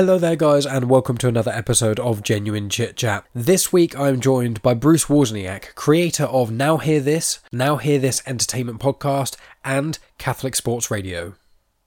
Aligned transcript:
Hello 0.00 0.16
there, 0.16 0.34
guys, 0.34 0.64
and 0.64 0.88
welcome 0.88 1.18
to 1.18 1.28
another 1.28 1.50
episode 1.50 2.00
of 2.00 2.22
Genuine 2.22 2.70
Chit 2.70 2.96
Chat. 2.96 3.26
This 3.34 3.70
week 3.70 3.94
I'm 3.94 4.18
joined 4.18 4.62
by 4.62 4.72
Bruce 4.72 5.04
Wozniak, 5.04 5.74
creator 5.74 6.24
of 6.24 6.50
Now 6.50 6.78
Hear 6.78 7.00
This, 7.00 7.40
Now 7.52 7.76
Hear 7.76 7.98
This 7.98 8.22
Entertainment 8.26 8.80
Podcast, 8.80 9.36
and 9.62 9.98
Catholic 10.16 10.56
Sports 10.56 10.90
Radio. 10.90 11.34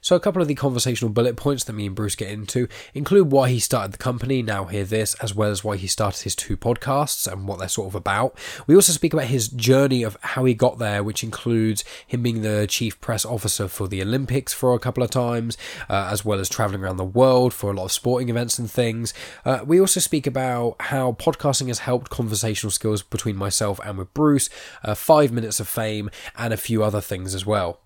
So, 0.03 0.17
a 0.17 0.19
couple 0.19 0.41
of 0.41 0.49
the 0.49 0.55
conversational 0.55 1.13
bullet 1.13 1.37
points 1.37 1.63
that 1.63 1.71
me 1.71 1.85
and 1.85 1.95
Bruce 1.95 2.17
get 2.17 2.29
into 2.29 2.67
include 2.93 3.31
why 3.31 3.49
he 3.49 3.59
started 3.61 3.93
the 3.93 3.97
company, 3.97 4.41
now 4.41 4.65
hear 4.65 4.83
this, 4.83 5.13
as 5.21 5.33
well 5.33 5.49
as 5.49 5.63
why 5.63 5.77
he 5.77 5.87
started 5.87 6.23
his 6.23 6.35
two 6.35 6.57
podcasts 6.57 7.25
and 7.25 7.47
what 7.47 7.57
they're 7.57 7.69
sort 7.69 7.87
of 7.87 7.95
about. 7.95 8.37
We 8.67 8.75
also 8.75 8.91
speak 8.91 9.13
about 9.13 9.27
his 9.27 9.47
journey 9.47 10.03
of 10.03 10.17
how 10.19 10.43
he 10.43 10.55
got 10.55 10.77
there, 10.77 11.05
which 11.05 11.23
includes 11.23 11.85
him 12.05 12.21
being 12.21 12.41
the 12.41 12.67
chief 12.67 12.99
press 12.99 13.23
officer 13.23 13.69
for 13.69 13.87
the 13.87 14.01
Olympics 14.01 14.51
for 14.51 14.73
a 14.73 14.79
couple 14.79 15.03
of 15.03 15.09
times, 15.09 15.57
uh, 15.89 16.09
as 16.11 16.25
well 16.25 16.37
as 16.37 16.49
traveling 16.49 16.83
around 16.83 16.97
the 16.97 17.05
world 17.05 17.53
for 17.53 17.71
a 17.71 17.73
lot 17.73 17.85
of 17.85 17.93
sporting 17.93 18.27
events 18.27 18.59
and 18.59 18.69
things. 18.69 19.13
Uh, 19.45 19.61
we 19.65 19.79
also 19.79 20.01
speak 20.01 20.27
about 20.27 20.75
how 20.81 21.13
podcasting 21.13 21.67
has 21.67 21.79
helped 21.79 22.09
conversational 22.09 22.71
skills 22.71 23.01
between 23.03 23.37
myself 23.37 23.79
and 23.85 23.97
with 23.97 24.13
Bruce, 24.13 24.49
uh, 24.83 24.95
five 24.95 25.31
minutes 25.31 25.61
of 25.61 25.69
fame, 25.69 26.09
and 26.37 26.53
a 26.53 26.57
few 26.57 26.83
other 26.83 26.99
things 26.99 27.33
as 27.33 27.45
well. 27.45 27.79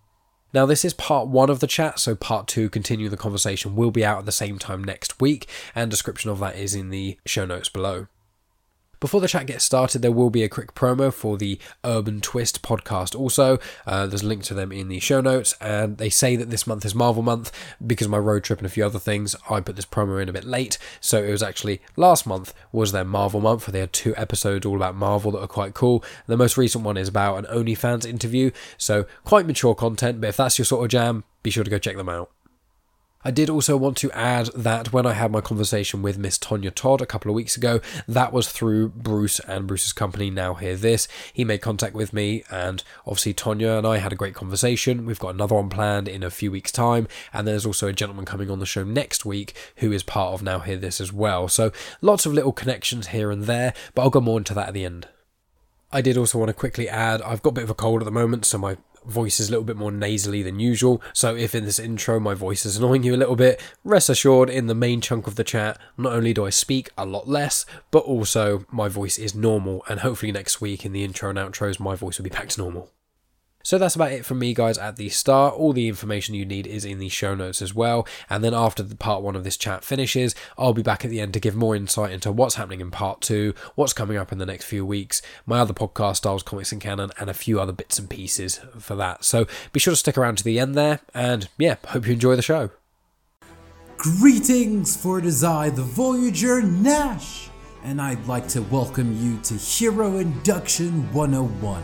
Now, 0.53 0.65
this 0.65 0.85
is 0.85 0.93
part 0.93 1.27
one 1.27 1.49
of 1.49 1.59
the 1.59 1.67
chat, 1.67 1.99
so 1.99 2.15
part 2.15 2.47
two, 2.47 2.69
continue 2.69 3.09
the 3.09 3.17
conversation, 3.17 3.75
will 3.75 3.91
be 3.91 4.05
out 4.05 4.19
at 4.19 4.25
the 4.25 4.31
same 4.31 4.57
time 4.57 4.83
next 4.83 5.19
week, 5.19 5.49
and 5.75 5.91
description 5.91 6.29
of 6.29 6.39
that 6.39 6.55
is 6.55 6.73
in 6.73 6.89
the 6.89 7.19
show 7.25 7.45
notes 7.45 7.69
below. 7.69 8.07
Before 8.99 9.21
the 9.21 9.27
chat 9.27 9.45
gets 9.45 9.63
started, 9.63 10.01
there 10.01 10.11
will 10.11 10.31
be 10.31 10.43
a 10.43 10.49
quick 10.49 10.73
promo 10.73 11.13
for 11.13 11.37
the 11.37 11.59
Urban 11.85 12.19
Twist 12.19 12.63
podcast. 12.63 13.15
Also, 13.15 13.59
uh, 13.85 14.07
there's 14.07 14.23
a 14.23 14.27
link 14.27 14.41
to 14.45 14.55
them 14.55 14.71
in 14.71 14.87
the 14.87 14.99
show 14.99 15.21
notes, 15.21 15.53
and 15.61 15.99
they 15.99 16.09
say 16.09 16.35
that 16.35 16.49
this 16.49 16.65
month 16.65 16.83
is 16.83 16.95
Marvel 16.95 17.21
month 17.21 17.51
because 17.85 18.07
my 18.07 18.17
road 18.17 18.43
trip 18.43 18.57
and 18.57 18.65
a 18.65 18.69
few 18.69 18.83
other 18.83 18.97
things. 18.97 19.35
I 19.51 19.61
put 19.61 19.75
this 19.75 19.85
promo 19.85 20.19
in 20.19 20.29
a 20.29 20.33
bit 20.33 20.45
late, 20.45 20.79
so 20.99 21.23
it 21.23 21.29
was 21.29 21.43
actually 21.43 21.79
last 21.95 22.25
month 22.25 22.55
was 22.71 22.91
their 22.91 23.05
Marvel 23.05 23.39
month. 23.39 23.67
They 23.67 23.81
had 23.81 23.93
two 23.93 24.15
episodes 24.15 24.65
all 24.65 24.77
about 24.77 24.95
Marvel 24.95 25.29
that 25.33 25.41
are 25.41 25.47
quite 25.47 25.75
cool. 25.75 26.03
The 26.25 26.35
most 26.35 26.57
recent 26.57 26.83
one 26.83 26.97
is 26.97 27.07
about 27.07 27.37
an 27.37 27.45
OnlyFans 27.45 28.03
interview, 28.03 28.49
so 28.79 29.05
quite 29.23 29.45
mature 29.45 29.75
content. 29.75 30.21
But 30.21 30.29
if 30.29 30.37
that's 30.37 30.57
your 30.57 30.65
sort 30.65 30.85
of 30.85 30.89
jam, 30.89 31.23
be 31.43 31.51
sure 31.51 31.63
to 31.63 31.69
go 31.69 31.77
check 31.77 31.97
them 31.97 32.09
out. 32.09 32.31
I 33.23 33.31
did 33.31 33.49
also 33.49 33.75
want 33.75 33.97
to 33.97 34.11
add 34.11 34.47
that 34.55 34.93
when 34.93 35.07
I 35.07 35.13
had 35.13 35.31
my 35.31 35.41
conversation 35.41 36.01
with 36.03 36.19
Miss 36.19 36.37
Tonya 36.37 36.73
Todd 36.73 37.01
a 37.01 37.05
couple 37.05 37.31
of 37.31 37.35
weeks 37.35 37.57
ago, 37.57 37.81
that 38.07 38.31
was 38.31 38.49
through 38.49 38.89
Bruce 38.89 39.39
and 39.39 39.65
Bruce's 39.65 39.91
company, 39.91 40.29
Now 40.29 40.53
Hear 40.53 40.75
This. 40.75 41.07
He 41.33 41.43
made 41.43 41.61
contact 41.61 41.95
with 41.95 42.13
me, 42.13 42.43
and 42.51 42.83
obviously 43.07 43.33
Tonya 43.33 43.79
and 43.79 43.87
I 43.87 43.97
had 43.97 44.13
a 44.13 44.15
great 44.17 44.35
conversation. 44.35 45.05
We've 45.05 45.19
got 45.19 45.33
another 45.33 45.55
one 45.55 45.69
planned 45.69 46.07
in 46.07 46.21
a 46.21 46.29
few 46.29 46.51
weeks' 46.51 46.71
time, 46.71 47.07
and 47.33 47.47
there's 47.47 47.65
also 47.65 47.87
a 47.87 47.93
gentleman 47.93 48.25
coming 48.25 48.51
on 48.51 48.59
the 48.59 48.65
show 48.65 48.83
next 48.83 49.25
week 49.25 49.55
who 49.77 49.91
is 49.91 50.03
part 50.03 50.33
of 50.33 50.43
Now 50.43 50.59
Hear 50.59 50.77
This 50.77 51.01
as 51.01 51.11
well. 51.11 51.47
So 51.47 51.71
lots 52.01 52.25
of 52.27 52.33
little 52.33 52.53
connections 52.53 53.07
here 53.07 53.31
and 53.31 53.45
there, 53.45 53.73
but 53.95 54.03
I'll 54.03 54.09
go 54.11 54.21
more 54.21 54.37
into 54.37 54.53
that 54.53 54.69
at 54.69 54.73
the 54.75 54.85
end. 54.85 55.07
I 55.91 56.01
did 56.01 56.17
also 56.17 56.37
want 56.37 56.49
to 56.49 56.53
quickly 56.53 56.89
add 56.89 57.21
I've 57.21 57.41
got 57.41 57.51
a 57.51 57.53
bit 57.53 57.63
of 57.63 57.69
a 57.69 57.75
cold 57.75 58.01
at 58.01 58.05
the 58.05 58.11
moment, 58.11 58.45
so 58.45 58.57
my 58.57 58.77
voice 59.07 59.39
is 59.39 59.49
a 59.49 59.51
little 59.51 59.65
bit 59.65 59.77
more 59.77 59.91
nasally 59.91 60.43
than 60.43 60.59
usual. 60.59 61.01
So 61.13 61.35
if 61.35 61.55
in 61.55 61.65
this 61.65 61.79
intro 61.79 62.19
my 62.19 62.33
voice 62.33 62.65
is 62.65 62.77
annoying 62.77 63.03
you 63.03 63.15
a 63.15 63.17
little 63.17 63.35
bit, 63.35 63.61
rest 63.83 64.09
assured 64.09 64.49
in 64.49 64.67
the 64.67 64.75
main 64.75 65.01
chunk 65.01 65.27
of 65.27 65.35
the 65.35 65.43
chat, 65.43 65.79
not 65.97 66.13
only 66.13 66.33
do 66.33 66.45
I 66.45 66.49
speak 66.49 66.89
a 66.97 67.05
lot 67.05 67.27
less, 67.27 67.65
but 67.91 67.99
also 67.99 68.65
my 68.71 68.87
voice 68.87 69.17
is 69.17 69.35
normal. 69.35 69.83
And 69.89 70.01
hopefully 70.01 70.31
next 70.31 70.61
week 70.61 70.85
in 70.85 70.93
the 70.93 71.03
intro 71.03 71.29
and 71.29 71.39
outros, 71.39 71.79
my 71.79 71.95
voice 71.95 72.17
will 72.17 72.23
be 72.23 72.29
back 72.29 72.49
to 72.49 72.61
normal. 72.61 72.91
So 73.67 73.77
that's 73.77 73.95
about 73.95 74.13
it 74.13 74.23
from 74.23 74.39
me, 74.39 74.53
guys, 74.53 74.77
at 74.77 74.95
the 74.95 75.09
start. 75.09 75.53
All 75.55 75.73
the 75.73 75.89
information 75.89 76.35
you 76.35 76.45
need 76.45 76.65
is 76.65 76.85
in 76.85 76.99
the 76.99 77.09
show 77.09 77.35
notes 77.35 77.61
as 77.61 77.75
well. 77.75 78.07
And 78.29 78.41
then 78.41 78.53
after 78.53 78.81
the 78.81 78.95
part 78.95 79.21
one 79.21 79.35
of 79.35 79.43
this 79.43 79.57
chat 79.57 79.83
finishes, 79.83 80.35
I'll 80.57 80.71
be 80.71 80.81
back 80.81 81.03
at 81.03 81.11
the 81.11 81.19
end 81.19 81.33
to 81.33 81.41
give 81.41 81.53
more 81.53 81.75
insight 81.75 82.13
into 82.13 82.31
what's 82.31 82.55
happening 82.55 82.79
in 82.79 82.91
part 82.91 83.19
two, 83.19 83.53
what's 83.75 83.91
coming 83.91 84.15
up 84.15 84.31
in 84.31 84.37
the 84.37 84.45
next 84.45 84.63
few 84.63 84.85
weeks, 84.85 85.21
my 85.45 85.59
other 85.59 85.73
podcast, 85.73 86.15
Styles 86.15 86.43
Comics 86.43 86.71
and 86.71 86.79
Canon, 86.79 87.11
and 87.19 87.29
a 87.29 87.33
few 87.33 87.59
other 87.59 87.73
bits 87.73 87.99
and 87.99 88.09
pieces 88.09 88.61
for 88.79 88.95
that. 88.95 89.25
So 89.25 89.47
be 89.73 89.81
sure 89.81 89.91
to 89.91 89.97
stick 89.97 90.17
around 90.17 90.37
to 90.37 90.45
the 90.45 90.59
end 90.59 90.75
there. 90.75 91.01
And 91.13 91.49
yeah, 91.57 91.75
hope 91.87 92.07
you 92.07 92.13
enjoy 92.13 92.37
the 92.37 92.41
show. 92.41 92.69
Greetings, 93.97 94.95
for 94.95 95.19
it 95.19 95.25
is 95.25 95.43
I, 95.43 95.71
the 95.71 95.81
Voyager 95.81 96.61
Nash, 96.61 97.49
and 97.83 98.01
I'd 98.01 98.25
like 98.27 98.47
to 98.47 98.61
welcome 98.61 99.21
you 99.21 99.41
to 99.41 99.55
Hero 99.55 100.19
Induction 100.19 101.11
101. 101.11 101.83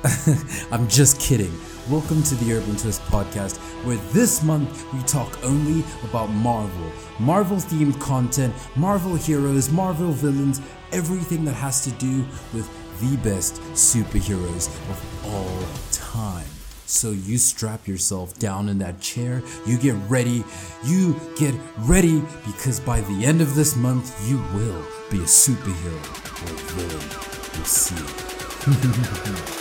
I'm 0.72 0.88
just 0.88 1.20
kidding. 1.20 1.52
Welcome 1.90 2.22
to 2.22 2.34
the 2.36 2.54
Urban 2.54 2.74
Twist 2.76 3.02
podcast, 3.02 3.58
where 3.84 3.98
this 4.14 4.42
month 4.42 4.90
we 4.94 5.02
talk 5.02 5.44
only 5.44 5.84
about 6.04 6.30
Marvel. 6.30 6.90
Marvel 7.18 7.58
themed 7.58 8.00
content, 8.00 8.54
Marvel 8.76 9.14
heroes, 9.14 9.70
Marvel 9.70 10.10
villains, 10.12 10.62
everything 10.92 11.44
that 11.44 11.52
has 11.52 11.84
to 11.84 11.90
do 11.92 12.24
with 12.54 12.66
the 13.00 13.16
best 13.18 13.60
superheroes 13.72 14.68
of 14.88 15.26
all 15.26 15.66
time. 15.92 16.48
So 16.86 17.10
you 17.10 17.36
strap 17.36 17.86
yourself 17.86 18.38
down 18.38 18.70
in 18.70 18.78
that 18.78 19.02
chair, 19.02 19.42
you 19.66 19.76
get 19.76 19.96
ready, 20.08 20.44
you 20.82 21.14
get 21.36 21.54
ready, 21.80 22.22
because 22.46 22.80
by 22.80 23.02
the 23.02 23.26
end 23.26 23.42
of 23.42 23.54
this 23.54 23.76
month, 23.76 24.16
you 24.26 24.38
will 24.54 24.82
be 25.10 25.18
a 25.18 25.28
superhero 25.28 26.00
or 26.42 26.56
villain. 26.72 27.54
You'll 27.54 27.64
see. 27.66 29.56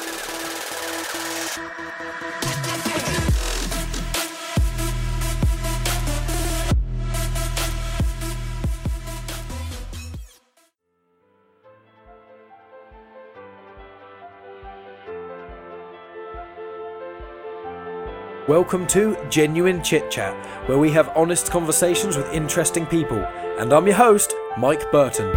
Welcome 18.49 18.87
to 18.87 19.15
Genuine 19.29 19.83
Chit 19.83 20.09
Chat, 20.09 20.33
where 20.67 20.79
we 20.79 20.89
have 20.89 21.15
honest 21.15 21.51
conversations 21.51 22.17
with 22.17 22.33
interesting 22.33 22.87
people. 22.87 23.19
And 23.59 23.71
I'm 23.71 23.85
your 23.85 23.95
host, 23.95 24.33
Mike 24.57 24.91
Burton. 24.91 25.27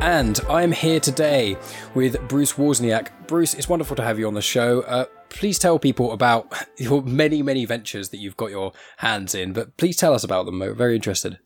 And 0.00 0.40
I'm 0.48 0.72
here 0.72 0.98
today 0.98 1.58
with 1.94 2.18
Bruce 2.26 2.54
Wozniak. 2.54 3.10
Bruce, 3.26 3.52
it's 3.52 3.68
wonderful 3.68 3.94
to 3.96 4.02
have 4.02 4.18
you 4.18 4.26
on 4.26 4.32
the 4.32 4.40
show. 4.40 4.80
Uh, 4.80 5.04
please 5.28 5.58
tell 5.58 5.78
people 5.78 6.12
about 6.12 6.50
your 6.78 7.02
many, 7.02 7.42
many 7.42 7.66
ventures 7.66 8.08
that 8.08 8.16
you've 8.16 8.38
got 8.38 8.50
your 8.50 8.72
hands 8.96 9.34
in, 9.34 9.52
but 9.52 9.76
please 9.76 9.98
tell 9.98 10.14
us 10.14 10.24
about 10.24 10.46
them. 10.46 10.58
We're 10.58 10.72
very 10.72 10.94
interested. 10.94 11.38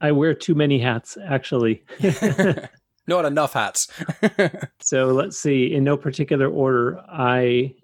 I 0.00 0.12
wear 0.12 0.34
too 0.34 0.54
many 0.54 0.78
hats, 0.78 1.18
actually. 1.28 1.82
Not 3.08 3.24
enough 3.24 3.54
hats. 3.54 3.88
so 4.80 5.06
let's 5.06 5.38
see. 5.38 5.72
In 5.72 5.82
no 5.82 5.96
particular 5.96 6.46
order, 6.48 7.00
I 7.08 7.74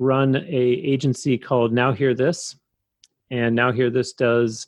run 0.00 0.34
a 0.34 0.40
agency 0.42 1.38
called 1.38 1.72
Now 1.72 1.92
Hear 1.92 2.14
This, 2.14 2.56
and 3.30 3.54
Now 3.54 3.70
Hear 3.70 3.90
This 3.90 4.12
does 4.12 4.66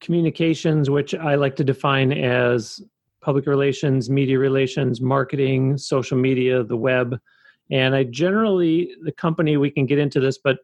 communications, 0.00 0.90
which 0.90 1.14
I 1.14 1.36
like 1.36 1.54
to 1.56 1.64
define 1.64 2.12
as 2.12 2.82
public 3.20 3.46
relations, 3.46 4.10
media 4.10 4.36
relations, 4.36 5.00
marketing, 5.00 5.78
social 5.78 6.18
media, 6.18 6.64
the 6.64 6.76
web. 6.76 7.16
And 7.70 7.94
I 7.94 8.04
generally, 8.04 8.96
the 9.04 9.12
company, 9.12 9.56
we 9.56 9.70
can 9.70 9.86
get 9.86 9.98
into 9.98 10.18
this, 10.18 10.38
but 10.38 10.58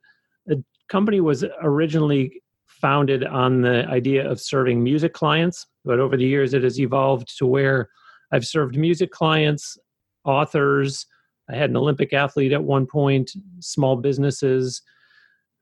the 0.47 0.65
company 0.89 1.21
was 1.21 1.45
originally 1.63 2.43
founded 2.67 3.23
on 3.23 3.63
the 3.63 3.87
idea 3.87 4.29
of 4.29 4.41
serving 4.41 4.83
music 4.83 5.13
clients. 5.13 5.69
But 5.85 6.01
over 6.01 6.17
the 6.17 6.27
years, 6.27 6.53
it 6.53 6.65
has 6.65 6.81
evolved 6.81 7.39
to 7.39 7.47
where 7.47 7.91
I've 8.33 8.47
served 8.47 8.77
music 8.77 9.11
clients, 9.11 9.79
authors. 10.25 11.07
I 11.49 11.57
had 11.57 11.71
an 11.71 11.77
Olympic 11.77 12.13
athlete 12.13 12.53
at 12.53 12.63
one 12.63 12.87
point, 12.87 13.31
small 13.61 13.97
businesses. 13.97 14.83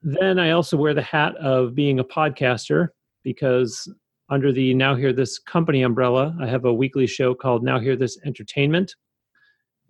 Then 0.02 0.38
I 0.38 0.50
also 0.50 0.76
wear 0.76 0.94
the 0.94 1.02
hat 1.02 1.36
of 1.36 1.74
being 1.74 1.98
a 1.98 2.04
podcaster 2.04 2.88
because 3.22 3.88
under 4.30 4.52
the 4.52 4.74
Now 4.74 4.94
Hear 4.94 5.12
This 5.12 5.38
company 5.38 5.82
umbrella, 5.82 6.36
I 6.40 6.46
have 6.46 6.64
a 6.64 6.72
weekly 6.72 7.06
show 7.06 7.34
called 7.34 7.62
Now 7.62 7.78
Hear 7.78 7.96
This 7.96 8.18
Entertainment. 8.24 8.94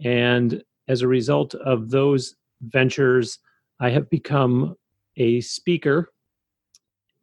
And 0.04 0.62
as 0.88 1.02
a 1.02 1.08
result 1.08 1.54
of 1.54 1.90
those 1.90 2.34
ventures, 2.62 3.38
I 3.80 3.90
have 3.90 4.10
become 4.10 4.76
a 5.16 5.40
speaker. 5.40 6.12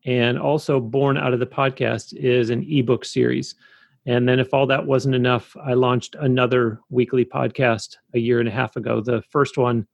And 0.05 0.39
also, 0.39 0.79
born 0.79 1.17
out 1.17 1.33
of 1.33 1.39
the 1.39 1.45
podcast 1.45 2.13
is 2.13 2.49
an 2.49 2.65
ebook 2.67 3.05
series. 3.05 3.55
And 4.05 4.27
then, 4.27 4.39
if 4.39 4.53
all 4.53 4.65
that 4.67 4.87
wasn't 4.87 5.15
enough, 5.15 5.55
I 5.63 5.73
launched 5.73 6.15
another 6.19 6.79
weekly 6.89 7.23
podcast 7.23 7.97
a 8.15 8.19
year 8.19 8.39
and 8.39 8.49
a 8.49 8.51
half 8.51 8.75
ago. 8.75 9.01
The 9.01 9.21
first 9.29 9.57
one 9.57 9.87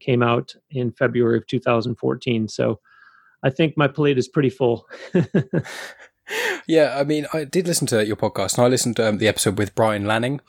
came 0.00 0.22
out 0.22 0.54
in 0.70 0.92
February 0.92 1.38
of 1.38 1.46
2014. 1.46 2.48
So 2.48 2.80
I 3.42 3.50
think 3.50 3.76
my 3.76 3.88
plate 3.88 4.18
is 4.18 4.28
pretty 4.28 4.50
full. 4.50 4.86
yeah, 6.66 6.96
I 6.98 7.04
mean, 7.04 7.26
I 7.32 7.44
did 7.44 7.66
listen 7.66 7.86
to 7.88 8.04
your 8.04 8.16
podcast, 8.16 8.56
and 8.56 8.64
I 8.64 8.68
listened 8.68 8.96
to 8.96 9.08
um, 9.08 9.18
the 9.18 9.28
episode 9.28 9.58
with 9.58 9.74
Brian 9.74 10.06
Lanning, 10.06 10.40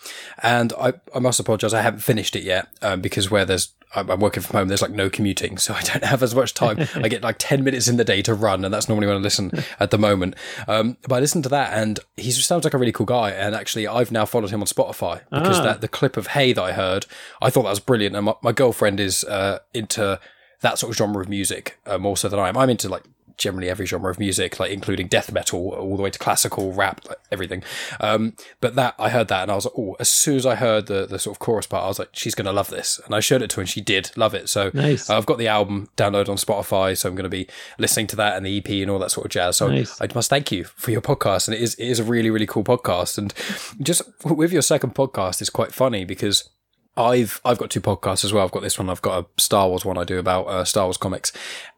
and 0.41 0.73
I, 0.79 0.93
I 1.13 1.19
must 1.19 1.39
apologise, 1.39 1.73
I 1.73 1.81
haven't 1.81 1.99
finished 2.01 2.35
it 2.35 2.43
yet 2.43 2.67
um, 2.81 3.01
because 3.01 3.29
where 3.29 3.45
there's 3.45 3.73
I'm, 3.95 4.09
I'm 4.11 4.19
working 4.19 4.43
from 4.43 4.57
home. 4.57 4.67
There's 4.67 4.81
like 4.81 4.91
no 4.91 5.09
commuting, 5.09 5.57
so 5.57 5.73
I 5.73 5.81
don't 5.81 6.03
have 6.03 6.21
as 6.23 6.35
much 6.35 6.53
time. 6.53 6.77
I 6.95 7.07
get 7.07 7.23
like 7.23 7.37
10 7.39 7.63
minutes 7.63 7.87
in 7.87 7.97
the 7.97 8.03
day 8.03 8.21
to 8.23 8.33
run, 8.33 8.65
and 8.65 8.73
that's 8.73 8.87
normally 8.89 9.07
when 9.07 9.17
I 9.17 9.19
listen 9.19 9.51
at 9.79 9.91
the 9.91 9.97
moment. 9.97 10.35
Um, 10.67 10.97
but 11.07 11.15
I 11.15 11.19
listened 11.19 11.43
to 11.43 11.49
that, 11.49 11.73
and 11.73 11.99
he 12.17 12.31
sounds 12.31 12.63
like 12.63 12.73
a 12.73 12.77
really 12.77 12.91
cool 12.91 13.05
guy. 13.05 13.31
And 13.31 13.55
actually, 13.55 13.87
I've 13.87 14.11
now 14.11 14.25
followed 14.25 14.51
him 14.51 14.61
on 14.61 14.67
Spotify 14.67 15.21
because 15.31 15.59
Ah. 15.59 15.63
that 15.63 15.81
the 15.81 15.87
clip 15.87 16.17
of 16.17 16.27
Hey 16.27 16.53
that 16.53 16.61
I 16.61 16.71
heard, 16.73 17.05
I 17.41 17.49
thought 17.49 17.63
that 17.63 17.69
was 17.69 17.79
brilliant. 17.79 18.15
And 18.15 18.25
my, 18.25 18.33
my 18.41 18.51
girlfriend 18.51 18.99
is 18.99 19.23
uh, 19.23 19.59
into 19.73 20.19
that 20.61 20.79
sort 20.79 20.91
of 20.91 20.97
genre 20.97 21.21
of 21.21 21.29
music 21.29 21.77
uh, 21.85 21.97
more 21.97 22.17
so 22.17 22.27
than 22.29 22.39
I 22.39 22.49
am. 22.49 22.57
I'm 22.57 22.69
into 22.69 22.89
like 22.89 23.03
generally 23.37 23.69
every 23.69 23.85
genre 23.85 24.09
of 24.09 24.19
music, 24.19 24.59
like 24.59 24.71
including 24.71 25.07
death 25.07 25.31
metal 25.31 25.69
all 25.73 25.97
the 25.97 26.03
way 26.03 26.09
to 26.09 26.19
classical 26.19 26.73
rap, 26.73 27.01
like 27.07 27.17
everything. 27.31 27.63
Um, 27.99 28.33
but 28.61 28.75
that 28.75 28.95
I 28.97 29.09
heard 29.09 29.27
that 29.29 29.43
and 29.43 29.51
I 29.51 29.55
was 29.55 29.65
like, 29.65 29.73
oh, 29.77 29.95
as 29.99 30.09
soon 30.09 30.35
as 30.35 30.45
I 30.45 30.55
heard 30.55 30.87
the 30.87 31.05
the 31.05 31.19
sort 31.19 31.35
of 31.35 31.39
chorus 31.39 31.67
part, 31.67 31.83
I 31.83 31.87
was 31.87 31.99
like, 31.99 32.09
she's 32.13 32.35
gonna 32.35 32.53
love 32.53 32.69
this, 32.69 32.99
and 33.05 33.13
I 33.15 33.19
showed 33.19 33.41
it 33.41 33.49
to 33.51 33.57
her 33.57 33.61
and 33.61 33.69
she 33.69 33.81
did 33.81 34.11
love 34.15 34.33
it. 34.33 34.49
So 34.49 34.71
Nice. 34.73 35.09
I've 35.09 35.25
got 35.25 35.37
the 35.37 35.47
album 35.47 35.89
downloaded 35.97 36.29
on 36.29 36.37
Spotify, 36.37 36.97
so 36.97 37.09
I'm 37.09 37.15
going 37.15 37.23
to 37.23 37.29
be 37.29 37.47
listening 37.77 38.07
to 38.07 38.15
that 38.17 38.35
and 38.37 38.45
the 38.45 38.57
EP 38.57 38.69
and 38.69 38.89
all 38.91 38.99
that 38.99 39.11
sort 39.11 39.25
of 39.25 39.31
jazz. 39.31 39.57
So 39.57 39.67
Nice. 39.69 39.99
I 40.01 40.07
must 40.13 40.29
thank 40.29 40.51
you 40.51 40.63
for 40.65 40.91
your 40.91 41.01
podcast, 41.01 41.47
and 41.47 41.55
it 41.55 41.61
is 41.61 41.75
it 41.75 41.87
is 41.87 41.99
a 41.99 42.03
really 42.03 42.29
really 42.29 42.45
cool 42.45 42.63
podcast. 42.63 43.17
And 43.17 43.33
just 43.81 44.01
with 44.23 44.51
your 44.51 44.61
second 44.61 44.95
podcast, 44.95 45.41
it's 45.41 45.49
quite 45.49 45.73
funny 45.73 46.05
because. 46.05 46.49
I've 46.97 47.41
I've 47.43 47.57
got 47.57 47.69
two 47.71 47.81
podcasts 47.81 48.23
as 48.23 48.31
well. 48.31 48.45
I've 48.45 48.51
got 48.53 48.63
this 48.63 48.79
one. 48.79 48.89
I've 48.89 49.01
got 49.01 49.21
a 49.21 49.41
Star 49.41 49.67
Wars 49.67 49.83
one 49.83 49.97
I 49.97 50.05
do 50.05 50.17
about 50.17 50.43
uh, 50.43 50.63
Star 50.63 50.85
Wars 50.85 50.95
comics, 50.95 51.33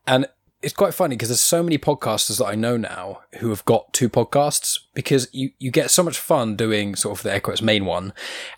and 0.05 0.27
it's 0.61 0.73
quite 0.73 0.93
funny 0.93 1.15
because 1.15 1.29
there's 1.29 1.39
so 1.39 1.61
many 1.61 1.77
podcasters 1.77 2.39
that 2.39 2.47
I 2.47 2.55
know 2.55 2.77
now 2.77 3.21
who 3.39 3.49
have 3.49 3.63
got 3.65 3.93
two 3.93 4.09
podcasts 4.09 4.79
because 4.95 5.27
you, 5.31 5.51
you 5.59 5.69
get 5.69 5.91
so 5.91 6.01
much 6.01 6.17
fun 6.17 6.55
doing 6.55 6.95
sort 6.95 7.19
of 7.19 7.23
the 7.23 7.31
Echo's 7.31 7.61
main 7.61 7.85
one. 7.85 8.11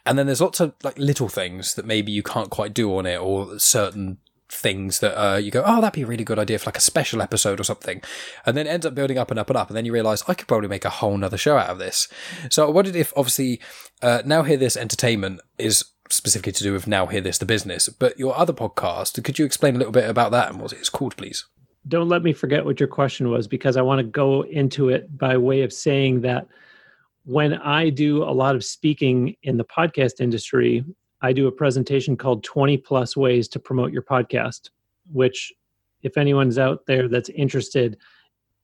And 0.05 0.17
then 0.17 0.25
there's 0.25 0.41
lots 0.41 0.61
of 0.61 0.73
like 0.81 0.97
little 0.97 1.27
things 1.27 1.75
that 1.75 1.85
maybe 1.85 2.11
you 2.11 2.23
can't 2.23 2.49
quite 2.49 2.73
do 2.73 2.95
on 2.95 3.05
it 3.05 3.17
or 3.17 3.59
certain 3.59 4.17
things 4.47 4.99
that 4.99 5.21
uh, 5.21 5.35
you 5.35 5.51
go, 5.51 5.61
oh, 5.65 5.81
that'd 5.81 5.93
be 5.93 6.03
a 6.03 6.07
really 6.07 6.23
good 6.23 6.39
idea 6.39 6.57
for 6.57 6.69
like 6.69 6.77
a 6.77 6.81
special 6.81 7.21
episode 7.21 7.59
or 7.59 7.63
something. 7.63 8.01
And 8.45 8.55
then 8.55 8.65
ends 8.65 8.85
up 8.85 8.95
building 8.95 9.17
up 9.17 9.29
and 9.29 9.39
up 9.39 9.49
and 9.49 9.57
up. 9.57 9.67
And 9.67 9.75
then 9.75 9.85
you 9.85 9.91
realize 9.91 10.23
I 10.27 10.33
could 10.35 10.47
probably 10.47 10.69
make 10.69 10.85
a 10.85 10.89
whole 10.89 11.17
nother 11.17 11.37
show 11.37 11.57
out 11.57 11.69
of 11.69 11.79
this. 11.79 12.07
So 12.49 12.65
I 12.65 12.71
wondered 12.71 12.95
if 12.95 13.11
obviously 13.17 13.59
uh, 14.01 14.21
Now 14.25 14.43
Hear 14.43 14.57
This 14.57 14.77
Entertainment 14.77 15.41
is 15.57 15.83
specifically 16.09 16.53
to 16.53 16.63
do 16.63 16.71
with 16.71 16.87
Now 16.87 17.07
Hear 17.07 17.21
This, 17.21 17.37
the 17.37 17.45
business, 17.45 17.89
but 17.89 18.17
your 18.17 18.35
other 18.37 18.53
podcast, 18.53 19.21
could 19.23 19.37
you 19.37 19.45
explain 19.45 19.75
a 19.75 19.77
little 19.77 19.93
bit 19.93 20.09
about 20.09 20.31
that 20.31 20.49
and 20.49 20.61
what 20.61 20.71
it's 20.71 20.89
called, 20.89 21.17
please? 21.17 21.45
Don't 21.89 22.07
let 22.07 22.23
me 22.23 22.31
forget 22.31 22.63
what 22.63 22.79
your 22.79 22.87
question 22.87 23.29
was 23.29 23.47
because 23.47 23.75
I 23.75 23.81
want 23.81 23.99
to 23.99 24.03
go 24.03 24.43
into 24.43 24.89
it 24.89 25.17
by 25.17 25.35
way 25.37 25.61
of 25.61 25.73
saying 25.73 26.21
that 26.21 26.47
when 27.25 27.55
I 27.55 27.89
do 27.89 28.23
a 28.23 28.31
lot 28.31 28.55
of 28.55 28.63
speaking 28.63 29.35
in 29.43 29.57
the 29.57 29.65
podcast 29.65 30.21
industry, 30.21 30.85
I 31.21 31.33
do 31.33 31.47
a 31.47 31.51
presentation 31.51 32.15
called 32.15 32.43
20 32.43 32.77
plus 32.77 33.17
ways 33.17 33.47
to 33.49 33.59
promote 33.59 33.91
your 33.91 34.03
podcast, 34.03 34.69
which, 35.11 35.51
if 36.01 36.17
anyone's 36.17 36.57
out 36.57 36.85
there 36.85 37.07
that's 37.07 37.29
interested, 37.29 37.97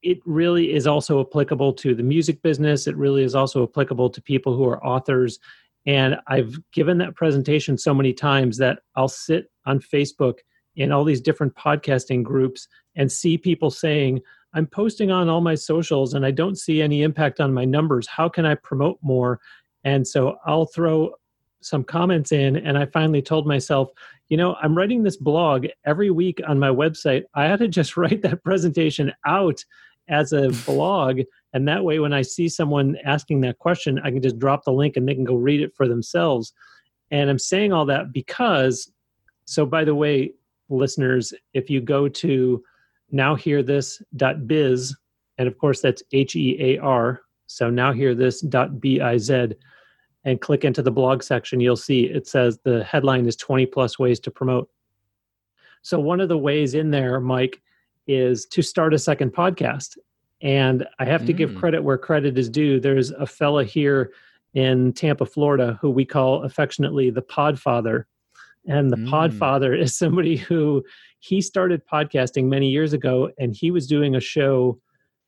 it 0.01 0.19
really 0.25 0.73
is 0.73 0.87
also 0.87 1.19
applicable 1.19 1.73
to 1.73 1.95
the 1.95 2.03
music 2.03 2.41
business. 2.41 2.87
It 2.87 2.95
really 2.95 3.23
is 3.23 3.35
also 3.35 3.63
applicable 3.63 4.09
to 4.11 4.21
people 4.21 4.55
who 4.55 4.65
are 4.65 4.83
authors. 4.85 5.39
And 5.85 6.17
I've 6.27 6.57
given 6.71 6.97
that 6.99 7.15
presentation 7.15 7.77
so 7.77 7.93
many 7.93 8.13
times 8.13 8.57
that 8.57 8.79
I'll 8.95 9.07
sit 9.07 9.51
on 9.65 9.79
Facebook 9.79 10.39
in 10.75 10.91
all 10.91 11.03
these 11.03 11.21
different 11.21 11.55
podcasting 11.55 12.23
groups 12.23 12.67
and 12.95 13.11
see 13.11 13.37
people 13.37 13.71
saying, 13.71 14.21
I'm 14.53 14.67
posting 14.67 15.11
on 15.11 15.29
all 15.29 15.41
my 15.41 15.55
socials 15.55 16.13
and 16.13 16.25
I 16.25 16.31
don't 16.31 16.57
see 16.57 16.81
any 16.81 17.03
impact 17.03 17.39
on 17.39 17.53
my 17.53 17.65
numbers. 17.65 18.07
How 18.07 18.29
can 18.29 18.45
I 18.45 18.55
promote 18.55 18.97
more? 19.01 19.39
And 19.83 20.07
so 20.07 20.37
I'll 20.45 20.65
throw 20.65 21.13
some 21.61 21.83
comments 21.83 22.31
in. 22.31 22.55
And 22.57 22.77
I 22.77 22.85
finally 22.85 23.21
told 23.21 23.47
myself, 23.47 23.89
you 24.29 24.37
know, 24.37 24.55
I'm 24.61 24.75
writing 24.75 25.03
this 25.03 25.17
blog 25.17 25.67
every 25.85 26.11
week 26.11 26.39
on 26.47 26.59
my 26.59 26.69
website. 26.69 27.23
I 27.33 27.45
had 27.45 27.59
to 27.59 27.67
just 27.67 27.97
write 27.97 28.21
that 28.21 28.43
presentation 28.43 29.11
out 29.25 29.63
as 30.07 30.33
a 30.33 30.49
blog. 30.65 31.21
And 31.53 31.67
that 31.67 31.83
way, 31.83 31.99
when 31.99 32.13
I 32.13 32.21
see 32.21 32.47
someone 32.47 32.97
asking 33.03 33.41
that 33.41 33.59
question, 33.59 33.99
I 34.03 34.11
can 34.11 34.21
just 34.21 34.37
drop 34.37 34.63
the 34.63 34.71
link 34.71 34.95
and 34.95 35.07
they 35.07 35.15
can 35.15 35.23
go 35.23 35.35
read 35.35 35.61
it 35.61 35.75
for 35.75 35.87
themselves. 35.87 36.53
And 37.11 37.29
I'm 37.29 37.39
saying 37.39 37.73
all 37.73 37.85
that 37.85 38.11
because, 38.11 38.91
so 39.45 39.65
by 39.65 39.83
the 39.83 39.95
way, 39.95 40.33
listeners, 40.69 41.33
if 41.53 41.69
you 41.69 41.81
go 41.81 42.07
to 42.07 42.63
nowhearthis.biz, 43.13 44.95
and 45.37 45.47
of 45.47 45.57
course 45.57 45.81
that's 45.81 46.03
H 46.11 46.35
E 46.35 46.57
A 46.59 46.77
R, 46.79 47.21
so 47.47 47.69
nowhearthis.biz, 47.69 49.29
and 50.23 50.41
click 50.41 50.65
into 50.65 50.81
the 50.81 50.91
blog 50.91 51.21
section, 51.21 51.59
you'll 51.59 51.75
see 51.75 52.05
it 52.05 52.27
says 52.27 52.57
the 52.63 52.83
headline 52.83 53.27
is 53.27 53.35
20 53.35 53.65
plus 53.67 53.99
ways 53.99 54.19
to 54.21 54.31
promote. 54.31 54.69
So, 55.83 55.99
one 55.99 56.19
of 56.19 56.29
the 56.29 56.37
ways 56.37 56.73
in 56.73 56.89
there, 56.89 57.19
Mike, 57.19 57.61
is 58.07 58.45
to 58.47 58.61
start 58.63 58.93
a 58.93 58.99
second 58.99 59.33
podcast. 59.33 59.97
And 60.41 60.85
I 60.99 61.05
have 61.05 61.25
to 61.27 61.33
give 61.33 61.51
Mm. 61.51 61.59
credit 61.59 61.83
where 61.83 61.97
credit 61.97 62.37
is 62.37 62.49
due. 62.49 62.79
There's 62.79 63.11
a 63.11 63.25
fella 63.25 63.63
here 63.63 64.11
in 64.53 64.93
Tampa, 64.93 65.25
Florida, 65.25 65.77
who 65.81 65.89
we 65.89 66.05
call 66.05 66.43
affectionately 66.43 67.09
the 67.09 67.21
Podfather. 67.21 68.05
And 68.67 68.91
the 68.91 68.97
Mm. 68.97 69.09
Podfather 69.09 69.79
is 69.81 69.97
somebody 69.97 70.35
who 70.35 70.83
he 71.19 71.41
started 71.41 71.81
podcasting 71.91 72.45
many 72.45 72.69
years 72.69 72.93
ago, 72.93 73.29
and 73.37 73.55
he 73.55 73.71
was 73.71 73.87
doing 73.87 74.15
a 74.15 74.19
show 74.19 74.79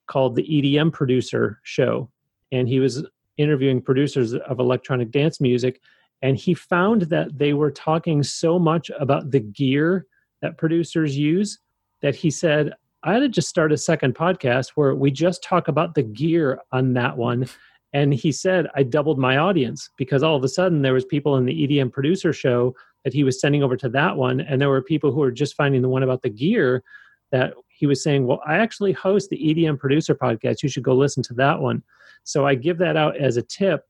called 0.08 0.36
the 0.36 0.44
EDM 0.44 0.92
Producer 0.92 1.60
Show. 1.64 2.10
And 2.52 2.68
he 2.68 2.80
was 2.80 3.06
interviewing 3.38 3.82
producers 3.82 4.34
of 4.34 4.60
electronic 4.60 5.12
dance 5.12 5.40
music. 5.40 5.82
And 6.22 6.38
he 6.38 6.54
found 6.54 7.04
that 7.04 7.38
they 7.38 7.54
were 7.54 7.72
talking 7.72 8.24
so 8.24 8.58
much 8.58 8.90
about 9.00 9.32
the 9.32 9.40
gear 9.40 10.06
that 10.42 10.58
producers 10.58 11.18
use 11.18 11.60
that 12.02 12.16
he 12.16 12.32
said, 12.32 12.74
I 13.04 13.14
had 13.14 13.20
to 13.20 13.30
just 13.30 13.50
start 13.50 13.72
a 13.72 13.78
second 13.78 14.16
podcast 14.16 14.72
where 14.76 14.96
we 14.96 15.12
just 15.12 15.44
talk 15.44 15.68
about 15.68 15.94
the 15.94 16.04
gear 16.04 16.60
on 16.72 16.94
that 16.94 17.18
one. 17.18 17.48
And 17.94 18.14
he 18.14 18.32
said, 18.32 18.68
I 18.76 18.84
doubled 18.84 19.20
my 19.20 19.38
audience 19.38 19.90
because 19.98 20.24
all 20.24 20.36
of 20.36 20.44
a 20.44 20.48
sudden 20.48 20.82
there 20.82 20.94
was 20.94 21.06
people 21.06 21.38
in 21.38 21.46
the 21.46 21.68
EDM 21.68 21.92
producer 21.92 22.34
show 22.34 22.76
that 23.08 23.14
he 23.14 23.24
was 23.24 23.40
sending 23.40 23.64
over 23.64 23.78
to 23.78 23.88
that 23.88 24.18
one. 24.18 24.42
And 24.42 24.60
there 24.60 24.68
were 24.68 24.82
people 24.82 25.14
who 25.14 25.22
were 25.22 25.32
just 25.32 25.56
finding 25.56 25.82
the 25.82 25.88
one 25.88 26.04
about 26.04 26.24
the 26.24 26.30
gear 26.30 26.84
that 27.32 27.54
he 27.70 27.88
was 27.88 28.04
saying, 28.04 28.28
well, 28.28 28.42
I 28.46 28.58
actually 28.58 28.92
host 28.92 29.30
the 29.30 29.38
EDM 29.38 29.80
producer 29.80 30.14
podcast. 30.14 30.62
You 30.62 30.68
should 30.68 30.84
go 30.84 30.94
listen 30.94 31.24
to 31.24 31.34
that 31.36 31.62
one. 31.62 31.84
So 32.26 32.46
I 32.46 32.56
give 32.56 32.78
that 32.80 32.98
out 32.98 33.16
as 33.16 33.38
a 33.38 33.42
tip 33.42 33.86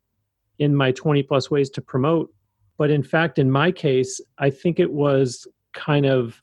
in 0.59 0.75
my 0.75 0.91
20 0.91 1.23
plus 1.23 1.49
ways 1.49 1.71
to 1.71 1.81
promote. 1.81 2.31
But 2.77 2.91
in 2.91 3.01
fact, 3.01 3.39
in 3.39 3.49
my 3.49 3.71
case, 3.71 4.21
I 4.37 4.51
think 4.51 4.79
it 4.79 4.93
was 4.93 5.47
kind 5.73 6.05
of 6.05 6.39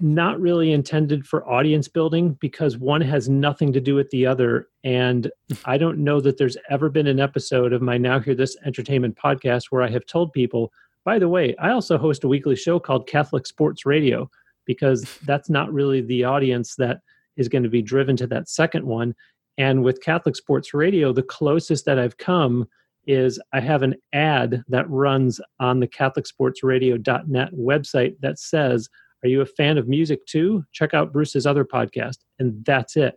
not 0.00 0.40
really 0.40 0.72
intended 0.72 1.24
for 1.24 1.48
audience 1.48 1.86
building 1.86 2.36
because 2.40 2.76
one 2.76 3.02
has 3.02 3.28
nothing 3.28 3.72
to 3.72 3.80
do 3.80 3.94
with 3.94 4.10
the 4.10 4.26
other. 4.26 4.66
And 4.82 5.30
I 5.64 5.78
don't 5.78 5.98
know 5.98 6.20
that 6.22 6.38
there's 6.38 6.56
ever 6.70 6.88
been 6.88 7.06
an 7.06 7.20
episode 7.20 7.72
of 7.72 7.82
my 7.82 7.98
Now 7.98 8.18
Hear 8.18 8.34
This 8.34 8.56
Entertainment 8.64 9.16
podcast 9.16 9.66
where 9.70 9.82
I 9.82 9.90
have 9.90 10.06
told 10.06 10.32
people, 10.32 10.72
by 11.04 11.18
the 11.18 11.28
way, 11.28 11.54
I 11.58 11.70
also 11.70 11.98
host 11.98 12.24
a 12.24 12.28
weekly 12.28 12.56
show 12.56 12.78
called 12.78 13.06
Catholic 13.06 13.46
Sports 13.46 13.84
Radio 13.86 14.30
because 14.66 15.18
that's 15.26 15.50
not 15.50 15.72
really 15.72 16.00
the 16.00 16.24
audience 16.24 16.74
that 16.76 17.00
is 17.36 17.48
going 17.48 17.64
to 17.64 17.68
be 17.68 17.82
driven 17.82 18.16
to 18.16 18.26
that 18.28 18.48
second 18.48 18.86
one. 18.86 19.14
And 19.58 19.84
with 19.84 20.02
Catholic 20.02 20.36
Sports 20.36 20.74
Radio, 20.74 21.12
the 21.12 21.22
closest 21.22 21.84
that 21.84 21.98
I've 21.98 22.16
come 22.16 22.66
is 23.06 23.38
I 23.52 23.60
have 23.60 23.82
an 23.82 23.94
ad 24.12 24.64
that 24.68 24.88
runs 24.88 25.40
on 25.60 25.78
the 25.80 25.86
CatholicSportsRadio.net 25.86 27.52
website 27.54 28.14
that 28.20 28.38
says, 28.38 28.88
Are 29.22 29.28
you 29.28 29.40
a 29.42 29.46
fan 29.46 29.78
of 29.78 29.88
music 29.88 30.24
too? 30.26 30.64
Check 30.72 30.94
out 30.94 31.12
Bruce's 31.12 31.46
other 31.46 31.64
podcast. 31.64 32.18
And 32.38 32.64
that's 32.64 32.96
it. 32.96 33.14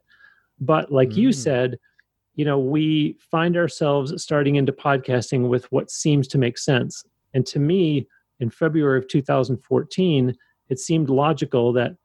But 0.60 0.92
like 0.92 1.16
you 1.16 1.30
Mm. 1.30 1.36
said, 1.36 1.80
you 2.36 2.46
know, 2.46 2.60
we 2.60 3.18
find 3.32 3.58
ourselves 3.58 4.22
starting 4.22 4.56
into 4.56 4.72
podcasting 4.72 5.50
with 5.50 5.72
what 5.72 5.90
seems 5.90 6.28
to 6.30 6.38
make 6.38 6.58
sense. 6.58 7.04
And 7.34 7.46
to 7.48 7.60
me, 7.60 8.08
in 8.40 8.50
February 8.50 9.00
of 9.00 9.08
2014, 9.08 10.36
it 10.70 10.80
seemed 10.80 11.10
logical 11.10 11.74
that 11.74 11.96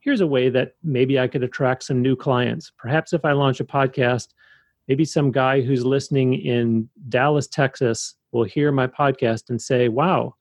here's 0.00 0.20
a 0.20 0.26
way 0.26 0.48
that 0.48 0.72
maybe 0.82 1.18
I 1.18 1.28
could 1.28 1.42
attract 1.42 1.84
some 1.84 2.02
new 2.02 2.16
clients. 2.16 2.72
Perhaps 2.76 3.12
if 3.12 3.24
I 3.24 3.32
launch 3.32 3.60
a 3.60 3.64
podcast, 3.64 4.28
maybe 4.86 5.04
some 5.04 5.30
guy 5.30 5.60
who's 5.60 5.84
listening 5.84 6.34
in 6.34 6.88
Dallas, 7.08 7.46
Texas 7.46 8.14
will 8.32 8.44
hear 8.44 8.72
my 8.72 8.86
podcast 8.86 9.50
and 9.50 9.60
say, 9.60 9.88
wow, 9.88 10.34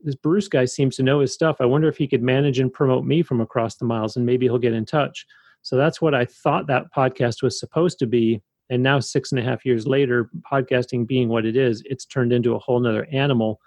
this 0.00 0.14
Bruce 0.14 0.48
guy 0.48 0.64
seems 0.64 0.96
to 0.96 1.02
know 1.02 1.20
his 1.20 1.32
stuff. 1.32 1.56
I 1.60 1.64
wonder 1.64 1.88
if 1.88 1.96
he 1.96 2.06
could 2.06 2.22
manage 2.22 2.58
and 2.58 2.72
promote 2.72 3.04
me 3.04 3.22
from 3.22 3.40
across 3.40 3.76
the 3.76 3.84
miles 3.84 4.16
and 4.16 4.26
maybe 4.26 4.46
he'll 4.46 4.58
get 4.58 4.74
in 4.74 4.84
touch. 4.84 5.26
So 5.62 5.76
that's 5.76 6.00
what 6.00 6.14
I 6.14 6.24
thought 6.24 6.66
that 6.68 6.92
podcast 6.96 7.42
was 7.42 7.58
supposed 7.58 7.98
to 7.98 8.06
be. 8.06 8.42
And 8.68 8.82
now, 8.82 8.98
six 9.00 9.30
and 9.32 9.38
a 9.38 9.44
half 9.44 9.64
years 9.64 9.86
later, 9.86 10.30
podcasting 10.50 11.06
being 11.06 11.28
what 11.28 11.46
it 11.46 11.56
is, 11.56 11.82
it's 11.86 12.04
turned 12.04 12.32
into 12.32 12.54
a 12.54 12.58
whole 12.58 12.80
nother 12.80 13.06
animal. 13.12 13.60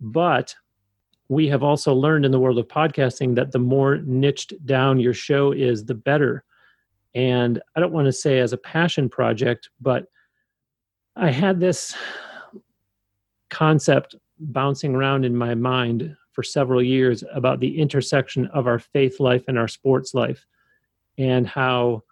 But 0.00 0.54
we 1.28 1.48
have 1.48 1.62
also 1.62 1.94
learned 1.94 2.24
in 2.24 2.32
the 2.32 2.40
world 2.40 2.58
of 2.58 2.68
podcasting 2.68 3.36
that 3.36 3.52
the 3.52 3.58
more 3.58 3.98
niched 4.04 4.52
down 4.66 5.00
your 5.00 5.14
show 5.14 5.52
is, 5.52 5.84
the 5.84 5.94
better. 5.94 6.44
And 7.14 7.62
I 7.76 7.80
don't 7.80 7.92
want 7.92 8.06
to 8.06 8.12
say 8.12 8.40
as 8.40 8.52
a 8.52 8.58
passion 8.58 9.08
project, 9.08 9.70
but 9.80 10.06
I 11.14 11.30
had 11.30 11.60
this 11.60 11.94
concept 13.50 14.16
bouncing 14.40 14.94
around 14.94 15.24
in 15.24 15.36
my 15.36 15.54
mind 15.54 16.16
for 16.32 16.42
several 16.42 16.82
years 16.82 17.22
about 17.32 17.60
the 17.60 17.78
intersection 17.78 18.46
of 18.48 18.66
our 18.66 18.78
faith 18.78 19.20
life 19.20 19.44
and 19.46 19.58
our 19.58 19.68
sports 19.68 20.14
life 20.14 20.46
and 21.18 21.46
how 21.46 22.02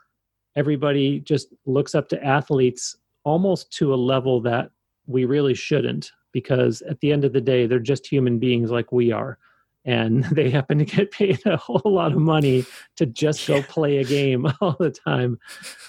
everybody 0.57 1.21
just 1.21 1.49
looks 1.67 1.95
up 1.95 2.09
to 2.09 2.25
athletes 2.25 2.97
almost 3.25 3.73
to 3.73 3.95
a 3.95 3.97
level 3.97 4.41
that 4.41 4.71
we 5.07 5.25
really 5.25 5.55
shouldn't 5.55 6.13
because 6.33 6.83
at 6.83 7.01
the 7.01 7.13
end 7.13 7.25
of 7.25 7.33
the 7.33 7.41
day 7.41 7.67
they're 7.67 7.79
just 7.79 8.07
human 8.07 8.39
beings 8.39 8.71
like 8.71 8.93
we 8.93 9.13
are. 9.13 9.39
And 9.85 10.25
they 10.33 10.51
happen 10.51 10.79
to 10.79 10.85
get 10.85 11.11
paid 11.11 11.45
a 11.47 11.57
whole 11.57 11.83
lot 11.85 12.13
of 12.13 12.19
money 12.19 12.65
to 12.97 13.07
just 13.07 13.47
go 13.47 13.63
play 13.63 13.99
a 13.99 14.05
game 14.05 14.47
all 14.61 14.77
the 14.79 14.91
time. 14.91 15.39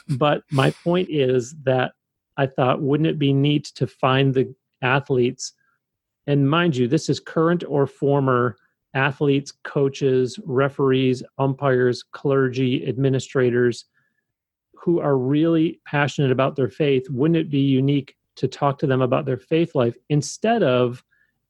But 0.08 0.44
my 0.52 0.72
point 0.84 1.10
is 1.10 1.56
that 1.64 1.94
i 2.38 2.48
thought 2.48 2.82
wouldn't 2.82 3.10
it 3.10 3.20
be 3.20 3.34
neat 3.34 3.66
to 3.76 3.88
find 3.88 4.34
the 4.34 4.54
athletes? 4.82 5.54
And 6.28 6.50
mind 6.50 6.76
you 6.76 6.88
this 6.88 7.10
is 7.10 7.20
current 7.20 7.64
or 7.68 7.86
former 7.88 8.58
athletes 8.94 9.54
coaches 9.64 10.38
referees 10.46 11.24
umpires 11.38 12.04
clergy 12.04 12.88
administrators 12.88 13.86
who 14.82 15.00
are 15.00 15.18
really 15.18 15.80
passionate 15.86 16.32
about 16.32 16.56
their 16.56 16.70
faith 16.70 17.10
wouldn't 17.10 17.38
it 17.38 17.50
be 17.50 17.60
unique 17.60 18.16
to 18.36 18.48
talk 18.48 18.80
to 18.80 18.88
them 18.88 19.02
about 19.02 19.26
their 19.26 19.38
faith 19.38 19.76
life 19.76 19.96
instead 20.10 20.64
of 20.64 21.04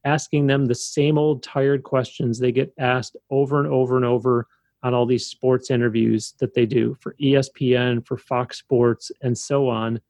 asking 0.06 0.48
them 0.48 0.66
the 0.66 0.76
same 0.76 1.18
old 1.18 1.44
tired 1.44 1.84
questions 1.84 2.40
they 2.40 2.52
get 2.52 2.74
asked 2.80 3.16
over 3.30 3.60
and 3.60 3.68
over 3.68 3.96
and 3.96 4.06
over 4.06 4.48
on 4.84 4.94
all 4.94 5.06
these 5.06 5.28
sports 5.28 5.70
interviews 5.70 6.34
that 6.40 6.54
they 6.54 6.66
do 6.66 6.96
for 7.00 7.16
ESPN, 7.22 8.06
for 8.06 8.18
Fox 8.18 8.58
Sports, 8.58 9.12
and 9.22 9.38
so 9.38 9.70
on. 9.70 10.02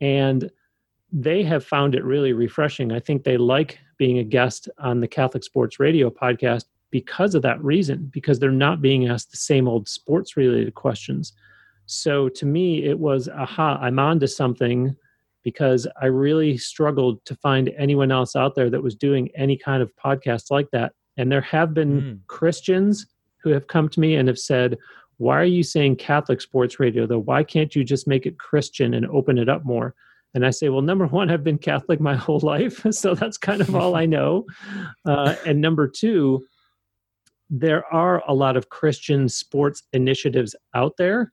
And 0.00 0.50
they 1.10 1.42
have 1.42 1.64
found 1.64 1.94
it 1.94 2.04
really 2.04 2.32
refreshing. 2.32 2.92
I 2.92 3.00
think 3.00 3.24
they 3.24 3.36
like 3.36 3.78
being 3.96 4.18
a 4.18 4.24
guest 4.24 4.68
on 4.78 5.00
the 5.00 5.08
Catholic 5.08 5.42
Sports 5.42 5.80
Radio 5.80 6.10
podcast 6.10 6.66
because 6.90 7.34
of 7.34 7.42
that 7.42 7.62
reason, 7.62 8.08
because 8.12 8.38
they're 8.38 8.50
not 8.50 8.80
being 8.80 9.08
asked 9.08 9.32
the 9.32 9.36
same 9.36 9.66
old 9.66 9.88
sports 9.88 10.36
related 10.36 10.74
questions. 10.74 11.32
So 11.90 12.28
to 12.28 12.44
me, 12.44 12.84
it 12.84 12.98
was 12.98 13.30
aha, 13.30 13.78
I'm 13.80 13.98
on 13.98 14.20
to 14.20 14.28
something 14.28 14.94
because 15.42 15.86
I 16.00 16.06
really 16.06 16.58
struggled 16.58 17.24
to 17.24 17.34
find 17.34 17.72
anyone 17.78 18.12
else 18.12 18.36
out 18.36 18.54
there 18.54 18.68
that 18.68 18.82
was 18.82 18.94
doing 18.94 19.30
any 19.34 19.56
kind 19.56 19.82
of 19.82 19.90
podcast 19.96 20.50
like 20.50 20.70
that. 20.72 20.92
And 21.16 21.32
there 21.32 21.40
have 21.40 21.72
been 21.72 22.00
mm. 22.00 22.18
Christians 22.26 23.06
who 23.42 23.48
have 23.50 23.68
come 23.68 23.88
to 23.88 24.00
me 24.00 24.16
and 24.16 24.28
have 24.28 24.38
said, 24.38 24.76
Why 25.16 25.40
are 25.40 25.44
you 25.44 25.62
saying 25.62 25.96
Catholic 25.96 26.42
sports 26.42 26.78
radio 26.78 27.06
though? 27.06 27.20
Why 27.20 27.42
can't 27.42 27.74
you 27.74 27.84
just 27.84 28.06
make 28.06 28.26
it 28.26 28.38
Christian 28.38 28.92
and 28.92 29.06
open 29.06 29.38
it 29.38 29.48
up 29.48 29.64
more? 29.64 29.94
And 30.34 30.44
I 30.44 30.50
say, 30.50 30.68
Well, 30.68 30.82
number 30.82 31.06
one, 31.06 31.30
I've 31.30 31.42
been 31.42 31.56
Catholic 31.56 32.02
my 32.02 32.16
whole 32.26 32.40
life. 32.40 32.84
So 32.92 33.14
that's 33.14 33.38
kind 33.38 33.62
of 33.62 33.74
all 33.74 33.96
I 33.96 34.04
know. 34.16 34.44
Uh, 35.06 35.36
and 35.46 35.62
number 35.62 35.88
two, 35.88 36.44
there 37.48 37.86
are 37.90 38.22
a 38.28 38.34
lot 38.34 38.58
of 38.58 38.68
Christian 38.68 39.26
sports 39.30 39.84
initiatives 39.94 40.54
out 40.74 40.98
there 40.98 41.32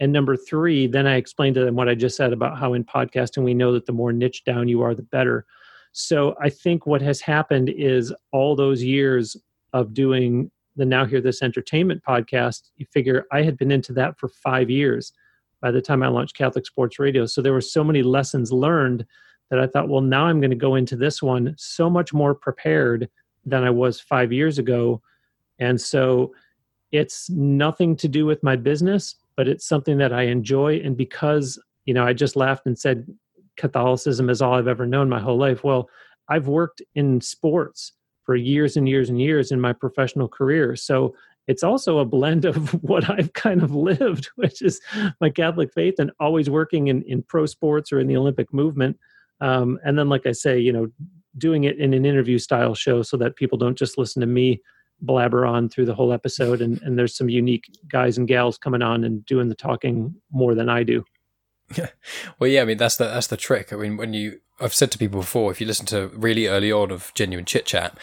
and 0.00 0.12
number 0.12 0.36
three, 0.36 0.86
then 0.86 1.06
I 1.06 1.16
explained 1.16 1.54
to 1.54 1.64
them 1.64 1.76
what 1.76 1.88
I 1.88 1.94
just 1.94 2.16
said 2.16 2.32
about 2.32 2.58
how 2.58 2.74
in 2.74 2.84
podcasting 2.84 3.44
we 3.44 3.54
know 3.54 3.72
that 3.72 3.86
the 3.86 3.92
more 3.92 4.12
niche 4.12 4.44
down 4.44 4.68
you 4.68 4.82
are, 4.82 4.94
the 4.94 5.02
better. 5.02 5.46
So 5.92 6.34
I 6.40 6.48
think 6.48 6.86
what 6.86 7.02
has 7.02 7.20
happened 7.20 7.68
is 7.68 8.12
all 8.32 8.56
those 8.56 8.82
years 8.82 9.36
of 9.72 9.94
doing 9.94 10.50
the 10.76 10.84
Now 10.84 11.04
Hear 11.04 11.20
This 11.20 11.42
Entertainment 11.42 12.02
podcast, 12.06 12.70
you 12.76 12.86
figure 12.92 13.26
I 13.30 13.42
had 13.42 13.56
been 13.56 13.70
into 13.70 13.92
that 13.92 14.18
for 14.18 14.28
five 14.28 14.68
years 14.68 15.12
by 15.60 15.70
the 15.70 15.80
time 15.80 16.02
I 16.02 16.08
launched 16.08 16.36
Catholic 16.36 16.66
Sports 16.66 16.98
Radio. 16.98 17.26
So 17.26 17.40
there 17.40 17.52
were 17.52 17.60
so 17.60 17.84
many 17.84 18.02
lessons 18.02 18.52
learned 18.52 19.06
that 19.50 19.60
I 19.60 19.68
thought, 19.68 19.88
well, 19.88 20.00
now 20.00 20.26
I'm 20.26 20.40
going 20.40 20.50
to 20.50 20.56
go 20.56 20.74
into 20.74 20.96
this 20.96 21.22
one 21.22 21.54
so 21.56 21.88
much 21.88 22.12
more 22.12 22.34
prepared 22.34 23.08
than 23.46 23.62
I 23.62 23.70
was 23.70 24.00
five 24.00 24.32
years 24.32 24.58
ago. 24.58 25.00
And 25.60 25.80
so 25.80 26.34
it's 26.90 27.30
nothing 27.30 27.94
to 27.96 28.08
do 28.08 28.26
with 28.26 28.42
my 28.42 28.56
business 28.56 29.14
but 29.36 29.48
it's 29.48 29.66
something 29.66 29.98
that 29.98 30.12
I 30.12 30.22
enjoy. 30.22 30.80
And 30.84 30.96
because, 30.96 31.58
you 31.84 31.94
know, 31.94 32.04
I 32.04 32.12
just 32.12 32.36
laughed 32.36 32.66
and 32.66 32.78
said 32.78 33.06
Catholicism 33.56 34.30
is 34.30 34.42
all 34.42 34.54
I've 34.54 34.68
ever 34.68 34.86
known 34.86 35.08
my 35.08 35.20
whole 35.20 35.38
life. 35.38 35.64
Well, 35.64 35.88
I've 36.28 36.48
worked 36.48 36.82
in 36.94 37.20
sports 37.20 37.92
for 38.24 38.36
years 38.36 38.76
and 38.76 38.88
years 38.88 39.10
and 39.10 39.20
years 39.20 39.50
in 39.50 39.60
my 39.60 39.72
professional 39.72 40.28
career. 40.28 40.76
So 40.76 41.14
it's 41.46 41.62
also 41.62 41.98
a 41.98 42.04
blend 42.04 42.44
of 42.44 42.70
what 42.82 43.08
I've 43.10 43.32
kind 43.32 43.62
of 43.62 43.74
lived, 43.74 44.30
which 44.36 44.62
is 44.62 44.80
my 45.20 45.30
Catholic 45.30 45.72
faith 45.72 45.94
and 45.98 46.10
always 46.20 46.48
working 46.48 46.88
in, 46.88 47.02
in 47.02 47.22
pro 47.22 47.46
sports 47.46 47.92
or 47.92 48.00
in 48.00 48.06
the 48.06 48.16
Olympic 48.16 48.52
movement. 48.52 48.98
Um, 49.40 49.78
and 49.84 49.98
then, 49.98 50.08
like 50.08 50.26
I 50.26 50.32
say, 50.32 50.58
you 50.58 50.72
know, 50.72 50.88
doing 51.36 51.64
it 51.64 51.78
in 51.78 51.92
an 51.92 52.06
interview 52.06 52.38
style 52.38 52.74
show 52.74 53.02
so 53.02 53.16
that 53.16 53.36
people 53.36 53.58
don't 53.58 53.76
just 53.76 53.98
listen 53.98 54.20
to 54.20 54.26
me 54.26 54.62
blabber 55.00 55.44
on 55.44 55.68
through 55.68 55.86
the 55.86 55.94
whole 55.94 56.12
episode 56.12 56.60
and, 56.60 56.80
and 56.82 56.98
there's 56.98 57.16
some 57.16 57.28
unique 57.28 57.70
guys 57.88 58.16
and 58.16 58.28
gals 58.28 58.58
coming 58.58 58.82
on 58.82 59.04
and 59.04 59.24
doing 59.26 59.48
the 59.48 59.54
talking 59.54 60.14
more 60.30 60.54
than 60.54 60.68
I 60.68 60.82
do. 60.82 61.04
yeah. 61.76 61.88
well, 62.38 62.48
yeah, 62.48 62.62
I 62.62 62.64
mean 62.64 62.78
that's 62.78 62.96
the 62.96 63.04
that's 63.04 63.28
the 63.28 63.36
trick. 63.36 63.72
I 63.72 63.76
mean, 63.76 63.96
when 63.96 64.12
you 64.12 64.40
I've 64.60 64.74
said 64.74 64.90
to 64.92 64.98
people 64.98 65.20
before, 65.20 65.50
if 65.50 65.60
you 65.60 65.66
listen 65.66 65.86
to 65.86 66.08
really 66.08 66.46
early 66.46 66.70
on 66.70 66.90
of 66.90 67.12
genuine 67.14 67.44
chit 67.44 67.66
chat, 67.66 67.96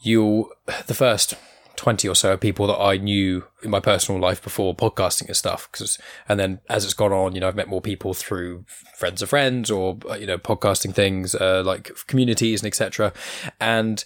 you'll 0.00 0.50
the 0.86 0.94
first 0.94 1.34
20 1.76 2.08
or 2.08 2.14
so 2.14 2.36
people 2.36 2.66
that 2.68 2.80
I 2.80 2.96
knew 2.96 3.44
in 3.62 3.70
my 3.70 3.80
personal 3.80 4.20
life 4.20 4.42
before 4.42 4.74
podcasting 4.74 5.26
and 5.26 5.36
stuff. 5.36 5.68
Cause, 5.72 5.98
and 6.28 6.38
then 6.38 6.60
as 6.68 6.84
it's 6.84 6.94
gone 6.94 7.12
on, 7.12 7.34
you 7.34 7.40
know, 7.40 7.48
I've 7.48 7.56
met 7.56 7.68
more 7.68 7.80
people 7.80 8.14
through 8.14 8.64
friends 8.96 9.20
of 9.20 9.30
friends 9.30 9.70
or, 9.70 9.98
you 10.18 10.26
know, 10.26 10.38
podcasting 10.38 10.94
things, 10.94 11.34
uh, 11.34 11.62
like 11.64 11.90
communities 12.06 12.62
and 12.62 12.68
etc. 12.68 13.12
And 13.60 14.04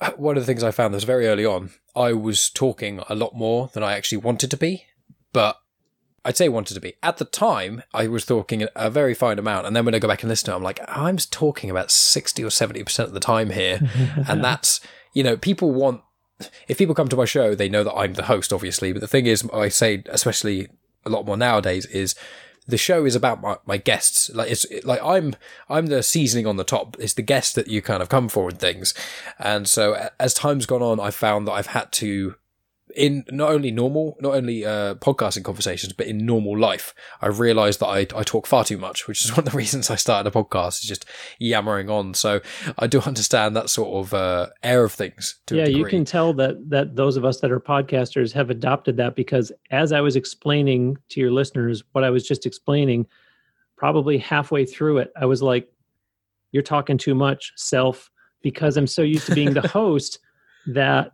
one 0.16 0.36
of 0.36 0.42
the 0.42 0.46
things 0.46 0.62
I 0.62 0.70
found 0.70 0.94
was 0.94 1.04
very 1.04 1.26
early 1.26 1.44
on, 1.44 1.70
I 1.94 2.12
was 2.12 2.50
talking 2.50 3.00
a 3.08 3.14
lot 3.14 3.34
more 3.34 3.70
than 3.72 3.82
I 3.82 3.94
actually 3.94 4.18
wanted 4.18 4.50
to 4.50 4.56
be, 4.56 4.84
but 5.32 5.60
I'd 6.24 6.36
say 6.36 6.48
wanted 6.48 6.74
to 6.74 6.80
be. 6.80 6.94
At 7.02 7.16
the 7.16 7.24
time, 7.24 7.82
I 7.94 8.06
was 8.06 8.26
talking 8.26 8.66
a 8.76 8.90
very 8.90 9.14
fine 9.14 9.38
amount. 9.38 9.66
And 9.66 9.74
then 9.74 9.84
when 9.84 9.94
I 9.94 9.98
go 9.98 10.08
back 10.08 10.22
and 10.22 10.28
listen 10.28 10.46
to 10.46 10.52
it, 10.52 10.56
I'm 10.56 10.62
like, 10.62 10.80
I'm 10.88 11.16
talking 11.16 11.70
about 11.70 11.90
60 11.90 12.42
or 12.44 12.48
70% 12.48 12.98
of 12.98 13.12
the 13.12 13.20
time 13.20 13.50
here. 13.50 13.80
and 14.28 14.44
that's, 14.44 14.80
you 15.14 15.22
know, 15.22 15.36
people 15.36 15.72
want, 15.72 16.02
if 16.66 16.78
people 16.78 16.94
come 16.94 17.08
to 17.08 17.16
my 17.16 17.24
show, 17.24 17.54
they 17.54 17.68
know 17.68 17.84
that 17.84 17.94
I'm 17.94 18.14
the 18.14 18.24
host, 18.24 18.52
obviously. 18.52 18.92
But 18.92 19.00
the 19.00 19.08
thing 19.08 19.26
is, 19.26 19.48
I 19.52 19.68
say, 19.68 20.02
especially 20.08 20.68
a 21.06 21.10
lot 21.10 21.24
more 21.24 21.36
nowadays, 21.36 21.86
is 21.86 22.14
the 22.68 22.76
show 22.76 23.04
is 23.06 23.16
about 23.16 23.40
my, 23.40 23.56
my 23.66 23.78
guests. 23.78 24.30
Like 24.32 24.50
it's 24.50 24.66
like 24.84 25.02
I'm 25.02 25.34
I'm 25.68 25.86
the 25.86 26.02
seasoning 26.02 26.46
on 26.46 26.56
the 26.56 26.64
top. 26.64 26.96
It's 27.00 27.14
the 27.14 27.22
guests 27.22 27.54
that 27.54 27.66
you 27.66 27.82
kind 27.82 28.02
of 28.02 28.08
come 28.08 28.28
for 28.28 28.50
and 28.50 28.58
things. 28.58 28.94
And 29.38 29.66
so 29.66 30.08
as 30.20 30.34
time's 30.34 30.66
gone 30.66 30.82
on, 30.82 31.00
I've 31.00 31.14
found 31.14 31.48
that 31.48 31.52
I've 31.52 31.68
had 31.68 31.90
to 31.92 32.34
in 32.98 33.24
not 33.30 33.52
only 33.52 33.70
normal, 33.70 34.16
not 34.20 34.34
only 34.34 34.64
uh, 34.64 34.96
podcasting 34.96 35.44
conversations, 35.44 35.92
but 35.92 36.08
in 36.08 36.26
normal 36.26 36.58
life, 36.58 36.92
I've 37.22 37.38
realised 37.38 37.78
that 37.78 37.86
I, 37.86 38.00
I 38.14 38.24
talk 38.24 38.46
far 38.46 38.64
too 38.64 38.76
much, 38.76 39.06
which 39.06 39.24
is 39.24 39.30
one 39.36 39.40
of 39.40 39.44
the 39.44 39.56
reasons 39.56 39.88
I 39.88 39.94
started 39.94 40.28
a 40.28 40.32
podcast. 40.32 40.82
Is 40.82 40.88
just 40.88 41.04
yammering 41.38 41.88
on. 41.88 42.14
So 42.14 42.40
I 42.76 42.88
do 42.88 43.00
understand 43.00 43.54
that 43.56 43.70
sort 43.70 44.04
of 44.04 44.14
uh, 44.14 44.48
air 44.62 44.82
of 44.82 44.92
things. 44.92 45.36
yeah, 45.50 45.66
you 45.66 45.84
can 45.84 46.04
tell 46.04 46.34
that 46.34 46.68
that 46.70 46.96
those 46.96 47.16
of 47.16 47.24
us 47.24 47.40
that 47.40 47.52
are 47.52 47.60
podcasters 47.60 48.32
have 48.32 48.50
adopted 48.50 48.96
that 48.96 49.14
because 49.14 49.52
as 49.70 49.92
I 49.92 50.00
was 50.00 50.16
explaining 50.16 50.98
to 51.10 51.20
your 51.20 51.30
listeners 51.30 51.84
what 51.92 52.02
I 52.02 52.10
was 52.10 52.26
just 52.26 52.46
explaining, 52.46 53.06
probably 53.76 54.18
halfway 54.18 54.66
through 54.66 54.98
it, 54.98 55.12
I 55.16 55.26
was 55.26 55.40
like, 55.40 55.68
"You're 56.50 56.64
talking 56.64 56.98
too 56.98 57.14
much, 57.14 57.52
self," 57.54 58.10
because 58.42 58.76
I'm 58.76 58.88
so 58.88 59.02
used 59.02 59.26
to 59.26 59.34
being 59.36 59.54
the 59.54 59.68
host 59.68 60.18
that 60.66 61.12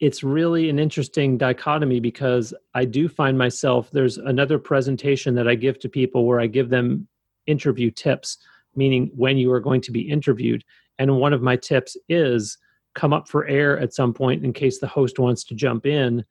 it's 0.00 0.22
really 0.22 0.68
an 0.68 0.78
interesting 0.78 1.38
dichotomy 1.38 2.00
because 2.00 2.52
I 2.74 2.84
do 2.84 3.08
find 3.08 3.38
myself 3.38 3.90
there's 3.90 4.18
another 4.18 4.58
presentation 4.58 5.34
that 5.36 5.48
I 5.48 5.54
give 5.54 5.78
to 5.80 5.88
people 5.88 6.26
where 6.26 6.40
I 6.40 6.46
give 6.46 6.68
them 6.68 7.08
interview 7.46 7.90
tips, 7.90 8.38
meaning 8.74 9.10
when 9.14 9.38
you 9.38 9.50
are 9.52 9.60
going 9.60 9.80
to 9.82 9.90
be 9.90 10.02
interviewed. 10.02 10.64
And 10.98 11.16
one 11.16 11.32
of 11.32 11.42
my 11.42 11.56
tips 11.56 11.96
is 12.08 12.58
come 12.94 13.12
up 13.12 13.28
for 13.28 13.46
air 13.46 13.78
at 13.78 13.94
some 13.94 14.12
point 14.12 14.44
in 14.44 14.52
case 14.52 14.80
the 14.80 14.86
host 14.86 15.18
wants 15.18 15.44
to 15.44 15.54
jump 15.54 15.86
in. 15.86 16.24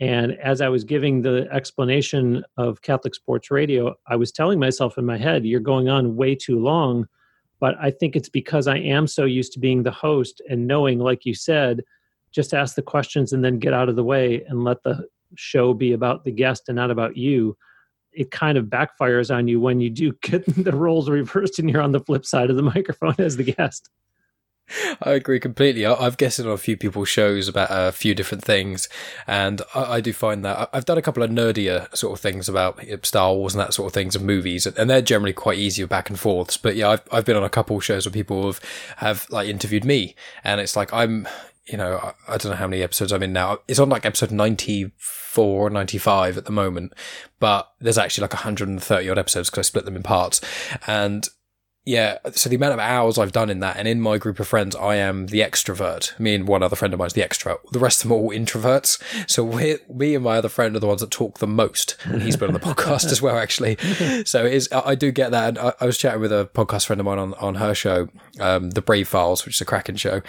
And 0.00 0.32
as 0.38 0.60
I 0.60 0.68
was 0.68 0.84
giving 0.84 1.22
the 1.22 1.48
explanation 1.52 2.44
of 2.56 2.82
Catholic 2.82 3.14
Sports 3.14 3.50
Radio, 3.50 3.94
I 4.06 4.16
was 4.16 4.32
telling 4.32 4.58
myself 4.58 4.96
in 4.96 5.04
my 5.04 5.18
head, 5.18 5.44
you're 5.44 5.60
going 5.60 5.88
on 5.88 6.16
way 6.16 6.34
too 6.34 6.58
long. 6.58 7.06
But 7.60 7.76
I 7.80 7.90
think 7.90 8.16
it's 8.16 8.28
because 8.28 8.66
I 8.66 8.78
am 8.78 9.06
so 9.06 9.24
used 9.24 9.52
to 9.52 9.60
being 9.60 9.82
the 9.82 9.90
host 9.90 10.42
and 10.48 10.66
knowing, 10.66 10.98
like 10.98 11.24
you 11.24 11.34
said, 11.34 11.82
just 12.32 12.54
ask 12.54 12.74
the 12.74 12.82
questions 12.82 13.32
and 13.32 13.44
then 13.44 13.58
get 13.58 13.72
out 13.72 13.88
of 13.88 13.96
the 13.96 14.04
way 14.04 14.42
and 14.48 14.64
let 14.64 14.82
the 14.82 15.06
show 15.34 15.72
be 15.74 15.92
about 15.92 16.24
the 16.24 16.32
guest 16.32 16.64
and 16.68 16.76
not 16.76 16.90
about 16.90 17.16
you 17.16 17.56
it 18.12 18.30
kind 18.30 18.58
of 18.58 18.66
backfires 18.66 19.34
on 19.34 19.48
you 19.48 19.58
when 19.58 19.80
you 19.80 19.88
do 19.88 20.12
get 20.22 20.44
the 20.46 20.76
roles 20.76 21.08
reversed 21.08 21.58
and 21.58 21.70
you're 21.70 21.82
on 21.82 21.92
the 21.92 22.00
flip 22.00 22.26
side 22.26 22.50
of 22.50 22.56
the 22.56 22.62
microphone 22.74 23.14
as 23.18 23.36
the 23.36 23.44
guest 23.44 23.88
I 25.02 25.12
agree 25.12 25.40
completely. 25.40 25.84
I've 25.84 26.16
guested 26.16 26.46
on 26.46 26.52
a 26.52 26.56
few 26.56 26.76
people's 26.76 27.08
shows 27.08 27.48
about 27.48 27.68
a 27.70 27.92
few 27.92 28.14
different 28.14 28.44
things, 28.44 28.88
and 29.26 29.60
I, 29.74 30.00
do 30.00 30.12
find 30.12 30.44
that 30.44 30.70
I've 30.72 30.84
done 30.84 30.98
a 30.98 31.02
couple 31.02 31.22
of 31.22 31.30
nerdier 31.30 31.94
sort 31.94 32.16
of 32.16 32.20
things 32.20 32.48
about 32.48 32.80
Star 33.02 33.34
Wars 33.34 33.54
and 33.54 33.60
that 33.60 33.74
sort 33.74 33.88
of 33.88 33.92
things 33.92 34.16
and 34.16 34.24
movies, 34.24 34.66
and 34.66 34.88
they're 34.88 35.02
generally 35.02 35.32
quite 35.32 35.58
easy 35.58 35.84
back 35.84 36.08
and 36.08 36.18
forths. 36.18 36.56
But 36.56 36.76
yeah, 36.76 36.90
I've 36.90 37.02
I've 37.10 37.24
been 37.24 37.36
on 37.36 37.44
a 37.44 37.50
couple 37.50 37.78
shows 37.80 38.06
where 38.06 38.12
people 38.12 38.46
have 38.46 38.60
have 38.98 39.26
like 39.30 39.48
interviewed 39.48 39.84
me, 39.84 40.14
and 40.44 40.60
it's 40.60 40.76
like 40.76 40.92
I'm 40.92 41.26
you 41.66 41.78
know, 41.78 41.96
I, 41.96 42.34
I, 42.34 42.36
don't 42.36 42.50
know 42.50 42.56
how 42.56 42.66
many 42.66 42.82
episodes 42.82 43.12
I'm 43.12 43.22
in 43.22 43.32
now. 43.32 43.58
It's 43.68 43.78
on 43.78 43.88
like 43.88 44.04
episode 44.04 44.30
94 44.30 45.70
95 45.70 46.38
at 46.38 46.44
the 46.44 46.52
moment, 46.52 46.92
but 47.38 47.72
there's 47.80 47.98
actually 47.98 48.22
like 48.22 48.34
130 48.34 49.08
odd 49.08 49.18
episodes 49.18 49.48
because 49.48 49.66
I 49.66 49.68
split 49.68 49.84
them 49.84 49.96
in 49.96 50.02
parts. 50.02 50.40
And 50.86 51.28
yeah, 51.84 52.18
so 52.32 52.48
the 52.48 52.54
amount 52.54 52.74
of 52.74 52.78
hours 52.78 53.18
I've 53.18 53.32
done 53.32 53.50
in 53.50 53.58
that, 53.58 53.76
and 53.76 53.88
in 53.88 54.00
my 54.00 54.16
group 54.16 54.38
of 54.38 54.46
friends, 54.46 54.76
I 54.76 54.96
am 54.96 55.26
the 55.26 55.40
extrovert. 55.40 56.18
Me 56.18 56.32
and 56.32 56.46
one 56.46 56.62
other 56.62 56.76
friend 56.76 56.94
of 56.94 56.98
mine 56.98 57.08
is 57.08 57.14
the 57.14 57.22
extrovert. 57.22 57.58
The 57.72 57.80
rest 57.80 58.04
of 58.04 58.08
them 58.08 58.16
are 58.16 58.20
all 58.20 58.30
introverts. 58.30 59.02
So 59.28 59.42
we, 59.42 59.78
me 59.92 60.14
and 60.14 60.22
my 60.22 60.36
other 60.36 60.48
friend 60.48 60.76
are 60.76 60.78
the 60.78 60.86
ones 60.86 61.00
that 61.00 61.10
talk 61.10 61.38
the 61.38 61.46
most. 61.48 61.96
And 62.04 62.22
he's 62.22 62.36
been 62.36 62.48
on 62.48 62.54
the 62.54 62.60
podcast 62.74 63.06
as 63.06 63.20
well, 63.20 63.36
actually. 63.36 63.76
So 64.24 64.46
it 64.46 64.52
is, 64.52 64.68
I 64.72 64.94
do 64.94 65.10
get 65.10 65.32
that. 65.32 65.48
And 65.48 65.58
I, 65.58 65.72
I, 65.80 65.86
was 65.86 65.98
chatting 65.98 66.20
with 66.20 66.32
a 66.32 66.48
podcast 66.54 66.86
friend 66.86 67.00
of 67.00 67.06
mine 67.06 67.18
on, 67.18 67.34
on 67.34 67.56
her 67.56 67.74
show, 67.74 68.08
um, 68.38 68.70
The 68.70 68.82
Brave 68.82 69.08
Files, 69.08 69.44
which 69.44 69.56
is 69.56 69.60
a 69.60 69.64
cracking 69.64 69.96
show. 69.96 70.22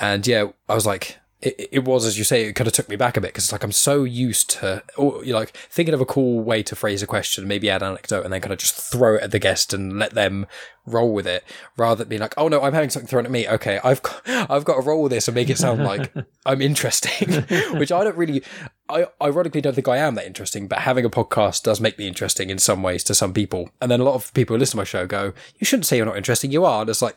And 0.00 0.26
yeah, 0.26 0.48
I 0.68 0.74
was 0.74 0.86
like, 0.86 1.18
it, 1.42 1.68
it 1.70 1.84
was 1.84 2.06
as 2.06 2.16
you 2.16 2.24
say 2.24 2.46
it 2.46 2.54
kind 2.54 2.66
of 2.66 2.72
took 2.72 2.88
me 2.88 2.96
back 2.96 3.16
a 3.16 3.20
bit 3.20 3.28
because 3.28 3.44
it's 3.44 3.52
like 3.52 3.62
i'm 3.62 3.72
so 3.72 4.04
used 4.04 4.48
to 4.48 4.82
or 4.96 5.24
you 5.24 5.34
like 5.34 5.50
thinking 5.70 5.94
of 5.94 6.00
a 6.00 6.06
cool 6.06 6.40
way 6.40 6.62
to 6.62 6.74
phrase 6.74 7.02
a 7.02 7.06
question 7.06 7.46
maybe 7.46 7.68
add 7.68 7.82
an 7.82 7.90
anecdote 7.90 8.24
and 8.24 8.32
then 8.32 8.40
kind 8.40 8.52
of 8.52 8.58
just 8.58 8.74
throw 8.74 9.16
it 9.16 9.22
at 9.22 9.32
the 9.32 9.38
guest 9.38 9.74
and 9.74 9.98
let 9.98 10.14
them 10.14 10.46
roll 10.86 11.12
with 11.12 11.26
it 11.26 11.44
rather 11.76 12.04
than 12.04 12.08
being 12.08 12.20
like 12.20 12.34
oh 12.36 12.48
no 12.48 12.62
i'm 12.62 12.72
having 12.72 12.90
something 12.90 13.08
thrown 13.08 13.24
at 13.24 13.30
me. 13.30 13.48
Okay 13.48 13.80
i've 13.82 14.02
got, 14.02 14.22
i've 14.50 14.64
got 14.64 14.76
to 14.76 14.82
roll 14.82 15.02
with 15.02 15.12
this 15.12 15.28
and 15.28 15.34
make 15.34 15.50
it 15.50 15.58
sound 15.58 15.82
like 15.82 16.12
i'm 16.46 16.62
interesting 16.62 17.28
which 17.78 17.90
i 17.90 18.04
don't 18.04 18.16
really 18.16 18.42
i 18.88 19.06
ironically 19.20 19.60
don't 19.60 19.74
think 19.74 19.88
i 19.88 19.96
am 19.96 20.14
that 20.14 20.26
interesting 20.26 20.68
but 20.68 20.78
having 20.80 21.04
a 21.04 21.10
podcast 21.10 21.62
does 21.62 21.80
make 21.80 21.98
me 21.98 22.06
interesting 22.06 22.50
in 22.50 22.58
some 22.58 22.82
ways 22.82 23.04
to 23.04 23.14
some 23.14 23.32
people. 23.32 23.70
And 23.80 23.90
then 23.90 24.00
a 24.00 24.04
lot 24.04 24.14
of 24.14 24.32
people 24.34 24.54
who 24.54 24.60
listen 24.60 24.72
to 24.72 24.76
my 24.78 24.84
show 24.84 25.06
go 25.06 25.32
you 25.58 25.64
shouldn't 25.64 25.86
say 25.86 25.96
you're 25.96 26.06
not 26.06 26.16
interesting. 26.16 26.50
You 26.50 26.64
are. 26.64 26.82
And 26.82 26.90
it's 26.90 27.02
like 27.02 27.16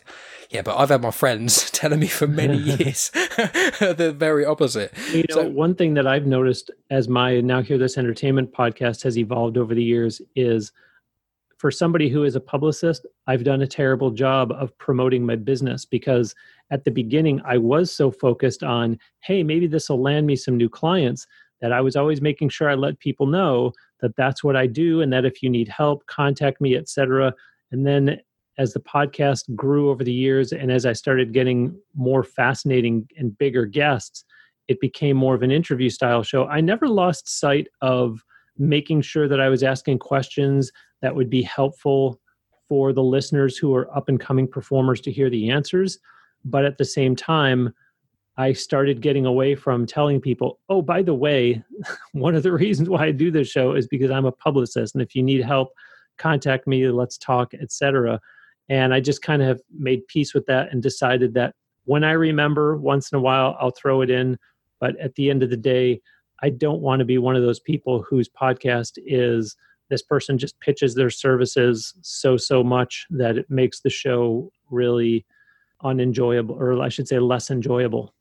yeah, 0.49 0.63
but 0.63 0.77
I've 0.77 0.89
had 0.89 1.01
my 1.01 1.11
friends 1.11 1.69
telling 1.71 1.99
me 1.99 2.07
for 2.07 2.27
many 2.27 2.57
years 2.57 3.09
the 3.09 4.13
very 4.17 4.45
opposite. 4.45 4.93
You 5.11 5.25
know, 5.29 5.35
so, 5.35 5.49
one 5.49 5.75
thing 5.75 5.93
that 5.93 6.07
I've 6.07 6.25
noticed 6.25 6.71
as 6.89 7.07
my 7.07 7.39
Now 7.41 7.61
Hear 7.61 7.77
This 7.77 7.97
Entertainment 7.97 8.51
podcast 8.51 9.03
has 9.03 9.17
evolved 9.17 9.57
over 9.57 9.75
the 9.75 9.83
years 9.83 10.21
is 10.35 10.71
for 11.60 11.70
somebody 11.72 12.08
who 12.08 12.24
is 12.24 12.38
a 12.38 12.39
publicist, 12.39 13.06
I've 13.28 13.44
done 13.44 13.62
a 13.62 13.68
terrible 13.68 14.12
job 14.12 14.54
of 14.54 14.75
promoting 14.78 15.25
my 15.25 15.36
business 15.36 15.84
because 15.84 16.34
at 16.72 16.86
the 16.86 16.92
beginning 16.92 17.42
I 17.46 17.58
was 17.58 17.92
so 17.92 18.12
focused 18.12 18.63
on, 18.63 18.98
hey, 19.20 19.44
maybe 19.44 19.68
this 19.68 19.89
will 19.89 20.01
land 20.01 20.25
me 20.25 20.38
some 20.38 20.56
new 20.56 20.70
clients 20.70 21.28
that 21.60 21.74
I 21.74 21.82
was 21.82 21.98
always 21.98 22.22
making 22.22 22.48
sure 22.48 22.70
I 22.70 22.75
let 22.75 23.00
people 23.00 23.28
know 23.28 23.74
that 24.00 24.16
that's 24.16 24.42
what 24.42 24.56
I 24.56 24.68
do 24.68 25.01
and 25.01 25.12
that 25.12 25.25
if 25.25 25.44
you 25.44 25.50
need 25.50 25.68
help, 25.68 26.06
contact 26.08 26.62
me, 26.62 26.78
etc. 26.78 27.34
And 27.74 27.86
then 27.86 28.22
as 28.58 28.72
the 28.72 28.80
podcast 28.80 29.54
grew 29.54 29.89
over 29.89 30.06
the 30.06 30.13
years 30.13 30.54
and 30.54 30.72
as 30.72 30.86
I 30.86 30.94
started 30.94 31.34
getting 31.34 31.78
more 31.94 32.24
fascinating 32.24 33.06
and 33.18 33.38
bigger 33.38 33.66
guests, 33.66 34.24
it 34.70 34.80
became 34.80 35.18
more 35.18 35.36
of 35.36 35.44
an 35.44 35.51
interview 35.51 35.89
style 35.89 36.24
show. 36.24 36.46
I 36.48 36.62
never 36.62 36.88
lost 36.88 37.28
sight 37.28 37.68
of 37.82 38.24
making 38.58 39.01
sure 39.01 39.28
that 39.28 39.42
I 39.42 39.50
was 39.50 39.63
asking 39.63 40.00
questions 40.00 40.72
that 41.01 41.15
would 41.15 41.29
be 41.29 41.41
helpful 41.41 42.20
for 42.68 42.94
the 42.94 43.03
listeners 43.03 43.58
who 43.58 43.74
are 43.75 43.96
up 43.96 44.10
and 44.10 44.20
coming 44.20 44.48
performers 44.48 45.01
to 45.01 45.12
hear 45.12 45.29
the 45.29 45.50
answers. 45.50 46.00
But 46.46 46.65
at 46.65 46.77
the 46.77 46.86
same 46.86 47.15
time, 47.15 47.74
I 48.38 48.53
started 48.53 49.01
getting 49.01 49.25
away 49.25 49.56
from 49.56 49.86
telling 49.86 50.22
people, 50.22 50.60
oh, 50.70 50.82
by 50.82 51.01
the 51.01 51.13
way, 51.13 51.62
one 52.13 52.36
of 52.36 52.44
the 52.44 52.53
reasons 52.53 52.88
why 52.88 53.08
I 53.08 53.12
do 53.12 53.32
this 53.32 53.50
show 53.50 53.74
is 53.74 53.88
because 53.88 54.12
I'm 54.12 54.25
a 54.25 54.32
publicist. 54.32 54.96
And 54.96 55.01
if 55.01 55.15
you 55.15 55.24
need 55.24 55.44
help, 55.44 55.74
contact 56.18 56.68
me, 56.68 56.88
let's 56.89 57.18
talk, 57.18 57.53
etc. 57.53 58.20
And 58.70 58.94
I 58.94 59.00
just 59.00 59.22
kind 59.22 59.41
of 59.41 59.48
have 59.48 59.62
made 59.77 60.08
peace 60.08 60.34
with 60.34 60.46
that 60.46 60.72
and 60.72 60.82
decided 60.82 61.34
that 61.34 61.56
when 61.86 62.03
I 62.03 62.12
remember 62.12 62.77
once 62.77 63.12
in 63.12 63.18
a 63.18 63.22
while, 63.22 63.58
I'll 63.60 63.72
throw 63.72 64.01
it 64.01 64.10
in. 64.10 64.38
But 64.79 64.98
at 65.00 65.15
the 65.15 65.29
end 65.29 65.44
of 65.44 65.50
the 65.50 65.58
day, 65.58 66.01
I 66.41 66.50
don't 66.50 66.82
want 66.82 67.00
to 67.00 67.06
be 67.06 67.18
one 67.18 67.36
of 67.36 67.41
those 67.41 67.60
people 67.60 68.03
whose 68.03 68.29
podcast 68.29 69.00
is 69.06 69.58
this 69.89 70.01
person 70.01 70.38
just 70.38 70.60
pitches 70.60 70.96
their 70.96 71.10
services 71.10 71.93
so, 72.02 72.38
so 72.38 72.63
much 72.63 73.08
that 73.10 73.38
it 73.38 73.49
makes 73.49 73.82
the 73.82 73.89
show 73.89 74.52
really 74.69 75.25
unenjoyable, 75.84 76.56
or 76.56 76.82
I 76.82 76.89
should 76.89 77.08
say, 77.08 77.19
less 77.19 77.49
enjoyable. 77.49 78.13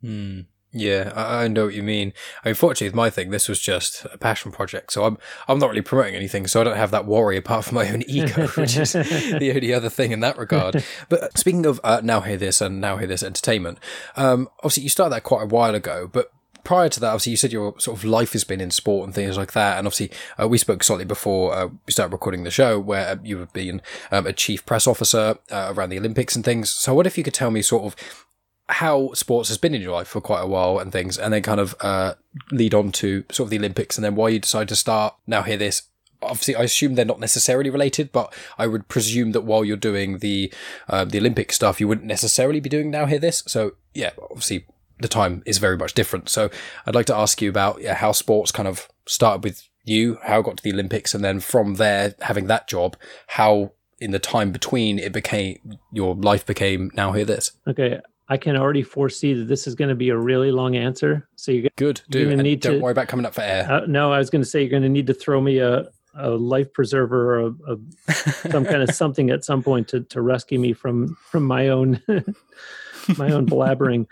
Hmm. 0.00 0.42
Yeah, 0.72 1.12
I, 1.14 1.44
I, 1.44 1.48
know 1.48 1.66
what 1.66 1.74
you 1.74 1.82
mean. 1.82 2.12
Unfortunately, 2.44 2.88
with 2.88 2.94
my 2.94 3.08
thing, 3.08 3.30
this 3.30 3.48
was 3.48 3.60
just 3.60 4.04
a 4.12 4.18
passion 4.18 4.52
project, 4.52 4.92
so 4.92 5.04
I'm 5.04 5.16
I'm 5.48 5.58
not 5.58 5.70
really 5.70 5.80
promoting 5.80 6.14
anything, 6.14 6.46
so 6.46 6.60
I 6.60 6.64
don't 6.64 6.76
have 6.76 6.90
that 6.90 7.06
worry 7.06 7.38
apart 7.38 7.64
from 7.64 7.76
my 7.76 7.88
own 7.88 8.02
ego, 8.06 8.46
which 8.56 8.76
is 8.76 8.92
the 8.92 9.52
only 9.54 9.72
other 9.72 9.88
thing 9.88 10.12
in 10.12 10.20
that 10.20 10.36
regard. 10.36 10.84
But 11.08 11.38
speaking 11.38 11.64
of 11.64 11.80
uh, 11.82 12.02
now 12.04 12.20
hear 12.20 12.36
this 12.36 12.60
and 12.60 12.78
now 12.80 12.98
hear 12.98 13.06
this 13.06 13.22
entertainment, 13.22 13.78
um, 14.16 14.50
obviously 14.58 14.82
you 14.82 14.88
started 14.90 15.14
that 15.14 15.22
quite 15.22 15.44
a 15.44 15.46
while 15.46 15.74
ago, 15.74 16.10
but 16.12 16.30
prior 16.66 16.88
to 16.88 16.98
that, 16.98 17.10
obviously, 17.10 17.30
you 17.30 17.36
said 17.36 17.52
your 17.52 17.78
sort 17.78 17.96
of 17.96 18.04
life 18.04 18.32
has 18.32 18.42
been 18.42 18.60
in 18.60 18.72
sport 18.72 19.06
and 19.06 19.14
things 19.14 19.36
like 19.36 19.52
that. 19.52 19.78
And 19.78 19.86
obviously, 19.86 20.10
uh, 20.38 20.48
we 20.48 20.58
spoke 20.58 20.82
slightly 20.82 21.04
before 21.04 21.54
uh, 21.54 21.68
we 21.86 21.92
started 21.92 22.12
recording 22.12 22.42
the 22.42 22.50
show, 22.50 22.80
where 22.80 23.20
you 23.22 23.38
have 23.38 23.52
been 23.52 23.80
um, 24.10 24.26
a 24.26 24.32
chief 24.32 24.66
press 24.66 24.88
officer 24.88 25.38
uh, 25.52 25.72
around 25.74 25.90
the 25.90 25.98
Olympics 25.98 26.34
and 26.34 26.44
things. 26.44 26.68
So, 26.68 26.92
what 26.92 27.06
if 27.06 27.16
you 27.16 27.22
could 27.22 27.34
tell 27.34 27.52
me 27.52 27.62
sort 27.62 27.84
of 27.84 28.24
how 28.68 29.12
sports 29.12 29.48
has 29.48 29.58
been 29.58 29.76
in 29.76 29.80
your 29.80 29.92
life 29.92 30.08
for 30.08 30.20
quite 30.20 30.40
a 30.40 30.46
while 30.46 30.80
and 30.80 30.90
things, 30.90 31.16
and 31.16 31.32
then 31.32 31.42
kind 31.42 31.60
of 31.60 31.76
uh, 31.80 32.14
lead 32.50 32.74
on 32.74 32.90
to 32.92 33.24
sort 33.30 33.46
of 33.46 33.50
the 33.50 33.58
Olympics, 33.58 33.96
and 33.96 34.04
then 34.04 34.16
why 34.16 34.28
you 34.28 34.40
decided 34.40 34.68
to 34.68 34.76
start. 34.76 35.14
Now, 35.24 35.42
hear 35.42 35.56
this. 35.56 35.82
Obviously, 36.20 36.56
I 36.56 36.62
assume 36.62 36.96
they're 36.96 37.04
not 37.04 37.20
necessarily 37.20 37.70
related, 37.70 38.10
but 38.10 38.34
I 38.58 38.66
would 38.66 38.88
presume 38.88 39.30
that 39.32 39.42
while 39.42 39.64
you're 39.64 39.76
doing 39.76 40.18
the 40.18 40.52
uh, 40.88 41.04
the 41.04 41.18
Olympic 41.18 41.52
stuff, 41.52 41.80
you 41.80 41.86
wouldn't 41.86 42.08
necessarily 42.08 42.58
be 42.58 42.68
doing 42.68 42.90
now. 42.90 43.06
Hear 43.06 43.20
this. 43.20 43.44
So, 43.46 43.74
yeah, 43.94 44.10
obviously, 44.20 44.66
the 45.00 45.08
time 45.08 45.42
is 45.46 45.58
very 45.58 45.76
much 45.76 45.94
different. 45.94 46.28
So, 46.28 46.50
I'd 46.86 46.94
like 46.94 47.06
to 47.06 47.16
ask 47.16 47.40
you 47.42 47.48
about 47.48 47.80
yeah, 47.80 47.94
how 47.94 48.12
sports 48.12 48.52
kind 48.52 48.68
of 48.68 48.88
started 49.06 49.44
with 49.44 49.68
you, 49.84 50.18
how 50.22 50.40
it 50.40 50.44
got 50.44 50.56
to 50.58 50.62
the 50.62 50.72
Olympics, 50.72 51.14
and 51.14 51.24
then 51.24 51.40
from 51.40 51.74
there, 51.74 52.14
having 52.20 52.46
that 52.48 52.68
job, 52.68 52.96
how 53.28 53.72
in 53.98 54.10
the 54.10 54.18
time 54.18 54.52
between 54.52 54.98
it 54.98 55.12
became 55.12 55.78
your 55.92 56.14
life 56.14 56.44
became 56.44 56.90
now 56.94 57.12
hear 57.12 57.24
this. 57.24 57.52
Okay, 57.66 58.00
I 58.28 58.36
can 58.36 58.56
already 58.56 58.82
foresee 58.82 59.34
that 59.34 59.44
this 59.44 59.66
is 59.66 59.74
going 59.74 59.88
to 59.88 59.94
be 59.94 60.08
a 60.08 60.16
really 60.16 60.50
long 60.50 60.76
answer. 60.76 61.28
So 61.36 61.52
you're 61.52 61.70
good. 61.76 62.00
Do 62.10 62.18
you're 62.18 62.30
gonna 62.30 62.42
need 62.42 62.60
don't 62.60 62.74
to, 62.74 62.80
worry 62.80 62.92
about 62.92 63.08
coming 63.08 63.24
up 63.24 63.34
for 63.34 63.42
air. 63.42 63.70
Uh, 63.70 63.86
no, 63.86 64.12
I 64.12 64.18
was 64.18 64.30
going 64.30 64.42
to 64.42 64.48
say 64.48 64.60
you're 64.60 64.70
going 64.70 64.82
to 64.82 64.88
need 64.88 65.06
to 65.06 65.14
throw 65.14 65.40
me 65.40 65.58
a, 65.58 65.86
a 66.14 66.30
life 66.30 66.72
preserver 66.72 67.34
or 67.34 67.46
a, 67.46 67.74
a 67.74 68.12
some 68.50 68.64
kind 68.64 68.82
of 68.82 68.90
something 68.94 69.30
at 69.30 69.44
some 69.44 69.62
point 69.62 69.88
to, 69.88 70.00
to 70.00 70.20
rescue 70.20 70.58
me 70.58 70.72
from 70.72 71.16
from 71.30 71.44
my 71.44 71.68
own 71.68 72.02
my 73.16 73.30
own 73.30 73.46
blabbering. 73.46 74.06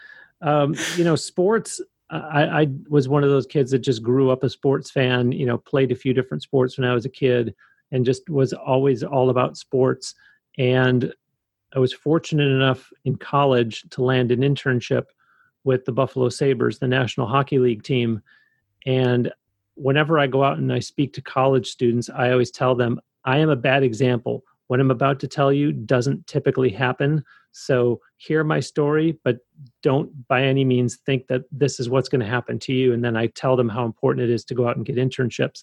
Um, 0.45 0.77
you 0.97 1.05
know, 1.05 1.17
sports. 1.17 1.81
I, 2.11 2.63
I 2.63 2.67
was 2.89 3.09
one 3.09 3.25
of 3.25 3.31
those 3.31 3.47
kids 3.47 3.71
that 3.73 3.81
just 3.81 4.03
grew 4.03 4.31
up 4.31 4.45
a 4.45 4.51
sports 4.51 4.91
fan. 4.91 5.33
You 5.33 5.47
know, 5.47 5.59
played 5.59 5.91
a 5.91 5.97
few 5.97 6.13
different 6.15 6.43
sports 6.43 6.79
when 6.79 6.89
I 6.89 6.95
was 6.95 7.05
a 7.05 7.11
kid, 7.11 7.55
and 7.91 8.05
just 8.05 8.29
was 8.29 8.53
always 8.53 9.03
all 9.03 9.31
about 9.31 9.57
sports. 9.57 10.15
And 10.59 11.13
I 11.75 11.79
was 11.81 11.93
fortunate 11.93 12.53
enough 12.53 12.93
in 13.05 13.17
college 13.17 13.85
to 13.91 14.05
land 14.05 14.31
an 14.31 14.41
internship 14.41 15.07
with 15.65 15.85
the 15.87 15.93
Buffalo 15.93 16.29
Sabres, 16.29 16.79
the 16.79 16.87
National 16.87 17.27
Hockey 17.27 17.59
League 17.59 17.83
team. 17.83 18.21
And 18.87 19.33
whenever 19.75 20.19
I 20.19 20.27
go 20.27 20.45
out 20.45 20.59
and 20.59 20.73
I 20.73 20.79
speak 20.79 21.15
to 21.15 21.23
college 21.23 21.69
students, 21.69 22.11
I 22.11 22.31
always 22.31 22.51
tell 22.51 22.75
them, 22.75 23.01
I 23.25 23.39
am 23.39 23.49
a 23.49 23.57
bad 23.57 23.83
example. 23.83 24.45
What 24.69 24.79
I'm 24.79 24.91
about 24.91 25.19
to 25.21 25.29
tell 25.29 25.53
you 25.53 25.73
doesn't 25.73 26.27
typically 26.27 26.71
happen. 26.71 27.25
So 27.57 28.01
hear 28.17 28.43
my 28.43 28.59
story, 28.59 29.17
but 29.23 29.39
don't 29.81 30.27
by 30.27 30.43
any 30.43 30.65
means 30.65 30.97
think 30.97 31.29
that 31.29 31.43
this 31.53 31.79
is 31.79 31.89
what's 31.89 32.09
going 32.09 32.21
to 32.21 32.27
happen 32.27 32.59
to 32.59 32.73
you. 32.73 32.93
And 32.93 33.05
then 33.05 33.17
I 33.17 33.29
tell 33.29 33.55
them 33.55 33.69
how 33.69 33.85
important 33.85 34.29
it 34.29 34.35
is 34.35 34.45
to 34.47 34.55
go 34.55 34.69
out 34.69 34.77
and 34.77 34.85
get 34.85 34.97
internships. 34.97 35.63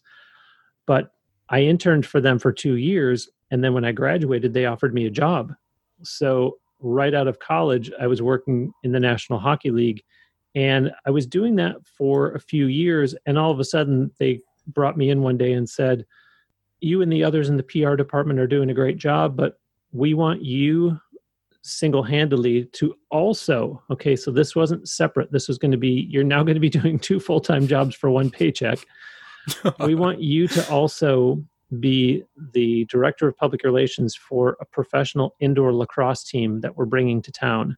But 0.85 1.11
I 1.49 1.63
interned 1.63 2.05
for 2.05 2.21
them 2.21 2.39
for 2.39 2.53
two 2.53 2.75
years. 2.75 3.29
And 3.51 3.61
then 3.61 3.73
when 3.73 3.83
I 3.83 3.91
graduated, 3.91 4.53
they 4.53 4.65
offered 4.65 4.93
me 4.93 5.05
a 5.05 5.11
job. 5.11 5.53
So, 6.01 6.57
right 6.79 7.13
out 7.13 7.27
of 7.27 7.39
college, 7.39 7.91
I 7.99 8.07
was 8.07 8.21
working 8.21 8.71
in 8.83 8.93
the 8.93 8.99
National 8.99 9.37
Hockey 9.37 9.69
League. 9.69 10.01
And 10.55 10.91
I 11.05 11.11
was 11.11 11.27
doing 11.27 11.57
that 11.57 11.75
for 11.85 12.31
a 12.31 12.39
few 12.39 12.67
years. 12.67 13.13
And 13.25 13.37
all 13.37 13.51
of 13.51 13.59
a 13.59 13.65
sudden, 13.65 14.11
they 14.17 14.39
brought 14.65 14.97
me 14.97 15.09
in 15.09 15.21
one 15.21 15.37
day 15.37 15.51
and 15.51 15.69
said, 15.69 16.05
You 16.79 17.01
and 17.01 17.11
the 17.11 17.23
others 17.23 17.49
in 17.49 17.57
the 17.57 17.63
PR 17.63 17.95
department 17.95 18.39
are 18.39 18.47
doing 18.47 18.69
a 18.69 18.73
great 18.73 18.97
job, 18.97 19.35
but 19.35 19.59
we 19.91 20.13
want 20.13 20.41
you 20.41 20.97
single 21.61 22.03
handedly 22.03 22.65
to 22.65 22.95
also, 23.09 23.81
okay, 23.91 24.15
so 24.15 24.31
this 24.31 24.55
wasn't 24.55 24.87
separate. 24.87 25.31
This 25.31 25.47
was 25.47 25.57
going 25.57 25.71
to 25.71 25.77
be, 25.77 26.07
you're 26.09 26.23
now 26.23 26.43
going 26.43 26.55
to 26.55 26.61
be 26.61 26.69
doing 26.81 26.99
two 26.99 27.19
full 27.19 27.39
time 27.39 27.67
jobs 27.67 27.95
for 27.95 28.09
one 28.09 28.29
paycheck. 28.29 28.79
we 29.79 29.95
want 29.95 30.21
you 30.21 30.47
to 30.47 30.69
also 30.69 31.43
be 31.79 32.23
the 32.53 32.85
director 32.85 33.27
of 33.27 33.37
public 33.37 33.63
relations 33.63 34.15
for 34.15 34.57
a 34.59 34.65
professional 34.65 35.35
indoor 35.39 35.73
lacrosse 35.73 36.23
team 36.23 36.61
that 36.61 36.75
we're 36.75 36.85
bringing 36.85 37.21
to 37.21 37.31
town. 37.31 37.77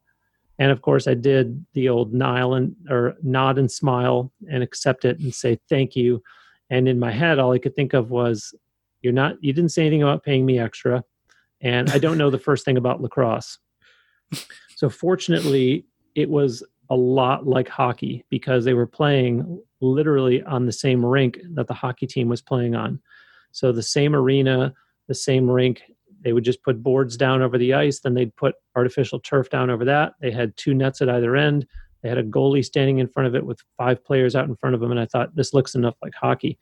And 0.60 0.72
of 0.72 0.82
course, 0.82 1.08
I 1.08 1.14
did 1.14 1.66
the 1.74 1.90
old 1.90 2.14
Nile 2.14 2.54
and 2.54 2.76
or 2.90 3.16
nod 3.22 3.58
and 3.58 3.72
smile 3.72 4.32
and 4.50 4.64
accept 4.64 5.06
it 5.06 5.20
and 5.20 5.34
say 5.34 5.60
thank 5.70 5.96
you. 5.96 6.22
And 6.70 6.88
in 6.88 7.00
my 7.00 7.12
head, 7.12 7.40
all 7.40 7.52
I 7.52 7.60
could 7.60 7.76
think 7.76 7.94
of 7.94 8.12
was, 8.12 8.54
"You're 9.02 9.14
not. 9.14 9.36
You 9.44 9.54
didn't 9.54 9.72
say 9.72 9.82
anything 9.84 10.04
about 10.04 10.24
paying 10.24 10.46
me 10.46 10.60
extra, 10.60 11.04
and 11.62 11.90
I 11.90 11.98
don't 11.98 12.18
know 12.18 12.30
the 12.30 12.40
first 12.40 12.66
thing 12.66 12.78
about 12.78 13.02
lacrosse." 13.02 13.58
So 14.76 14.90
fortunately, 14.90 15.86
it 16.16 16.30
was 16.30 16.64
a 16.90 16.96
lot 16.96 17.48
like 17.48 17.68
hockey 17.68 18.26
because 18.30 18.66
they 18.66 18.74
were 18.74 18.88
playing 18.88 19.62
literally 19.82 20.44
on 20.44 20.66
the 20.66 20.72
same 20.72 21.06
rink 21.06 21.40
that 21.54 21.68
the 21.68 21.74
hockey 21.74 22.08
team 22.08 22.30
was 22.30 22.42
playing 22.42 22.76
on. 22.76 23.00
So 23.52 23.72
the 23.72 23.84
same 23.84 24.16
arena, 24.16 24.74
the 25.08 25.16
same 25.16 25.50
rink, 25.50 25.84
they 26.22 26.34
would 26.34 26.44
just 26.44 26.64
put 26.64 26.84
boards 26.84 27.18
down 27.18 27.42
over 27.42 27.58
the 27.58 27.74
ice, 27.74 28.00
then 28.00 28.14
they'd 28.14 28.36
put 28.36 28.56
artificial 28.76 29.20
turf 29.20 29.50
down 29.50 29.70
over 29.70 29.86
that. 29.86 30.14
They 30.22 30.32
had 30.32 30.56
two 30.58 30.74
nets 30.74 31.02
at 31.02 31.10
either 31.10 31.36
end. 31.36 31.68
They 32.02 32.10
had 32.10 32.18
a 32.18 32.24
goalie 32.24 32.66
standing 32.66 33.00
in 33.00 33.08
front 33.08 33.28
of 33.28 33.36
it 33.36 33.46
with 33.46 33.60
five 33.78 34.04
players 34.04 34.36
out 34.36 34.48
in 34.48 34.56
front 34.56 34.76
of 34.76 34.82
them. 34.82 34.92
And 34.92 35.00
I 35.00 35.06
thought, 35.06 35.36
this 35.36 35.54
looks 35.54 35.76
enough 35.76 35.96
like 36.02 36.14
hockey. 36.16 36.58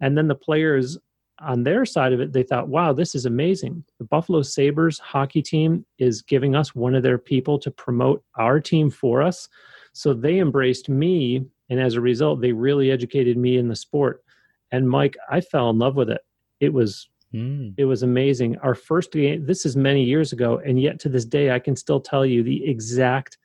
And 0.00 0.16
then 0.16 0.28
the 0.28 0.34
players 0.34 0.98
on 1.40 1.62
their 1.62 1.84
side 1.84 2.12
of 2.12 2.20
it, 2.20 2.32
they 2.32 2.42
thought, 2.42 2.68
wow, 2.68 2.92
this 2.92 3.14
is 3.14 3.26
amazing. 3.26 3.84
The 3.98 4.04
Buffalo 4.04 4.42
Sabres 4.42 4.98
hockey 4.98 5.42
team 5.42 5.84
is 5.98 6.22
giving 6.22 6.54
us 6.54 6.74
one 6.74 6.94
of 6.94 7.02
their 7.02 7.18
people 7.18 7.58
to 7.60 7.70
promote 7.70 8.22
our 8.36 8.60
team 8.60 8.90
for 8.90 9.22
us. 9.22 9.48
So 9.92 10.12
they 10.12 10.38
embraced 10.38 10.88
me. 10.88 11.44
And 11.70 11.80
as 11.80 11.94
a 11.94 12.00
result, 12.00 12.40
they 12.40 12.52
really 12.52 12.90
educated 12.90 13.36
me 13.36 13.56
in 13.56 13.68
the 13.68 13.76
sport. 13.76 14.22
And 14.70 14.88
Mike, 14.88 15.16
I 15.30 15.40
fell 15.40 15.70
in 15.70 15.78
love 15.78 15.96
with 15.96 16.10
it. 16.10 16.20
It 16.60 16.72
was 16.72 17.08
Mm. 17.34 17.74
It 17.76 17.84
was 17.84 18.02
amazing. 18.02 18.58
Our 18.58 18.74
first 18.74 19.12
game, 19.12 19.46
this 19.46 19.64
is 19.64 19.76
many 19.76 20.02
years 20.02 20.32
ago, 20.32 20.60
and 20.64 20.80
yet 20.80 20.98
to 21.00 21.08
this 21.08 21.24
day, 21.24 21.52
I 21.52 21.58
can 21.58 21.76
still 21.76 22.00
tell 22.00 22.26
you 22.26 22.42
the 22.42 22.68
exact 22.68 23.38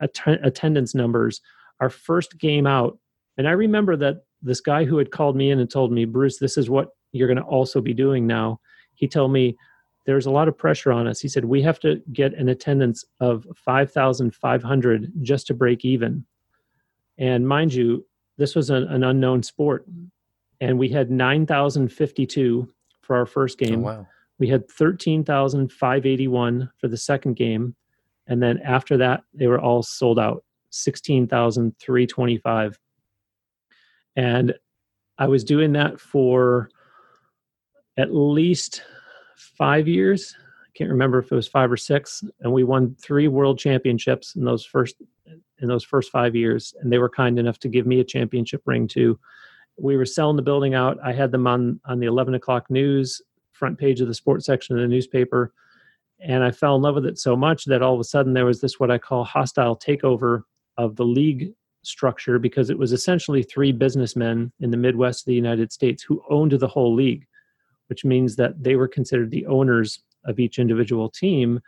att- 0.00 0.40
attendance 0.42 0.94
numbers. 0.94 1.40
Our 1.80 1.90
first 1.90 2.38
game 2.38 2.66
out, 2.66 2.98
and 3.36 3.46
I 3.46 3.52
remember 3.52 3.96
that 3.96 4.24
this 4.42 4.60
guy 4.60 4.84
who 4.84 4.96
had 4.96 5.10
called 5.10 5.36
me 5.36 5.50
in 5.50 5.60
and 5.60 5.70
told 5.70 5.92
me, 5.92 6.06
Bruce, 6.06 6.38
this 6.38 6.56
is 6.56 6.70
what 6.70 6.90
you're 7.12 7.28
going 7.28 7.36
to 7.36 7.42
also 7.42 7.80
be 7.80 7.94
doing 7.94 8.26
now. 8.26 8.60
He 8.94 9.06
told 9.08 9.32
me, 9.32 9.56
there's 10.06 10.26
a 10.26 10.30
lot 10.30 10.48
of 10.48 10.56
pressure 10.56 10.92
on 10.92 11.06
us. 11.06 11.20
He 11.20 11.28
said, 11.28 11.44
we 11.44 11.60
have 11.62 11.78
to 11.80 12.00
get 12.12 12.32
an 12.34 12.48
attendance 12.48 13.04
of 13.20 13.46
5,500 13.54 15.12
just 15.20 15.46
to 15.46 15.54
break 15.54 15.84
even. 15.84 16.24
And 17.18 17.46
mind 17.46 17.72
you, 17.74 18.06
this 18.38 18.56
was 18.56 18.70
an, 18.70 18.84
an 18.84 19.04
unknown 19.04 19.42
sport. 19.42 19.84
And 20.60 20.78
we 20.78 20.88
had 20.88 21.10
9,052 21.10 22.72
for 23.02 23.16
our 23.16 23.26
first 23.26 23.58
oh, 23.62 23.66
game. 23.66 23.80
Oh, 23.80 23.88
wow. 23.88 24.06
We 24.38 24.48
had 24.48 24.70
13,581 24.70 26.70
for 26.78 26.88
the 26.88 26.96
second 26.96 27.34
game. 27.34 27.74
And 28.26 28.42
then 28.42 28.58
after 28.64 28.96
that, 28.96 29.24
they 29.34 29.48
were 29.48 29.60
all 29.60 29.82
sold 29.82 30.18
out 30.18 30.42
16,325. 30.70 32.78
And 34.16 34.54
I 35.18 35.28
was 35.28 35.44
doing 35.44 35.72
that 35.72 36.00
for 36.00 36.70
at 38.00 38.14
least 38.14 38.82
five 39.36 39.86
years. 39.86 40.34
I 40.64 40.70
can't 40.76 40.90
remember 40.90 41.18
if 41.18 41.30
it 41.30 41.34
was 41.34 41.48
five 41.48 41.70
or 41.70 41.76
six. 41.76 42.24
And 42.40 42.52
we 42.52 42.64
won 42.64 42.96
three 43.00 43.28
world 43.28 43.58
championships 43.58 44.34
in 44.34 44.44
those 44.44 44.64
first 44.64 44.96
in 45.26 45.68
those 45.68 45.84
first 45.84 46.10
five 46.10 46.34
years. 46.34 46.74
And 46.80 46.90
they 46.90 46.98
were 46.98 47.10
kind 47.10 47.38
enough 47.38 47.58
to 47.60 47.68
give 47.68 47.86
me 47.86 48.00
a 48.00 48.04
championship 48.04 48.62
ring 48.66 48.88
too 48.88 49.18
we 49.80 49.96
were 49.96 50.06
selling 50.06 50.36
the 50.36 50.42
building 50.42 50.74
out. 50.74 50.98
I 51.02 51.12
had 51.12 51.32
them 51.32 51.46
on 51.46 51.80
on 51.84 51.98
the 52.00 52.06
11 52.06 52.34
o'clock 52.34 52.70
news 52.70 53.20
front 53.52 53.78
page 53.78 54.00
of 54.00 54.08
the 54.08 54.14
sports 54.14 54.46
section 54.46 54.74
of 54.74 54.82
the 54.82 54.88
newspaper, 54.88 55.52
and 56.20 56.42
I 56.42 56.50
fell 56.50 56.76
in 56.76 56.82
love 56.82 56.94
with 56.94 57.06
it 57.06 57.18
so 57.18 57.36
much 57.36 57.64
that 57.66 57.82
all 57.82 57.94
of 57.94 58.00
a 58.00 58.04
sudden 58.04 58.32
there 58.32 58.46
was 58.46 58.60
this 58.60 58.80
what 58.80 58.90
I 58.90 58.98
call 58.98 59.24
hostile 59.24 59.76
takeover 59.76 60.42
of 60.76 60.96
the 60.96 61.04
league 61.04 61.52
structure 61.82 62.38
because 62.38 62.70
it 62.70 62.78
was 62.78 62.92
essentially 62.92 63.42
three 63.42 63.72
businessmen 63.72 64.52
in 64.60 64.70
the 64.70 64.76
Midwest 64.76 65.22
of 65.22 65.26
the 65.26 65.34
United 65.34 65.72
States 65.72 66.02
who 66.02 66.22
owned 66.28 66.52
the 66.52 66.68
whole 66.68 66.94
league, 66.94 67.26
which 67.90 68.04
means 68.04 68.36
that 68.36 68.62
they 68.62 68.76
were 68.76 68.88
considered 68.88 69.32
the 69.32 69.44
owners 69.46 69.98
of 70.24 70.38
each 70.38 70.60
individual 70.60 71.10
team. 71.10 71.60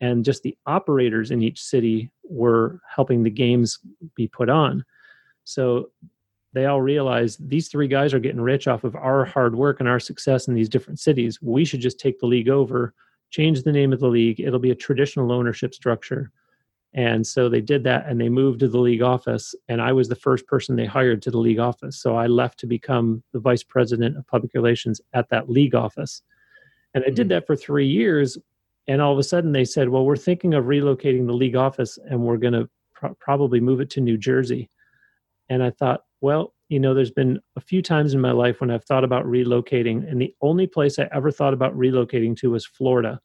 And 0.00 0.24
just 0.24 0.42
the 0.42 0.56
operators 0.66 1.30
in 1.30 1.42
each 1.42 1.62
city 1.62 2.10
were 2.24 2.80
helping 2.88 3.22
the 3.22 3.30
games 3.30 3.78
be 4.14 4.26
put 4.26 4.48
on. 4.48 4.84
So 5.44 5.90
they 6.54 6.64
all 6.64 6.80
realized 6.80 7.46
these 7.46 7.68
three 7.68 7.88
guys 7.88 8.14
are 8.14 8.18
getting 8.18 8.40
rich 8.40 8.66
off 8.66 8.84
of 8.84 8.96
our 8.96 9.26
hard 9.26 9.54
work 9.54 9.80
and 9.80 9.88
our 9.88 10.00
success 10.00 10.48
in 10.48 10.54
these 10.54 10.70
different 10.70 10.98
cities. 10.98 11.38
We 11.42 11.66
should 11.66 11.80
just 11.80 12.00
take 12.00 12.18
the 12.18 12.26
league 12.26 12.48
over, 12.48 12.94
change 13.28 13.62
the 13.62 13.72
name 13.72 13.92
of 13.92 14.00
the 14.00 14.08
league. 14.08 14.40
It'll 14.40 14.58
be 14.58 14.70
a 14.70 14.74
traditional 14.74 15.30
ownership 15.30 15.74
structure. 15.74 16.32
And 16.96 17.26
so 17.26 17.50
they 17.50 17.60
did 17.60 17.84
that 17.84 18.06
and 18.08 18.18
they 18.18 18.30
moved 18.30 18.60
to 18.60 18.68
the 18.68 18.80
league 18.80 19.02
office. 19.02 19.54
And 19.68 19.82
I 19.82 19.92
was 19.92 20.08
the 20.08 20.16
first 20.16 20.46
person 20.46 20.76
they 20.76 20.86
hired 20.86 21.20
to 21.22 21.30
the 21.30 21.38
league 21.38 21.58
office. 21.58 22.00
So 22.00 22.16
I 22.16 22.26
left 22.26 22.58
to 22.60 22.66
become 22.66 23.22
the 23.34 23.38
vice 23.38 23.62
president 23.62 24.16
of 24.16 24.26
public 24.26 24.54
relations 24.54 25.00
at 25.12 25.28
that 25.28 25.50
league 25.50 25.74
office. 25.74 26.22
And 26.94 27.04
I 27.06 27.10
did 27.10 27.26
hmm. 27.26 27.32
that 27.32 27.46
for 27.46 27.54
three 27.54 27.86
years. 27.86 28.38
And 28.88 29.02
all 29.02 29.12
of 29.12 29.18
a 29.18 29.22
sudden 29.22 29.52
they 29.52 29.66
said, 29.66 29.90
well, 29.90 30.06
we're 30.06 30.16
thinking 30.16 30.54
of 30.54 30.64
relocating 30.64 31.26
the 31.26 31.34
league 31.34 31.56
office 31.56 31.98
and 32.08 32.22
we're 32.22 32.38
going 32.38 32.54
to 32.54 32.68
pro- 32.94 33.14
probably 33.20 33.60
move 33.60 33.80
it 33.80 33.90
to 33.90 34.00
New 34.00 34.16
Jersey. 34.16 34.70
And 35.50 35.62
I 35.62 35.70
thought, 35.70 36.00
well, 36.22 36.54
you 36.68 36.80
know, 36.80 36.94
there's 36.94 37.10
been 37.10 37.40
a 37.56 37.60
few 37.60 37.82
times 37.82 38.14
in 38.14 38.20
my 38.20 38.32
life 38.32 38.60
when 38.60 38.70
I've 38.70 38.84
thought 38.84 39.04
about 39.04 39.24
relocating, 39.24 40.10
and 40.10 40.20
the 40.20 40.34
only 40.40 40.66
place 40.66 40.98
I 40.98 41.08
ever 41.12 41.30
thought 41.30 41.54
about 41.54 41.76
relocating 41.76 42.36
to 42.38 42.50
was 42.50 42.66
Florida. 42.66 43.20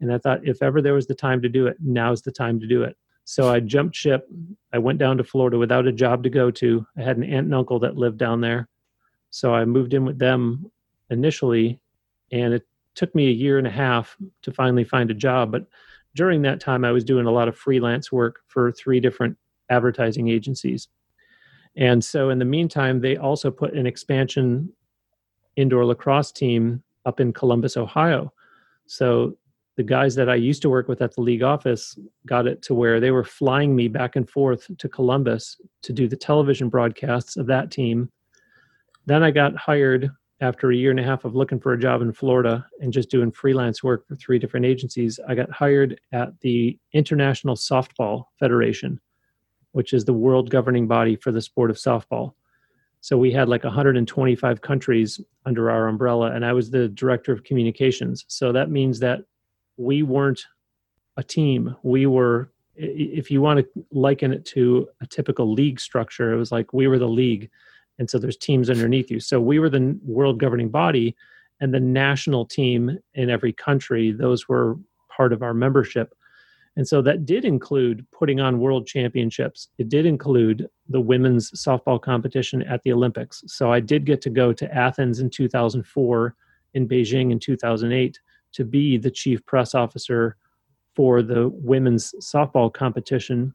And 0.00 0.12
I 0.12 0.18
thought, 0.18 0.46
if 0.46 0.62
ever 0.62 0.80
there 0.80 0.94
was 0.94 1.08
the 1.08 1.14
time 1.14 1.42
to 1.42 1.48
do 1.48 1.66
it, 1.66 1.76
now's 1.80 2.22
the 2.22 2.30
time 2.30 2.60
to 2.60 2.68
do 2.68 2.84
it. 2.84 2.96
So 3.24 3.48
I 3.48 3.60
jumped 3.60 3.96
ship. 3.96 4.28
I 4.72 4.78
went 4.78 4.98
down 4.98 5.16
to 5.16 5.24
Florida 5.24 5.58
without 5.58 5.86
a 5.86 5.92
job 5.92 6.22
to 6.24 6.30
go 6.30 6.50
to. 6.52 6.86
I 6.96 7.02
had 7.02 7.16
an 7.16 7.24
aunt 7.24 7.46
and 7.46 7.54
uncle 7.54 7.78
that 7.80 7.96
lived 7.96 8.18
down 8.18 8.40
there. 8.40 8.68
So 9.30 9.54
I 9.54 9.64
moved 9.64 9.94
in 9.94 10.04
with 10.04 10.18
them 10.18 10.70
initially, 11.10 11.80
and 12.30 12.54
it 12.54 12.66
took 12.94 13.14
me 13.14 13.28
a 13.28 13.32
year 13.32 13.58
and 13.58 13.66
a 13.66 13.70
half 13.70 14.16
to 14.42 14.52
finally 14.52 14.84
find 14.84 15.10
a 15.10 15.14
job. 15.14 15.50
But 15.50 15.66
during 16.14 16.42
that 16.42 16.60
time, 16.60 16.84
I 16.84 16.92
was 16.92 17.02
doing 17.02 17.26
a 17.26 17.30
lot 17.30 17.48
of 17.48 17.56
freelance 17.56 18.12
work 18.12 18.40
for 18.46 18.70
three 18.70 19.00
different 19.00 19.36
advertising 19.70 20.28
agencies. 20.28 20.88
And 21.76 22.04
so 22.04 22.30
in 22.30 22.38
the 22.38 22.44
meantime, 22.44 23.00
they 23.00 23.16
also 23.16 23.50
put 23.50 23.74
an 23.74 23.86
expansion 23.86 24.72
indoor 25.56 25.84
lacrosse 25.84 26.30
team 26.30 26.82
up 27.06 27.20
in 27.20 27.32
Columbus, 27.32 27.76
Ohio. 27.76 28.32
So 28.86 29.36
the 29.76 29.82
guys 29.82 30.14
that 30.14 30.28
I 30.28 30.36
used 30.36 30.62
to 30.62 30.70
work 30.70 30.88
with 30.88 31.02
at 31.02 31.14
the 31.14 31.20
league 31.20 31.42
office 31.42 31.98
got 32.26 32.46
it 32.46 32.62
to 32.62 32.74
where 32.74 33.00
they 33.00 33.10
were 33.10 33.24
flying 33.24 33.74
me 33.74 33.88
back 33.88 34.16
and 34.16 34.28
forth 34.28 34.70
to 34.76 34.88
Columbus 34.88 35.60
to 35.82 35.92
do 35.92 36.08
the 36.08 36.16
television 36.16 36.68
broadcasts 36.68 37.36
of 37.36 37.46
that 37.46 37.70
team. 37.70 38.10
Then 39.06 39.22
I 39.22 39.30
got 39.30 39.56
hired 39.56 40.10
after 40.40 40.70
a 40.70 40.76
year 40.76 40.90
and 40.90 41.00
a 41.00 41.04
half 41.04 41.24
of 41.24 41.34
looking 41.34 41.60
for 41.60 41.72
a 41.72 41.78
job 41.78 42.02
in 42.02 42.12
Florida 42.12 42.66
and 42.80 42.92
just 42.92 43.10
doing 43.10 43.32
freelance 43.32 43.82
work 43.82 44.06
for 44.06 44.14
three 44.16 44.38
different 44.38 44.66
agencies. 44.66 45.18
I 45.28 45.34
got 45.34 45.50
hired 45.50 46.00
at 46.12 46.38
the 46.40 46.78
International 46.92 47.56
Softball 47.56 48.24
Federation 48.38 49.00
which 49.74 49.92
is 49.92 50.04
the 50.04 50.12
world 50.12 50.50
governing 50.50 50.86
body 50.86 51.16
for 51.16 51.32
the 51.32 51.42
sport 51.42 51.68
of 51.68 51.76
softball. 51.76 52.32
So 53.00 53.18
we 53.18 53.32
had 53.32 53.48
like 53.48 53.64
125 53.64 54.60
countries 54.62 55.20
under 55.44 55.68
our 55.70 55.88
umbrella, 55.88 56.30
and 56.30 56.44
I 56.46 56.52
was 56.52 56.70
the 56.70 56.88
director 56.88 57.32
of 57.32 57.42
communications. 57.42 58.24
So 58.28 58.52
that 58.52 58.70
means 58.70 59.00
that 59.00 59.22
we 59.76 60.02
weren't 60.02 60.44
a 61.16 61.22
team. 61.22 61.76
We 61.82 62.06
were, 62.06 62.50
if 62.76 63.30
you 63.30 63.40
want 63.40 63.60
to 63.60 63.86
liken 63.92 64.32
it 64.32 64.44
to 64.46 64.88
a 65.00 65.06
typical 65.06 65.52
league 65.52 65.80
structure, 65.80 66.32
it 66.32 66.36
was 66.36 66.52
like 66.52 66.72
we 66.72 66.88
were 66.88 66.98
the 66.98 67.08
league. 67.08 67.50
And 67.98 68.10
so 68.10 68.18
there's 68.18 68.36
teams 68.36 68.70
underneath 68.70 69.10
you. 69.10 69.20
So 69.20 69.40
we 69.40 69.58
were 69.58 69.70
the 69.70 69.98
world 70.04 70.40
governing 70.40 70.68
body, 70.68 71.14
and 71.60 71.72
the 71.72 71.80
national 71.80 72.44
team 72.44 72.98
in 73.14 73.30
every 73.30 73.52
country, 73.52 74.10
those 74.10 74.48
were 74.48 74.76
part 75.08 75.32
of 75.32 75.42
our 75.42 75.54
membership. 75.54 76.14
And 76.76 76.86
so 76.86 77.00
that 77.02 77.24
did 77.24 77.44
include 77.44 78.04
putting 78.10 78.40
on 78.40 78.58
world 78.58 78.88
championships. 78.88 79.68
It 79.78 79.88
did 79.88 80.06
include 80.06 80.68
the 80.88 81.00
women's 81.00 81.52
softball 81.52 82.02
competition 82.02 82.62
at 82.64 82.82
the 82.82 82.92
Olympics. 82.92 83.44
So 83.46 83.72
I 83.72 83.78
did 83.78 84.04
get 84.04 84.20
to 84.22 84.30
go 84.30 84.52
to 84.52 84.74
Athens 84.74 85.20
in 85.20 85.30
2004, 85.30 86.34
in 86.74 86.88
Beijing 86.88 87.30
in 87.30 87.38
2008, 87.38 88.18
to 88.54 88.64
be 88.64 88.96
the 88.96 89.10
chief 89.10 89.44
press 89.46 89.74
officer 89.74 90.36
for 90.94 91.22
the 91.22 91.48
women's 91.48 92.14
softball 92.20 92.72
competition. 92.72 93.54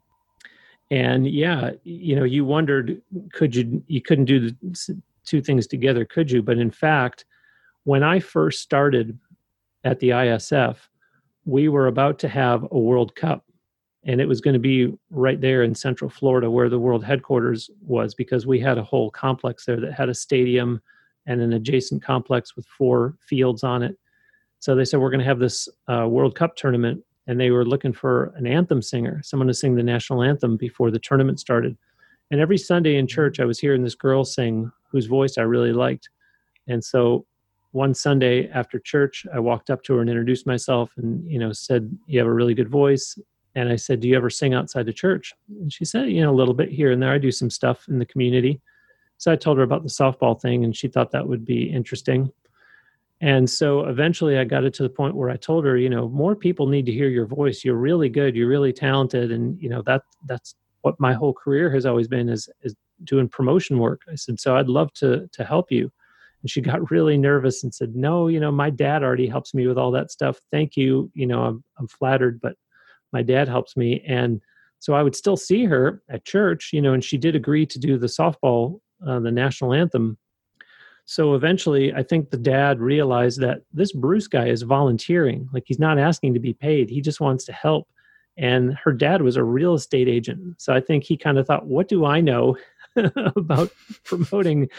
And 0.92 1.28
yeah, 1.28 1.72
you 1.84 2.16
know, 2.16 2.24
you 2.24 2.46
wondered 2.46 3.02
could 3.34 3.56
you 3.56 3.84
you 3.88 4.02
couldn't 4.02 4.26
do 4.26 4.52
the 4.52 5.02
two 5.26 5.42
things 5.42 5.68
together, 5.68 6.06
could 6.06 6.32
you? 6.32 6.42
But 6.42 6.58
in 6.58 6.72
fact, 6.72 7.26
when 7.84 8.04
I 8.04 8.20
first 8.20 8.62
started 8.62 9.18
at 9.84 10.00
the 10.00 10.10
ISF, 10.10 10.78
we 11.46 11.70
were 11.70 11.88
about 11.88 12.20
to 12.20 12.28
have 12.28 12.66
a 12.72 12.78
World 12.78 13.16
Cup, 13.16 13.46
and 14.04 14.20
it 14.20 14.28
was 14.28 14.42
going 14.42 14.56
to 14.56 14.60
be 14.60 14.94
right 15.12 15.40
there 15.40 15.64
in 15.64 15.76
Central 15.76 16.10
Florida 16.10 16.50
where 16.50 16.70
the 16.70 16.80
world 16.80 17.04
headquarters 17.04 17.70
was 17.82 18.16
because 18.16 18.46
we 18.46 18.60
had 18.60 18.78
a 18.78 18.84
whole 18.84 19.12
complex 19.12 19.66
there 19.66 19.80
that 19.80 19.94
had 19.94 20.10
a 20.10 20.14
stadium 20.14 20.82
and 21.28 21.42
an 21.42 21.54
adjacent 21.54 22.04
complex 22.04 22.56
with 22.56 22.66
four 22.66 23.16
fields 23.22 23.64
on 23.64 23.84
it. 23.84 23.98
So 24.60 24.76
they 24.76 24.86
said, 24.86 25.00
We're 25.00 25.10
going 25.10 25.19
to 25.19 25.26
have 25.26 25.39
this 25.39 25.67
uh, 25.88 26.08
World 26.08 26.36
Cup 26.36 26.56
tournament, 26.56 27.04
and 27.28 27.39
they 27.39 27.52
were 27.52 27.65
looking 27.65 27.93
for 27.93 28.34
an 28.36 28.45
anthem 28.45 28.82
singer, 28.82 29.22
someone 29.24 29.48
to 29.48 29.54
sing 29.54 29.76
the 29.76 29.84
national 29.84 30.24
anthem 30.24 30.58
before 30.58 30.91
the 30.91 31.00
tournament 31.00 31.39
started. 31.39 31.78
And 32.32 32.39
every 32.39 32.58
Sunday 32.58 32.98
in 32.98 33.08
church, 33.08 33.39
I 33.39 33.45
was 33.45 33.60
hearing 33.60 33.84
this 33.84 33.95
girl 33.95 34.24
sing 34.24 34.72
whose 34.91 35.08
voice 35.08 35.38
I 35.38 35.41
really 35.41 35.74
liked. 35.74 36.10
And 36.67 36.84
so 36.84 37.26
one 37.72 37.93
Sunday 37.93 38.50
after 38.50 38.80
church, 38.80 39.26
I 39.34 39.39
walked 39.39 39.69
up 39.69 39.84
to 39.84 39.95
her 39.95 40.02
and 40.02 40.10
introduced 40.10 40.45
myself 40.45 40.91
and, 40.98 41.30
you 41.30 41.39
know, 41.39 41.52
said, 41.52 41.95
You 42.08 42.19
have 42.19 42.28
a 42.28 42.34
really 42.34 42.54
good 42.54 42.69
voice. 42.69 43.17
and 43.56 43.69
I 43.69 43.76
said, 43.78 44.00
"Do 44.00 44.08
you 44.08 44.15
ever 44.15 44.30
sing 44.30 44.54
outside 44.54 44.86
the 44.86 44.93
church?" 44.93 45.34
And 45.50 45.74
she 45.74 45.84
said, 45.84 46.10
"You 46.10 46.22
know, 46.22 46.32
a 46.32 46.39
little 46.39 46.54
bit 46.54 46.69
here 46.69 46.91
and 46.91 47.02
there. 47.02 47.12
I 47.12 47.17
do 47.17 47.32
some 47.32 47.50
stuff 47.50 47.88
in 47.89 47.98
the 48.00 48.06
community." 48.06 48.62
So 49.17 49.32
I 49.32 49.36
told 49.36 49.58
her 49.58 49.63
about 49.63 49.84
the 49.84 49.89
softball 49.89 50.39
thing, 50.39 50.63
and 50.63 50.76
she 50.76 50.88
thought 50.88 51.12
that 51.12 51.28
would 51.28 51.45
be 51.45 51.63
interesting. 51.63 52.32
And 53.21 53.49
so 53.49 53.86
eventually 53.86 54.38
I 54.38 54.45
got 54.45 54.63
it 54.63 54.73
to 54.75 54.84
the 54.84 54.89
point 54.89 55.15
where 55.15 55.29
I 55.29 55.36
told 55.36 55.65
her, 55.65 55.77
you 55.77 55.89
know, 55.89 56.08
more 56.08 56.36
people 56.36 56.67
need 56.67 56.86
to 56.86 56.91
hear 56.91 57.10
your 57.10 57.25
voice. 57.25 57.65
You're 57.65 57.75
really 57.75 58.08
good. 58.08 58.36
You're 58.36 58.47
really 58.47 58.71
talented. 58.71 59.32
And, 59.32 59.62
you 59.62 59.67
know, 59.69 59.82
that 59.84 60.03
that's 60.25 60.55
what 60.82 60.99
my 60.99 61.13
whole 61.13 61.34
career 61.34 61.69
has 61.71 61.86
always 61.86 62.08
been 62.08 62.29
is, 62.29 62.49
is 62.62 62.75
doing 63.03 63.27
promotion 63.27 63.79
work. 63.79 64.01
I 64.10 64.15
said, 64.15 64.39
so 64.39 64.55
I'd 64.55 64.69
love 64.69 64.93
to, 64.93 65.27
to 65.34 65.43
help 65.43 65.69
you. 65.69 65.91
And 66.41 66.49
she 66.49 66.62
got 66.71 66.89
really 66.91 67.17
nervous 67.17 67.63
and 67.63 67.73
said, 67.73 67.93
no, 67.93 68.29
you 68.29 68.39
know, 68.39 68.51
my 68.51 68.69
dad 68.69 69.03
already 69.03 69.27
helps 69.27 69.53
me 69.53 69.67
with 69.67 69.77
all 69.77 69.91
that 69.91 70.12
stuff. 70.12 70.39
Thank 70.49 70.77
you. 70.77 71.12
You 71.13 71.27
know, 71.27 71.43
I'm, 71.43 71.63
I'm 71.77 71.88
flattered, 71.88 72.39
but 72.39 72.55
my 73.12 73.21
dad 73.21 73.49
helps 73.49 73.75
me. 73.75 74.01
And 74.08 74.39
so 74.79 74.93
I 74.93 75.03
would 75.03 75.15
still 75.15 75.36
see 75.36 75.65
her 75.65 76.01
at 76.10 76.23
church, 76.23 76.69
you 76.71 76.82
know, 76.82 76.93
and 76.93 77.03
she 77.03 77.17
did 77.17 77.36
agree 77.36 77.65
to 77.65 77.79
do 77.79 77.97
the 77.97 78.08
softball, 78.08 78.79
uh, 79.05 79.19
the 79.19 79.32
national 79.32 79.73
anthem 79.73 80.17
so 81.10 81.34
eventually, 81.34 81.91
I 81.91 82.04
think 82.04 82.30
the 82.30 82.38
dad 82.38 82.80
realized 82.80 83.39
that 83.39 83.63
this 83.74 83.91
Bruce 83.91 84.28
guy 84.28 84.45
is 84.45 84.62
volunteering. 84.62 85.50
Like 85.52 85.63
he's 85.65 85.80
not 85.80 85.98
asking 85.98 86.36
to 86.36 86.39
be 86.39 86.54
paid, 86.54 86.88
he 86.88 87.02
just 87.02 87.19
wants 87.19 87.45
to 87.45 87.52
help. 87.52 87.88
And 88.38 88.76
her 88.76 88.91
dad 88.91 89.24
was 89.24 89.36
a 89.36 89.43
real 89.43 89.74
estate 89.74 90.08
agent. 90.08 90.62
So 90.62 90.72
I 90.72 90.80
think 90.80 91.04
he 91.04 91.17
kind 91.17 91.39
of 91.39 91.48
thought, 91.48 91.65
what 91.65 91.88
do 91.88 92.06
I 92.06 92.22
know 92.22 92.58
about 93.36 93.72
promoting? 94.04 94.69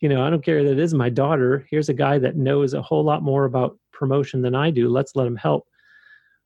You 0.00 0.08
know, 0.08 0.24
I 0.24 0.30
don't 0.30 0.42
care 0.42 0.64
that 0.64 0.72
it 0.72 0.78
is 0.78 0.94
my 0.94 1.10
daughter. 1.10 1.66
Here's 1.70 1.90
a 1.90 1.94
guy 1.94 2.18
that 2.20 2.36
knows 2.36 2.72
a 2.72 2.80
whole 2.80 3.04
lot 3.04 3.22
more 3.22 3.44
about 3.44 3.76
promotion 3.92 4.40
than 4.40 4.54
I 4.54 4.70
do. 4.70 4.88
Let's 4.88 5.14
let 5.14 5.26
him 5.26 5.36
help. 5.36 5.66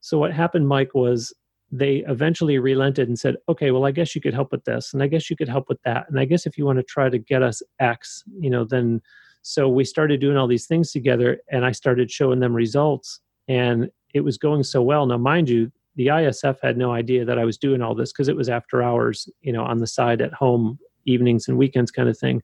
So 0.00 0.18
what 0.18 0.32
happened, 0.32 0.66
Mike, 0.66 0.92
was 0.92 1.32
they 1.70 1.98
eventually 2.08 2.58
relented 2.58 3.06
and 3.06 3.16
said, 3.16 3.36
okay, 3.48 3.70
well, 3.70 3.86
I 3.86 3.92
guess 3.92 4.16
you 4.16 4.20
could 4.20 4.34
help 4.34 4.50
with 4.50 4.64
this. 4.64 4.92
And 4.92 5.04
I 5.04 5.06
guess 5.06 5.30
you 5.30 5.36
could 5.36 5.48
help 5.48 5.68
with 5.68 5.80
that. 5.84 6.06
And 6.08 6.18
I 6.18 6.24
guess 6.24 6.46
if 6.46 6.58
you 6.58 6.66
want 6.66 6.80
to 6.80 6.82
try 6.82 7.08
to 7.08 7.18
get 7.18 7.44
us 7.44 7.62
X, 7.78 8.24
you 8.40 8.50
know, 8.50 8.64
then 8.64 9.00
so 9.42 9.68
we 9.68 9.84
started 9.84 10.20
doing 10.20 10.36
all 10.36 10.46
these 10.46 10.66
things 10.66 10.92
together 10.92 11.40
and 11.50 11.64
I 11.64 11.72
started 11.72 12.10
showing 12.10 12.40
them 12.40 12.54
results 12.54 13.20
and 13.48 13.90
it 14.14 14.20
was 14.20 14.38
going 14.38 14.62
so 14.64 14.82
well. 14.82 15.06
Now, 15.06 15.18
mind 15.18 15.48
you, 15.48 15.72
the 15.96 16.08
ISF 16.08 16.58
had 16.62 16.76
no 16.76 16.92
idea 16.92 17.24
that 17.24 17.38
I 17.38 17.44
was 17.44 17.58
doing 17.58 17.82
all 17.82 17.94
this 17.94 18.12
because 18.12 18.28
it 18.28 18.36
was 18.36 18.48
after 18.48 18.82
hours, 18.82 19.28
you 19.40 19.52
know, 19.52 19.64
on 19.64 19.78
the 19.78 19.86
side 19.86 20.20
at 20.20 20.32
home, 20.32 20.78
evenings 21.04 21.48
and 21.48 21.58
weekends 21.58 21.90
kind 21.90 22.08
of 22.08 22.18
thing. 22.18 22.42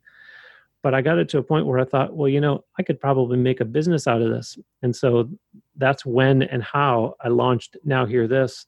But 0.83 0.95
I 0.95 1.01
got 1.01 1.19
it 1.19 1.29
to 1.31 1.39
a 1.39 1.43
point 1.43 1.67
where 1.67 1.79
I 1.81 1.85
thought, 1.85 2.15
well, 2.15 2.29
you 2.29 2.41
know, 2.41 2.65
I 2.79 2.83
could 2.83 3.01
probably 3.01 3.37
make 3.37 3.61
a 3.61 3.65
business 3.65 4.07
out 4.07 4.23
of 4.23 4.31
this. 4.31 4.59
And 4.83 4.95
so 4.95 5.29
that's 5.77 6.07
when 6.07 6.43
and 6.43 6.63
how 6.63 7.15
I 7.21 7.29
launched 7.29 7.77
Now 7.85 8.07
Hear 8.07 8.29
This. 8.29 8.67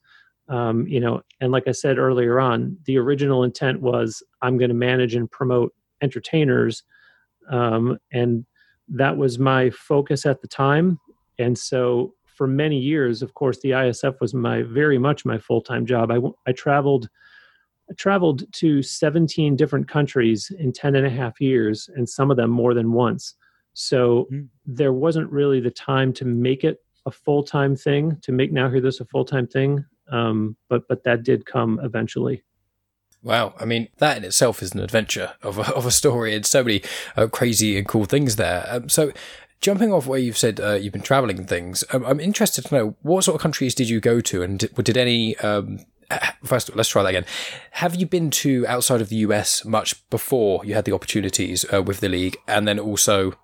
Um, 0.49 0.87
you 0.87 0.99
know, 0.99 1.23
and 1.41 1.53
like 1.53 1.69
I 1.69 1.73
said 1.73 1.99
earlier 1.99 2.41
on, 2.41 2.77
the 2.85 2.97
original 2.99 3.45
intent 3.45 3.81
was 3.81 4.23
I'm 4.43 4.57
going 4.57 4.71
to 4.71 4.75
manage 4.75 5.15
and 5.15 5.31
promote 5.31 5.75
entertainers 6.01 6.83
um, 7.51 7.99
and 8.13 8.45
that 8.89 9.17
was 9.17 9.39
my 9.39 9.71
focus 9.71 10.27
at 10.27 10.41
the 10.41 10.49
time. 10.49 10.99
And 11.39 11.57
so 11.57 12.15
for 12.27 12.47
many 12.47 12.79
years, 12.79 13.23
of 13.23 13.35
course, 13.35 13.59
the 13.61 13.71
ISF 13.71 14.21
was 14.21 14.35
my 14.35 14.63
very 14.63 14.99
much 14.99 15.25
my 15.25 15.39
full 15.39 15.61
time 15.61 15.87
job. 15.87 16.11
I, 16.11 16.19
I 16.47 16.53
traveled. 16.53 17.09
I 17.91 17.95
traveled 17.95 18.45
to 18.53 18.83
17 18.83 19.57
different 19.57 19.89
countries 19.89 20.53
in 20.59 20.75
10 20.75 20.95
and 20.95 21.07
a 21.07 21.11
half 21.11 21.41
years, 21.41 21.89
and 21.97 22.07
some 22.07 22.31
of 22.31 22.37
them 22.37 22.51
more 22.51 22.75
than 22.75 22.93
once. 22.93 23.35
So 23.73 24.29
mm. 24.31 24.47
there 24.67 24.93
wasn't 24.93 25.33
really 25.33 25.59
the 25.61 25.71
time 25.71 26.13
to 26.15 26.27
make 26.27 26.65
it 26.65 26.83
a 27.07 27.11
full 27.11 27.43
time 27.43 27.75
thing, 27.75 28.19
to 28.23 28.33
make 28.33 28.53
Now 28.53 28.69
Hear 28.71 28.83
This 28.83 29.01
a 29.01 29.07
full 29.07 29.25
time 29.25 29.47
thing. 29.47 29.85
Um, 30.13 30.57
but 30.69 30.87
but 30.89 31.03
that 31.05 31.23
did 31.23 31.47
come 31.47 31.81
eventually. 31.83 32.43
Wow, 33.29 33.53
I 33.61 33.67
mean 33.67 33.89
that 33.99 34.17
in 34.17 34.25
itself 34.25 34.63
is 34.63 34.73
an 34.73 34.81
adventure 34.81 35.35
of 35.43 35.59
a, 35.59 35.71
of 35.75 35.85
a 35.85 35.91
story, 35.91 36.35
and 36.35 36.47
so 36.47 36.65
many 36.65 36.81
uh, 37.15 37.27
crazy 37.27 37.77
and 37.77 37.87
cool 37.87 38.07
things 38.07 38.37
there. 38.37 38.67
Um, 38.71 38.89
so, 38.89 39.13
jumping 39.61 39.93
off 39.93 40.07
where 40.07 40.19
you've 40.19 40.39
said 40.39 40.59
uh, 40.59 40.73
you've 40.73 40.95
been 40.95 41.03
traveling 41.03 41.45
things, 41.45 41.85
um, 41.93 42.07
I'm 42.07 42.21
interested 42.21 42.65
to 42.65 42.75
know 42.75 42.97
what 43.03 43.25
sort 43.25 43.35
of 43.35 43.43
countries 43.43 43.75
did 43.75 43.91
you 43.91 44.01
go 44.01 44.23
to, 44.23 44.43
and 44.43 44.59
did, 44.59 44.75
did 44.77 44.97
any? 44.97 45.37
Um, 45.41 45.81
first, 46.43 46.75
let's 46.75 46.89
try 46.89 47.03
that 47.03 47.11
again. 47.11 47.27
Have 47.73 47.97
you 47.97 48.07
been 48.07 48.31
to 48.31 48.67
outside 48.67 49.03
of 49.03 49.11
the 49.11 49.17
US 49.17 49.63
much 49.63 50.09
before 50.09 50.65
you 50.65 50.73
had 50.73 50.87
the 50.87 50.95
opportunities 50.95 51.67
uh, 51.71 51.83
with 51.83 52.01
the 52.01 52.09
league, 52.09 52.39
and 52.49 52.67
then 52.67 52.79
also 52.79 53.35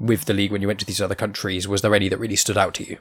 with 0.00 0.24
the 0.24 0.32
league 0.32 0.52
when 0.52 0.62
you 0.62 0.68
went 0.68 0.80
to 0.80 0.86
these 0.86 1.02
other 1.02 1.14
countries? 1.14 1.68
Was 1.68 1.82
there 1.82 1.94
any 1.94 2.08
that 2.08 2.18
really 2.18 2.36
stood 2.36 2.56
out 2.56 2.72
to 2.74 2.84
you? 2.84 2.96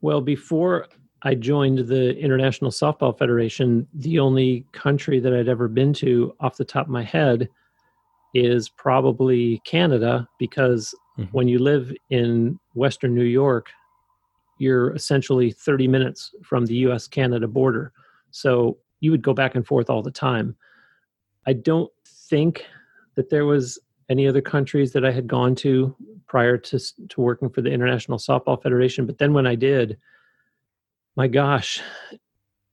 Well, 0.00 0.20
before 0.20 0.86
I 1.24 1.34
joined 1.34 1.78
the 1.78 2.16
International 2.18 2.70
Softball 2.70 3.16
Federation, 3.16 3.88
the 3.94 4.18
only 4.18 4.66
country 4.72 5.20
that 5.20 5.32
I'd 5.32 5.48
ever 5.48 5.68
been 5.68 5.94
to 5.94 6.34
off 6.40 6.58
the 6.58 6.66
top 6.66 6.86
of 6.86 6.92
my 6.92 7.02
head 7.02 7.48
is 8.34 8.68
probably 8.68 9.62
Canada 9.64 10.28
because 10.38 10.94
mm-hmm. 11.18 11.30
when 11.30 11.48
you 11.48 11.58
live 11.58 11.94
in 12.10 12.58
Western 12.74 13.14
New 13.14 13.24
York, 13.24 13.70
you're 14.58 14.94
essentially 14.94 15.50
30 15.50 15.88
minutes 15.88 16.30
from 16.42 16.66
the 16.66 16.74
US 16.88 17.08
Canada 17.08 17.48
border. 17.48 17.92
So 18.30 18.76
you 19.00 19.10
would 19.10 19.22
go 19.22 19.32
back 19.32 19.54
and 19.54 19.66
forth 19.66 19.88
all 19.88 20.02
the 20.02 20.10
time. 20.10 20.54
I 21.46 21.54
don't 21.54 21.90
think 22.06 22.66
that 23.14 23.30
there 23.30 23.46
was 23.46 23.78
any 24.10 24.28
other 24.28 24.42
countries 24.42 24.92
that 24.92 25.06
I 25.06 25.10
had 25.10 25.26
gone 25.26 25.54
to 25.56 25.96
prior 26.26 26.58
to, 26.58 26.78
to 27.08 27.20
working 27.20 27.48
for 27.48 27.62
the 27.62 27.70
International 27.70 28.18
Softball 28.18 28.62
Federation. 28.62 29.06
But 29.06 29.18
then 29.18 29.32
when 29.32 29.46
I 29.46 29.54
did, 29.54 29.96
my 31.16 31.28
gosh, 31.28 31.80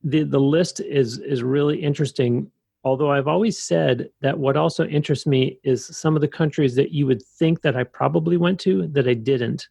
the 0.03 0.23
the 0.23 0.39
list 0.39 0.79
is 0.79 1.19
is 1.19 1.43
really 1.43 1.81
interesting. 1.81 2.51
Although 2.83 3.11
I've 3.11 3.27
always 3.27 3.59
said 3.59 4.09
that 4.21 4.39
what 4.39 4.57
also 4.57 4.85
interests 4.87 5.27
me 5.27 5.59
is 5.63 5.85
some 5.85 6.15
of 6.15 6.21
the 6.21 6.27
countries 6.27 6.75
that 6.75 6.91
you 6.91 7.05
would 7.05 7.21
think 7.21 7.61
that 7.61 7.77
I 7.77 7.83
probably 7.83 8.37
went 8.37 8.59
to 8.61 8.87
that 8.87 9.07
I 9.07 9.13
didn't. 9.13 9.67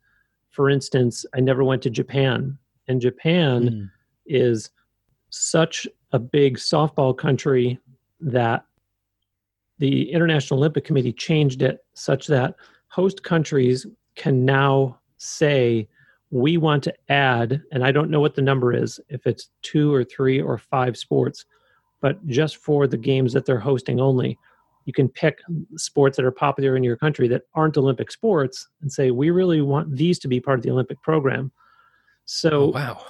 For 0.50 0.70
instance, 0.70 1.26
I 1.34 1.40
never 1.40 1.64
went 1.64 1.82
to 1.82 1.90
Japan, 1.90 2.56
and 2.86 3.00
Japan 3.00 3.62
mm. 3.62 3.90
is 4.26 4.70
such 5.30 5.88
a 6.12 6.18
big 6.18 6.56
softball 6.56 7.16
country 7.16 7.78
that 8.20 8.64
the 9.78 10.12
International 10.12 10.58
Olympic 10.58 10.84
Committee 10.84 11.12
changed 11.12 11.62
it 11.62 11.84
such 11.94 12.26
that 12.26 12.54
host 12.88 13.22
countries 13.22 13.86
can 14.14 14.44
now 14.44 14.98
say 15.16 15.88
we 16.30 16.56
want 16.56 16.84
to 16.84 16.94
add, 17.08 17.62
and 17.72 17.84
I 17.84 17.92
don't 17.92 18.10
know 18.10 18.20
what 18.20 18.34
the 18.34 18.42
number 18.42 18.72
is, 18.72 19.00
if 19.08 19.26
it's 19.26 19.50
two 19.62 19.92
or 19.92 20.04
three 20.04 20.40
or 20.40 20.58
five 20.58 20.96
sports, 20.96 21.44
but 22.00 22.24
just 22.26 22.56
for 22.56 22.86
the 22.86 22.96
games 22.96 23.32
that 23.32 23.46
they're 23.46 23.58
hosting 23.58 24.00
only, 24.00 24.38
you 24.86 24.92
can 24.92 25.08
pick 25.08 25.40
sports 25.76 26.16
that 26.16 26.24
are 26.24 26.30
popular 26.30 26.76
in 26.76 26.82
your 26.82 26.96
country 26.96 27.28
that 27.28 27.42
aren't 27.54 27.76
Olympic 27.76 28.10
sports 28.10 28.68
and 28.80 28.90
say, 28.90 29.10
we 29.10 29.30
really 29.30 29.60
want 29.60 29.94
these 29.94 30.18
to 30.20 30.28
be 30.28 30.40
part 30.40 30.58
of 30.58 30.62
the 30.62 30.70
Olympic 30.70 31.00
program. 31.02 31.52
So, 32.24 32.50
oh, 32.50 32.66
wow. 32.68 33.04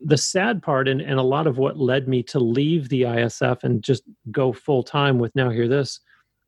The 0.00 0.18
sad 0.18 0.62
part, 0.62 0.86
and, 0.88 1.00
and 1.00 1.18
a 1.18 1.22
lot 1.22 1.46
of 1.46 1.56
what 1.56 1.78
led 1.78 2.08
me 2.08 2.22
to 2.24 2.38
leave 2.38 2.88
the 2.88 3.02
ISF 3.02 3.64
and 3.64 3.82
just 3.82 4.02
go 4.30 4.52
full 4.52 4.82
time 4.82 5.18
with 5.18 5.34
Now 5.34 5.48
Hear 5.48 5.68
This, 5.68 6.00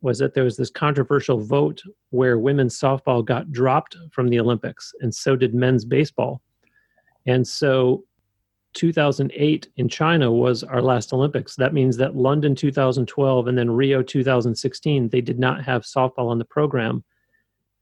was 0.03 0.19
that 0.19 0.35
there 0.35 0.45
was 0.45 0.57
this 0.57 0.71
controversial 0.71 1.41
vote 1.41 1.83
where 2.11 2.39
women's 2.39 2.79
softball 2.79 3.25
got 3.25 3.51
dropped 3.51 3.97
from 4.13 4.29
the 4.29 4.39
Olympics, 4.39 4.93
and 5.01 5.15
so 5.15 5.37
did 5.37 5.55
men's 5.55 5.85
baseball. 5.85 6.43
And 7.27 7.47
so 7.47 8.05
2008 8.75 9.69
in 9.77 9.89
China 9.89 10.31
was 10.31 10.63
our 10.63 10.83
last 10.83 11.13
Olympics. 11.13 11.57
That 11.57 11.73
means 11.73 11.97
that 11.97 12.15
London 12.15 12.55
2012 12.55 13.49
and 13.49 13.59
then 13.59 13.71
Rio 13.71 14.03
2016, 14.03 15.09
they 15.09 15.21
did 15.21 15.39
not 15.39 15.65
have 15.65 15.83
softball 15.83 16.29
on 16.29 16.39
the 16.39 16.45
program. 16.45 17.03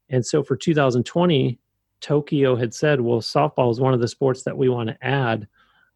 And 0.09 0.25
so 0.25 0.41
for 0.41 0.55
2020, 0.55 1.59
Tokyo 1.99 2.55
had 2.55 2.73
said, 2.73 3.01
well, 3.01 3.19
softball 3.19 3.71
is 3.71 3.79
one 3.79 3.93
of 3.93 3.99
the 3.99 4.07
sports 4.07 4.43
that 4.43 4.57
we 4.57 4.69
want 4.69 4.89
to 4.89 4.97
add. 5.05 5.47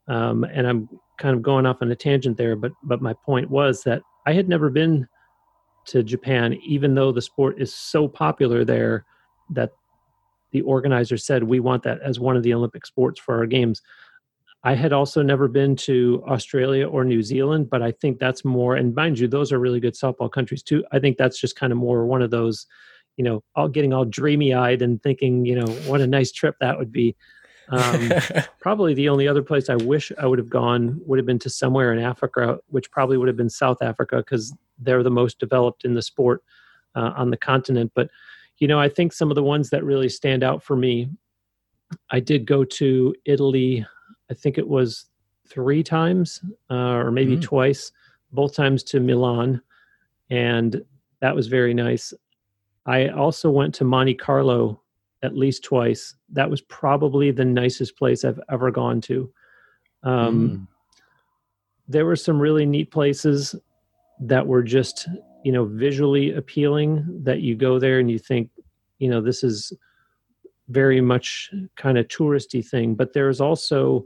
Um, 0.07 0.43
and 0.43 0.67
I'm 0.67 0.89
kind 1.17 1.35
of 1.35 1.41
going 1.41 1.65
off 1.65 1.81
on 1.81 1.91
a 1.91 1.95
tangent 1.95 2.37
there, 2.37 2.55
but 2.55 2.71
but 2.83 3.01
my 3.01 3.13
point 3.13 3.49
was 3.49 3.83
that 3.83 4.01
I 4.25 4.33
had 4.33 4.49
never 4.49 4.69
been 4.69 5.07
to 5.89 6.03
Japan, 6.03 6.53
even 6.63 6.95
though 6.95 7.11
the 7.11 7.21
sport 7.21 7.61
is 7.61 7.73
so 7.73 8.07
popular 8.07 8.63
there 8.63 9.05
that 9.51 9.71
the 10.51 10.61
organizers 10.61 11.25
said 11.25 11.43
we 11.43 11.59
want 11.59 11.83
that 11.83 11.99
as 12.01 12.19
one 12.19 12.35
of 12.35 12.43
the 12.43 12.53
Olympic 12.53 12.85
sports 12.85 13.19
for 13.19 13.37
our 13.37 13.45
games. 13.45 13.81
I 14.63 14.75
had 14.75 14.91
also 14.91 15.21
never 15.21 15.47
been 15.47 15.75
to 15.77 16.23
Australia 16.27 16.87
or 16.87 17.05
New 17.05 17.23
Zealand, 17.23 17.69
but 17.69 17.81
I 17.81 17.91
think 17.91 18.19
that's 18.19 18.43
more, 18.43 18.75
and 18.75 18.93
mind 18.93 19.19
you, 19.19 19.27
those 19.27 19.53
are 19.53 19.59
really 19.59 19.79
good 19.79 19.93
softball 19.93 20.31
countries 20.31 20.63
too. 20.63 20.83
I 20.91 20.99
think 20.99 21.17
that's 21.17 21.39
just 21.39 21.55
kind 21.55 21.71
of 21.71 21.77
more 21.77 22.05
one 22.05 22.21
of 22.21 22.29
those, 22.29 22.65
you 23.15 23.23
know, 23.23 23.41
all 23.55 23.69
getting 23.69 23.93
all 23.93 24.05
dreamy 24.05 24.53
eyed 24.53 24.81
and 24.81 25.01
thinking, 25.01 25.45
you 25.45 25.55
know, 25.55 25.71
what 25.87 26.01
a 26.01 26.07
nice 26.07 26.31
trip 26.31 26.55
that 26.59 26.77
would 26.77 26.91
be. 26.91 27.15
Um, 27.69 28.11
probably 28.59 28.93
the 28.93 29.09
only 29.09 29.27
other 29.27 29.43
place 29.43 29.69
I 29.69 29.75
wish 29.75 30.11
I 30.17 30.25
would 30.25 30.39
have 30.39 30.49
gone 30.49 30.99
would 31.05 31.19
have 31.19 31.25
been 31.25 31.39
to 31.39 31.49
somewhere 31.49 31.93
in 31.93 31.99
Africa, 31.99 32.59
which 32.67 32.91
probably 32.91 33.17
would 33.17 33.27
have 33.27 33.37
been 33.37 33.49
South 33.49 33.81
Africa 33.81 34.17
because 34.17 34.53
they're 34.79 35.03
the 35.03 35.11
most 35.11 35.39
developed 35.39 35.85
in 35.85 35.93
the 35.93 36.01
sport 36.01 36.43
uh, 36.95 37.11
on 37.15 37.29
the 37.29 37.37
continent. 37.37 37.91
But 37.95 38.09
you 38.57 38.67
know, 38.67 38.79
I 38.79 38.89
think 38.89 39.13
some 39.13 39.31
of 39.31 39.35
the 39.35 39.43
ones 39.43 39.69
that 39.69 39.83
really 39.85 40.09
stand 40.09 40.43
out 40.43 40.61
for 40.63 40.75
me, 40.75 41.09
I 42.11 42.19
did 42.19 42.45
go 42.45 42.63
to 42.65 43.15
Italy. 43.25 43.85
I 44.29 44.33
think 44.33 44.57
it 44.57 44.67
was 44.67 45.05
three 45.47 45.81
times 45.81 46.43
uh, 46.69 46.75
or 46.75 47.11
maybe 47.11 47.37
Mm. 47.37 47.41
twice, 47.41 47.91
both 48.31 48.53
times 48.53 48.83
to 48.83 48.99
Milan, 48.99 49.61
and 50.29 50.83
that 51.21 51.35
was 51.35 51.47
very 51.47 51.73
nice. 51.73 52.13
I 52.85 53.07
also 53.09 53.49
went 53.49 53.73
to 53.75 53.83
Monte 53.83 54.15
Carlo 54.15 54.81
at 55.23 55.35
least 55.35 55.63
twice. 55.63 56.15
That 56.29 56.49
was 56.49 56.61
probably 56.61 57.31
the 57.31 57.45
nicest 57.45 57.97
place 57.97 58.23
I've 58.23 58.39
ever 58.51 58.71
gone 58.71 59.01
to. 59.01 59.31
Um, 60.03 60.49
Mm. 60.49 60.67
There 61.87 62.05
were 62.05 62.15
some 62.15 62.39
really 62.39 62.67
neat 62.67 62.91
places 62.91 63.55
that 64.19 64.45
were 64.45 64.61
just, 64.61 65.07
you 65.43 65.51
know, 65.51 65.65
visually 65.65 66.33
appealing 66.33 67.03
that 67.23 67.41
you 67.41 67.55
go 67.55 67.79
there 67.79 67.99
and 67.99 68.11
you 68.11 68.19
think, 68.19 68.51
you 68.99 69.09
know, 69.09 69.21
this 69.21 69.43
is 69.43 69.73
very 70.67 71.01
much 71.01 71.49
kind 71.77 71.97
of 71.97 72.07
touristy 72.07 72.63
thing. 72.63 72.93
But 72.93 73.13
there's 73.13 73.41
also 73.41 74.05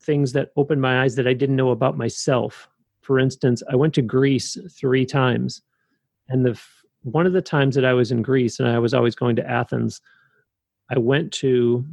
things 0.00 0.32
that 0.34 0.52
opened 0.56 0.80
my 0.80 1.02
eyes 1.02 1.16
that 1.16 1.26
I 1.26 1.32
didn't 1.32 1.56
know 1.56 1.70
about 1.70 1.98
myself. 1.98 2.68
For 3.00 3.18
instance, 3.18 3.62
I 3.68 3.74
went 3.74 3.94
to 3.94 4.02
Greece 4.02 4.56
three 4.70 5.04
times, 5.04 5.62
and 6.28 6.44
the 6.46 6.50
f- 6.50 6.84
one 7.02 7.26
of 7.26 7.32
the 7.32 7.42
times 7.42 7.74
that 7.74 7.84
I 7.84 7.92
was 7.92 8.12
in 8.12 8.22
Greece, 8.22 8.60
and 8.60 8.68
I 8.68 8.78
was 8.78 8.94
always 8.94 9.16
going 9.16 9.34
to 9.36 9.50
Athens, 9.50 10.00
I 10.90 10.98
went 10.98 11.32
to 11.34 11.84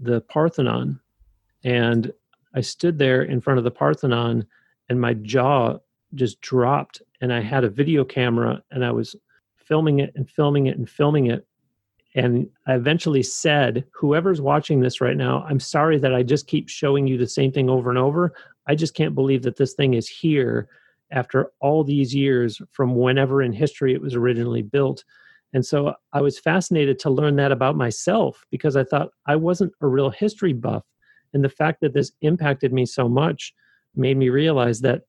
the 0.00 0.20
Parthenon, 0.22 1.00
and 1.62 2.12
I 2.54 2.60
stood 2.60 2.98
there 2.98 3.22
in 3.22 3.40
front 3.40 3.58
of 3.58 3.64
the 3.64 3.70
Parthenon, 3.70 4.46
and 4.88 5.00
my 5.00 5.14
jaw 5.14 5.78
just 6.14 6.40
dropped, 6.40 7.02
and 7.20 7.32
I 7.32 7.40
had 7.40 7.64
a 7.64 7.70
video 7.70 8.04
camera, 8.04 8.62
and 8.70 8.84
I 8.84 8.92
was 8.92 9.16
filming 9.56 10.00
it 10.00 10.12
and 10.14 10.28
filming 10.28 10.66
it 10.66 10.78
and 10.78 10.88
filming 10.88 11.26
it. 11.26 11.46
And 12.14 12.48
I 12.66 12.74
eventually 12.74 13.22
said, 13.22 13.84
whoever's 13.92 14.40
watching 14.40 14.80
this 14.80 15.00
right 15.00 15.16
now, 15.16 15.44
I'm 15.48 15.58
sorry 15.58 15.98
that 15.98 16.14
I 16.14 16.22
just 16.22 16.46
keep 16.46 16.68
showing 16.68 17.06
you 17.06 17.18
the 17.18 17.26
same 17.26 17.50
thing 17.50 17.68
over 17.68 17.90
and 17.90 17.98
over. 17.98 18.34
I 18.66 18.74
just 18.74 18.94
can't 18.94 19.14
believe 19.14 19.42
that 19.42 19.56
this 19.56 19.74
thing 19.74 19.94
is 19.94 20.08
here 20.08 20.68
after 21.10 21.50
all 21.60 21.82
these 21.82 22.14
years 22.14 22.60
from 22.70 22.94
whenever 22.94 23.42
in 23.42 23.52
history 23.52 23.94
it 23.94 24.00
was 24.00 24.14
originally 24.14 24.62
built. 24.62 25.04
And 25.54 25.64
so 25.64 25.94
I 26.12 26.20
was 26.20 26.38
fascinated 26.38 26.98
to 26.98 27.10
learn 27.10 27.36
that 27.36 27.52
about 27.52 27.76
myself 27.76 28.44
because 28.50 28.76
I 28.76 28.82
thought 28.82 29.10
I 29.26 29.36
wasn't 29.36 29.72
a 29.80 29.86
real 29.86 30.10
history 30.10 30.52
buff. 30.52 30.82
And 31.32 31.44
the 31.44 31.48
fact 31.48 31.80
that 31.80 31.94
this 31.94 32.12
impacted 32.22 32.72
me 32.72 32.84
so 32.84 33.08
much 33.08 33.54
made 33.94 34.16
me 34.16 34.28
realize 34.28 34.80
that 34.80 35.02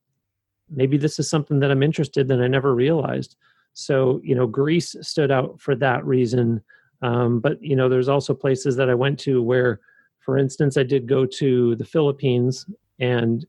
maybe 0.69 0.97
this 0.97 1.17
is 1.17 1.29
something 1.29 1.59
that 1.59 1.71
I'm 1.71 1.83
interested 1.83 2.21
in 2.21 2.37
that 2.37 2.43
I 2.43 2.47
never 2.47 2.75
realized. 2.75 3.35
So, 3.73 4.21
you 4.23 4.35
know, 4.35 4.45
Greece 4.45 4.95
stood 5.01 5.31
out 5.31 5.59
for 5.59 5.75
that 5.75 6.05
reason. 6.05 6.61
Um, 7.01 7.39
but, 7.39 7.61
you 7.61 7.75
know, 7.75 7.89
there's 7.89 8.07
also 8.07 8.35
places 8.35 8.75
that 8.75 8.89
I 8.89 8.95
went 8.95 9.19
to 9.21 9.41
where, 9.41 9.79
for 10.19 10.37
instance, 10.37 10.77
I 10.77 10.83
did 10.83 11.07
go 11.07 11.25
to 11.25 11.75
the 11.75 11.85
Philippines 11.85 12.67
and 12.99 13.45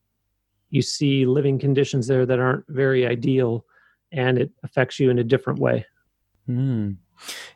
you 0.71 0.81
see 0.83 1.27
living 1.27 1.59
conditions 1.59 2.07
there 2.07 2.27
that 2.27 2.39
aren't 2.39 2.65
very 2.69 3.07
ideal 3.07 3.67
and 4.13 4.39
it 4.39 4.51
affects 4.63 4.99
you 4.99 5.11
in 5.11 5.19
a 5.19 5.25
different 5.25 5.59
way. 5.59 5.85
Mm. 6.49 6.97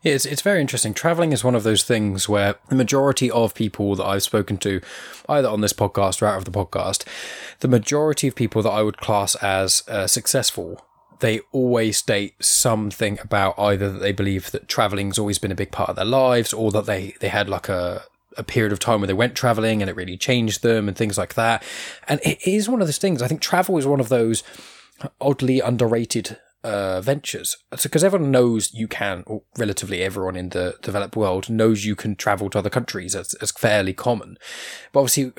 It's, 0.02 0.24
it's 0.24 0.42
very 0.42 0.60
interesting. 0.60 0.94
Traveling 0.94 1.32
is 1.32 1.44
one 1.44 1.54
of 1.54 1.62
those 1.62 1.84
things 1.84 2.28
where 2.28 2.56
the 2.68 2.74
majority 2.74 3.30
of 3.30 3.54
people 3.54 3.94
that 3.96 4.06
I've 4.06 4.22
spoken 4.22 4.56
to, 4.58 4.80
either 5.28 5.48
on 5.48 5.60
this 5.60 5.72
podcast 5.72 6.22
or 6.22 6.26
out 6.26 6.38
of 6.38 6.44
the 6.44 6.50
podcast, 6.50 7.06
the 7.60 7.68
majority 7.68 8.28
of 8.28 8.34
people 8.34 8.62
that 8.62 8.70
I 8.70 8.82
would 8.82 8.96
class 8.96 9.34
as 9.36 9.82
uh, 9.88 10.06
successful, 10.06 10.84
they 11.20 11.40
always 11.52 11.98
state 11.98 12.42
something 12.42 13.18
about 13.22 13.58
either 13.58 13.90
that 13.92 13.98
they 13.98 14.12
believe 14.12 14.50
that 14.52 14.68
traveling's 14.68 15.18
always 15.18 15.38
been 15.38 15.52
a 15.52 15.56
big 15.56 15.70
part 15.70 15.90
of 15.90 15.96
their 15.96 16.04
lives 16.04 16.52
or 16.52 16.70
that 16.70 16.86
they, 16.86 17.14
they 17.20 17.28
had 17.28 17.48
like 17.48 17.68
a, 17.68 18.04
a 18.38 18.42
period 18.42 18.72
of 18.72 18.78
time 18.78 19.00
where 19.00 19.06
they 19.06 19.12
went 19.12 19.34
traveling 19.34 19.82
and 19.82 19.90
it 19.90 19.96
really 19.96 20.16
changed 20.16 20.62
them 20.62 20.88
and 20.88 20.96
things 20.96 21.18
like 21.18 21.34
that. 21.34 21.62
And 22.08 22.20
it 22.24 22.38
is 22.46 22.68
one 22.68 22.80
of 22.80 22.88
those 22.88 22.98
things. 22.98 23.20
I 23.20 23.28
think 23.28 23.42
travel 23.42 23.76
is 23.76 23.86
one 23.86 24.00
of 24.00 24.08
those 24.08 24.42
oddly 25.20 25.60
underrated 25.60 26.38
uh, 26.62 27.00
ventures 27.00 27.56
because 27.82 28.04
everyone 28.04 28.30
knows 28.30 28.72
you 28.74 28.88
can, 28.88 29.22
or 29.26 29.42
relatively 29.58 30.02
everyone 30.02 30.36
in 30.36 30.50
the 30.50 30.76
developed 30.82 31.16
world 31.16 31.48
knows 31.48 31.84
you 31.84 31.96
can 31.96 32.16
travel 32.16 32.50
to 32.50 32.58
other 32.58 32.70
countries. 32.70 33.12
That's, 33.12 33.36
that's 33.38 33.52
fairly 33.52 33.92
common. 33.92 34.36
But 34.92 35.00
obviously, 35.00 35.32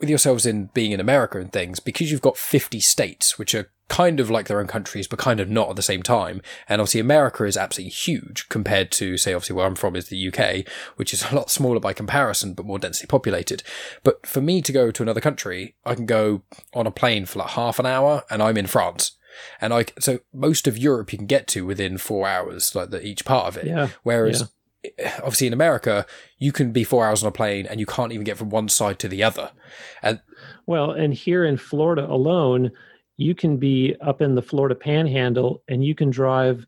with 0.00 0.08
yourselves 0.08 0.46
in 0.46 0.70
being 0.74 0.92
in 0.92 1.00
America 1.00 1.40
and 1.40 1.52
things, 1.52 1.80
because 1.80 2.10
you've 2.10 2.20
got 2.20 2.36
50 2.36 2.80
states, 2.80 3.38
which 3.38 3.54
are 3.54 3.70
kind 3.88 4.20
of 4.20 4.30
like 4.30 4.46
their 4.46 4.60
own 4.60 4.66
countries, 4.66 5.08
but 5.08 5.18
kind 5.18 5.40
of 5.40 5.48
not 5.48 5.70
at 5.70 5.76
the 5.76 5.82
same 5.82 6.02
time. 6.02 6.42
And 6.68 6.80
obviously, 6.80 7.00
America 7.00 7.44
is 7.44 7.56
absolutely 7.56 7.90
huge 7.90 8.48
compared 8.48 8.92
to, 8.92 9.16
say, 9.16 9.32
obviously 9.32 9.56
where 9.56 9.66
I'm 9.66 9.74
from 9.74 9.96
is 9.96 10.08
the 10.08 10.28
UK, 10.28 10.66
which 10.96 11.12
is 11.12 11.24
a 11.30 11.34
lot 11.34 11.50
smaller 11.50 11.80
by 11.80 11.92
comparison, 11.92 12.54
but 12.54 12.66
more 12.66 12.78
densely 12.78 13.06
populated. 13.06 13.62
But 14.04 14.26
for 14.26 14.40
me 14.40 14.62
to 14.62 14.72
go 14.72 14.90
to 14.90 15.02
another 15.02 15.20
country, 15.20 15.74
I 15.84 15.94
can 15.94 16.06
go 16.06 16.42
on 16.74 16.86
a 16.86 16.92
plane 16.92 17.26
for 17.26 17.40
like 17.40 17.50
half 17.50 17.78
an 17.78 17.86
hour 17.86 18.24
and 18.30 18.42
I'm 18.42 18.58
in 18.58 18.66
France. 18.66 19.12
And 19.60 19.72
I, 19.72 19.86
so 19.98 20.20
most 20.32 20.66
of 20.66 20.78
Europe 20.78 21.12
you 21.12 21.18
can 21.18 21.26
get 21.26 21.46
to 21.48 21.66
within 21.66 21.98
four 21.98 22.28
hours, 22.28 22.74
like 22.74 22.90
the, 22.90 23.04
each 23.04 23.24
part 23.24 23.46
of 23.48 23.56
it. 23.56 23.66
Yeah. 23.66 23.88
Whereas, 24.02 24.50
eh, 24.84 25.10
obviously 25.18 25.46
in 25.46 25.52
America, 25.52 26.06
you 26.38 26.52
can 26.52 26.72
be 26.72 26.84
four 26.84 27.06
hours 27.06 27.22
on 27.22 27.28
a 27.28 27.32
plane 27.32 27.66
and 27.66 27.80
you 27.80 27.86
can't 27.86 28.12
even 28.12 28.24
get 28.24 28.36
from 28.36 28.50
one 28.50 28.68
side 28.68 28.98
to 29.00 29.08
the 29.08 29.22
other. 29.22 29.50
And 30.02 30.20
Well, 30.66 30.92
and 30.92 31.12
here 31.12 31.44
in 31.44 31.56
Florida 31.56 32.06
alone, 32.08 32.70
you 33.16 33.34
can 33.34 33.56
be 33.56 33.96
up 34.00 34.22
in 34.22 34.34
the 34.34 34.42
Florida 34.42 34.74
panhandle 34.74 35.62
and 35.68 35.84
you 35.84 35.94
can 35.94 36.10
drive 36.10 36.66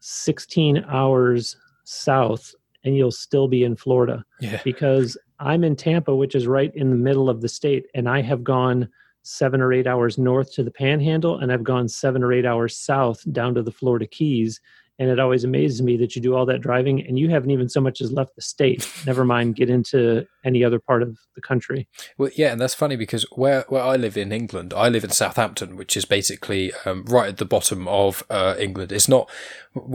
16 0.00 0.84
hours 0.88 1.56
south 1.84 2.54
and 2.84 2.96
you'll 2.96 3.12
still 3.12 3.48
be 3.48 3.64
in 3.64 3.76
Florida 3.76 4.24
yeah, 4.40 4.60
because 4.64 5.18
I'm 5.40 5.64
in 5.64 5.76
Tampa, 5.76 6.14
which 6.14 6.34
is 6.34 6.46
right 6.46 6.74
in 6.74 6.90
the 6.90 6.96
middle 6.96 7.28
of 7.28 7.40
the 7.40 7.48
state, 7.48 7.86
and 7.94 8.08
I 8.08 8.22
have 8.22 8.42
gone 8.42 8.88
seven 9.26 9.60
or 9.60 9.72
eight 9.72 9.88
hours 9.88 10.18
north 10.18 10.52
to 10.52 10.62
the 10.62 10.70
panhandle 10.70 11.38
and 11.38 11.52
I've 11.52 11.64
gone 11.64 11.88
seven 11.88 12.22
or 12.22 12.32
eight 12.32 12.46
hours 12.46 12.76
south 12.76 13.24
down 13.32 13.54
to 13.56 13.62
the 13.62 13.72
Florida 13.72 14.06
Keys. 14.06 14.60
And 14.98 15.10
it 15.10 15.20
always 15.20 15.44
amazes 15.44 15.82
me 15.82 15.96
that 15.98 16.16
you 16.16 16.22
do 16.22 16.34
all 16.34 16.46
that 16.46 16.62
driving 16.62 17.06
and 17.06 17.18
you 17.18 17.28
haven't 17.28 17.50
even 17.50 17.68
so 17.68 17.80
much 17.80 18.00
as 18.00 18.12
left 18.12 18.34
the 18.34 18.42
state, 18.42 18.90
never 19.04 19.24
mind 19.24 19.56
get 19.56 19.68
into 19.68 20.26
any 20.44 20.64
other 20.64 20.78
part 20.78 21.02
of 21.02 21.18
the 21.34 21.42
country. 21.42 21.86
Well, 22.16 22.30
yeah, 22.34 22.52
and 22.52 22.60
that's 22.60 22.74
funny 22.74 22.96
because 22.96 23.24
where 23.32 23.64
where 23.68 23.82
I 23.82 23.96
live 23.96 24.16
in 24.16 24.32
England, 24.32 24.72
I 24.74 24.88
live 24.88 25.04
in 25.04 25.10
Southampton, 25.10 25.76
which 25.76 25.96
is 25.96 26.04
basically 26.04 26.72
um, 26.84 27.04
right 27.04 27.28
at 27.28 27.38
the 27.38 27.44
bottom 27.44 27.86
of 27.88 28.24
uh, 28.30 28.54
England. 28.58 28.92
It's 28.92 29.08
not 29.08 29.28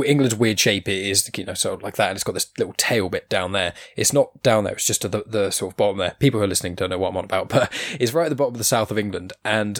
England's 0.05 0.35
weird 0.35 0.59
shape. 0.59 0.87
It 0.87 1.05
is 1.05 1.31
you 1.35 1.45
know 1.45 1.53
sort 1.53 1.75
of 1.75 1.83
like 1.83 1.95
that, 1.95 2.09
and 2.09 2.17
it's 2.17 2.23
got 2.23 2.33
this 2.33 2.51
little 2.57 2.75
tail 2.77 3.09
bit 3.09 3.29
down 3.29 3.53
there. 3.53 3.73
It's 3.95 4.13
not 4.13 4.43
down 4.43 4.65
there. 4.65 4.73
It's 4.73 4.85
just 4.85 5.05
at 5.05 5.11
the 5.11 5.23
the 5.25 5.51
sort 5.51 5.73
of 5.73 5.77
bottom 5.77 5.97
there. 5.97 6.15
People 6.19 6.39
who 6.39 6.43
are 6.43 6.49
listening 6.49 6.75
don't 6.75 6.89
know 6.89 6.99
what 6.99 7.09
I'm 7.09 7.17
on 7.17 7.25
about, 7.25 7.49
but 7.49 7.71
it's 7.99 8.13
right 8.13 8.25
at 8.25 8.29
the 8.29 8.35
bottom 8.35 8.53
of 8.53 8.59
the 8.59 8.63
south 8.63 8.91
of 8.91 8.99
England, 8.99 9.33
and 9.43 9.79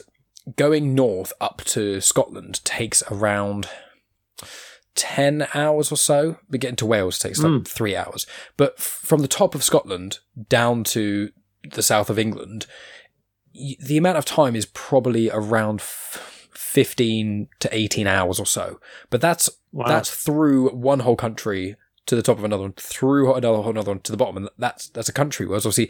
going 0.56 0.96
north 0.96 1.34
up 1.40 1.62
to 1.66 2.02
Scotland 2.02 2.64
takes 2.66 3.04
around. 3.12 3.68
10 5.02 5.48
hours 5.56 5.92
or 5.92 5.96
so. 5.98 6.38
But 6.48 6.60
getting 6.60 6.76
to 6.76 6.86
Wales 6.86 7.18
takes 7.18 7.40
like 7.40 7.52
hmm. 7.52 7.64
three 7.64 7.96
hours. 7.96 8.28
But 8.56 8.80
from 8.80 9.22
the 9.22 9.28
top 9.28 9.56
of 9.56 9.64
Scotland 9.64 10.20
down 10.48 10.84
to 10.86 11.32
the 11.74 11.82
south 11.82 12.12
of 12.12 12.20
England, 12.20 12.68
the 13.54 13.98
amount 13.98 14.20
of 14.20 14.26
time 14.26 14.56
is 14.56 14.68
probably 14.68 15.32
around 15.32 15.82
15 15.82 17.48
to 17.60 17.76
18 17.76 18.06
hours 18.06 18.40
or 18.40 18.46
so. 18.46 18.80
But 19.10 19.22
that's, 19.22 19.50
Wow. 19.72 19.88
that's 19.88 20.14
through 20.14 20.70
one 20.70 21.00
whole 21.00 21.16
country 21.16 21.78
to 22.06 22.16
the 22.16 22.22
top 22.22 22.38
of 22.38 22.44
another 22.44 22.64
one, 22.64 22.74
through 22.74 23.34
another, 23.34 23.68
another 23.68 23.92
one 23.92 24.02
to 24.02 24.12
the 24.12 24.18
bottom. 24.18 24.38
And 24.38 24.50
that's, 24.60 24.88
that's 24.90 25.10
a 25.10 25.14
country. 25.14 25.48
Whereas 25.48 25.66
obviously, 25.66 25.90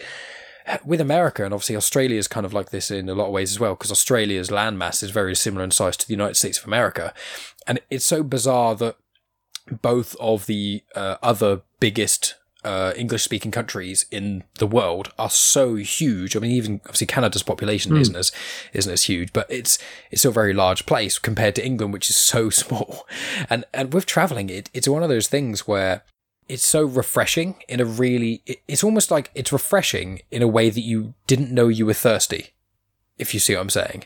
with 0.86 1.02
America 1.02 1.44
and 1.44 1.54
obviously 1.54 1.76
Australia 1.76 2.18
is 2.18 2.28
kind 2.28 2.46
of 2.46 2.54
like 2.54 2.70
this 2.70 2.92
in 2.92 3.10
a 3.10 3.14
lot 3.14 3.28
of 3.28 3.34
ways 3.34 3.52
as 3.52 3.60
well, 3.60 3.74
because 3.76 3.92
Australia's 3.92 4.50
landmass 4.50 5.04
is 5.04 5.12
very 5.12 5.36
similar 5.36 5.64
in 5.64 5.72
size 5.72 5.98
to 5.98 6.08
the 6.08 6.14
United 6.14 6.36
States 6.36 6.60
of 6.60 6.66
America. 6.66 7.14
And 7.68 7.80
it's 7.90 8.06
so 8.06 8.24
bizarre 8.24 8.76
that 8.76 8.98
both 9.82 10.16
of 10.20 10.46
the 10.46 10.84
uh, 10.96 11.18
other 11.22 11.62
biggest 11.80 12.36
uh, 12.64 12.94
English 12.96 13.24
speaking 13.24 13.52
countries 13.52 14.06
in 14.12 14.44
the 14.60 14.68
world 14.68 15.12
are 15.18 15.30
so 15.30 15.76
huge. 15.76 16.36
I 16.36 16.40
mean, 16.40 16.52
even 16.52 16.82
obviously 16.86 17.08
Canada's 17.08 17.44
population 17.44 17.98
isn't 17.98 18.16
as 18.16 18.32
isn't 18.74 18.92
as 18.92 19.06
huge, 19.06 19.34
but 19.34 19.48
it's 19.50 19.80
it's 20.12 20.22
still 20.22 20.32
a 20.32 20.34
very 20.34 20.54
large 20.54 20.86
place 20.86 21.18
compared 21.18 21.56
to 21.56 21.66
England, 21.66 21.94
which 21.94 22.10
is 22.10 22.16
so 22.16 22.50
small. 22.62 23.08
And 23.50 23.66
and 23.74 23.94
with 23.94 24.06
traveling, 24.06 24.50
it 24.50 24.70
it's 24.74 24.88
one 24.88 25.04
of 25.04 25.10
those 25.10 25.28
things 25.28 25.68
where 25.68 26.04
it's 26.48 26.68
so 26.68 26.84
refreshing 26.84 27.56
in 27.68 27.80
a 27.80 27.86
really. 27.86 28.44
It, 28.46 28.62
it's 28.68 28.84
almost 28.84 29.10
like 29.10 29.32
it's 29.34 29.52
refreshing 29.52 30.22
in 30.30 30.42
a 30.42 30.48
way 30.48 30.70
that 30.70 30.82
you 30.82 31.16
didn't 31.28 31.52
know 31.52 31.68
you 31.68 31.86
were 31.86 31.94
thirsty. 31.94 32.52
If 33.18 33.34
you 33.34 33.40
see 33.40 33.56
what 33.56 33.62
I'm 33.62 33.70
saying. 33.70 34.06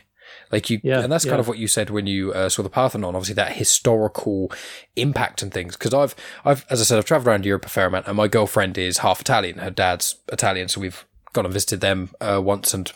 Like 0.52 0.70
you, 0.70 0.80
Yeah, 0.82 1.00
and 1.00 1.10
that's 1.10 1.24
kind 1.24 1.40
of 1.40 1.48
what 1.48 1.58
you 1.58 1.68
said 1.68 1.90
when 1.90 2.06
you 2.06 2.32
uh, 2.32 2.48
saw 2.48 2.62
the 2.62 2.70
Parthenon. 2.70 3.14
Obviously, 3.14 3.34
that 3.34 3.52
historical 3.54 4.52
impact 4.94 5.42
and 5.42 5.52
things. 5.52 5.76
Because 5.76 5.94
I've, 5.94 6.14
I've, 6.44 6.64
as 6.70 6.80
I 6.80 6.84
said, 6.84 6.98
I've 6.98 7.04
travelled 7.04 7.28
around 7.28 7.44
Europe 7.44 7.66
a 7.66 7.68
fair 7.68 7.86
amount, 7.86 8.06
and 8.06 8.16
my 8.16 8.28
girlfriend 8.28 8.78
is 8.78 8.98
half 8.98 9.20
Italian. 9.20 9.58
Her 9.58 9.70
dad's 9.70 10.16
Italian, 10.32 10.68
so 10.68 10.80
we've 10.80 11.04
gone 11.32 11.44
and 11.44 11.54
visited 11.54 11.80
them 11.80 12.10
uh, 12.20 12.40
once. 12.42 12.72
And 12.74 12.92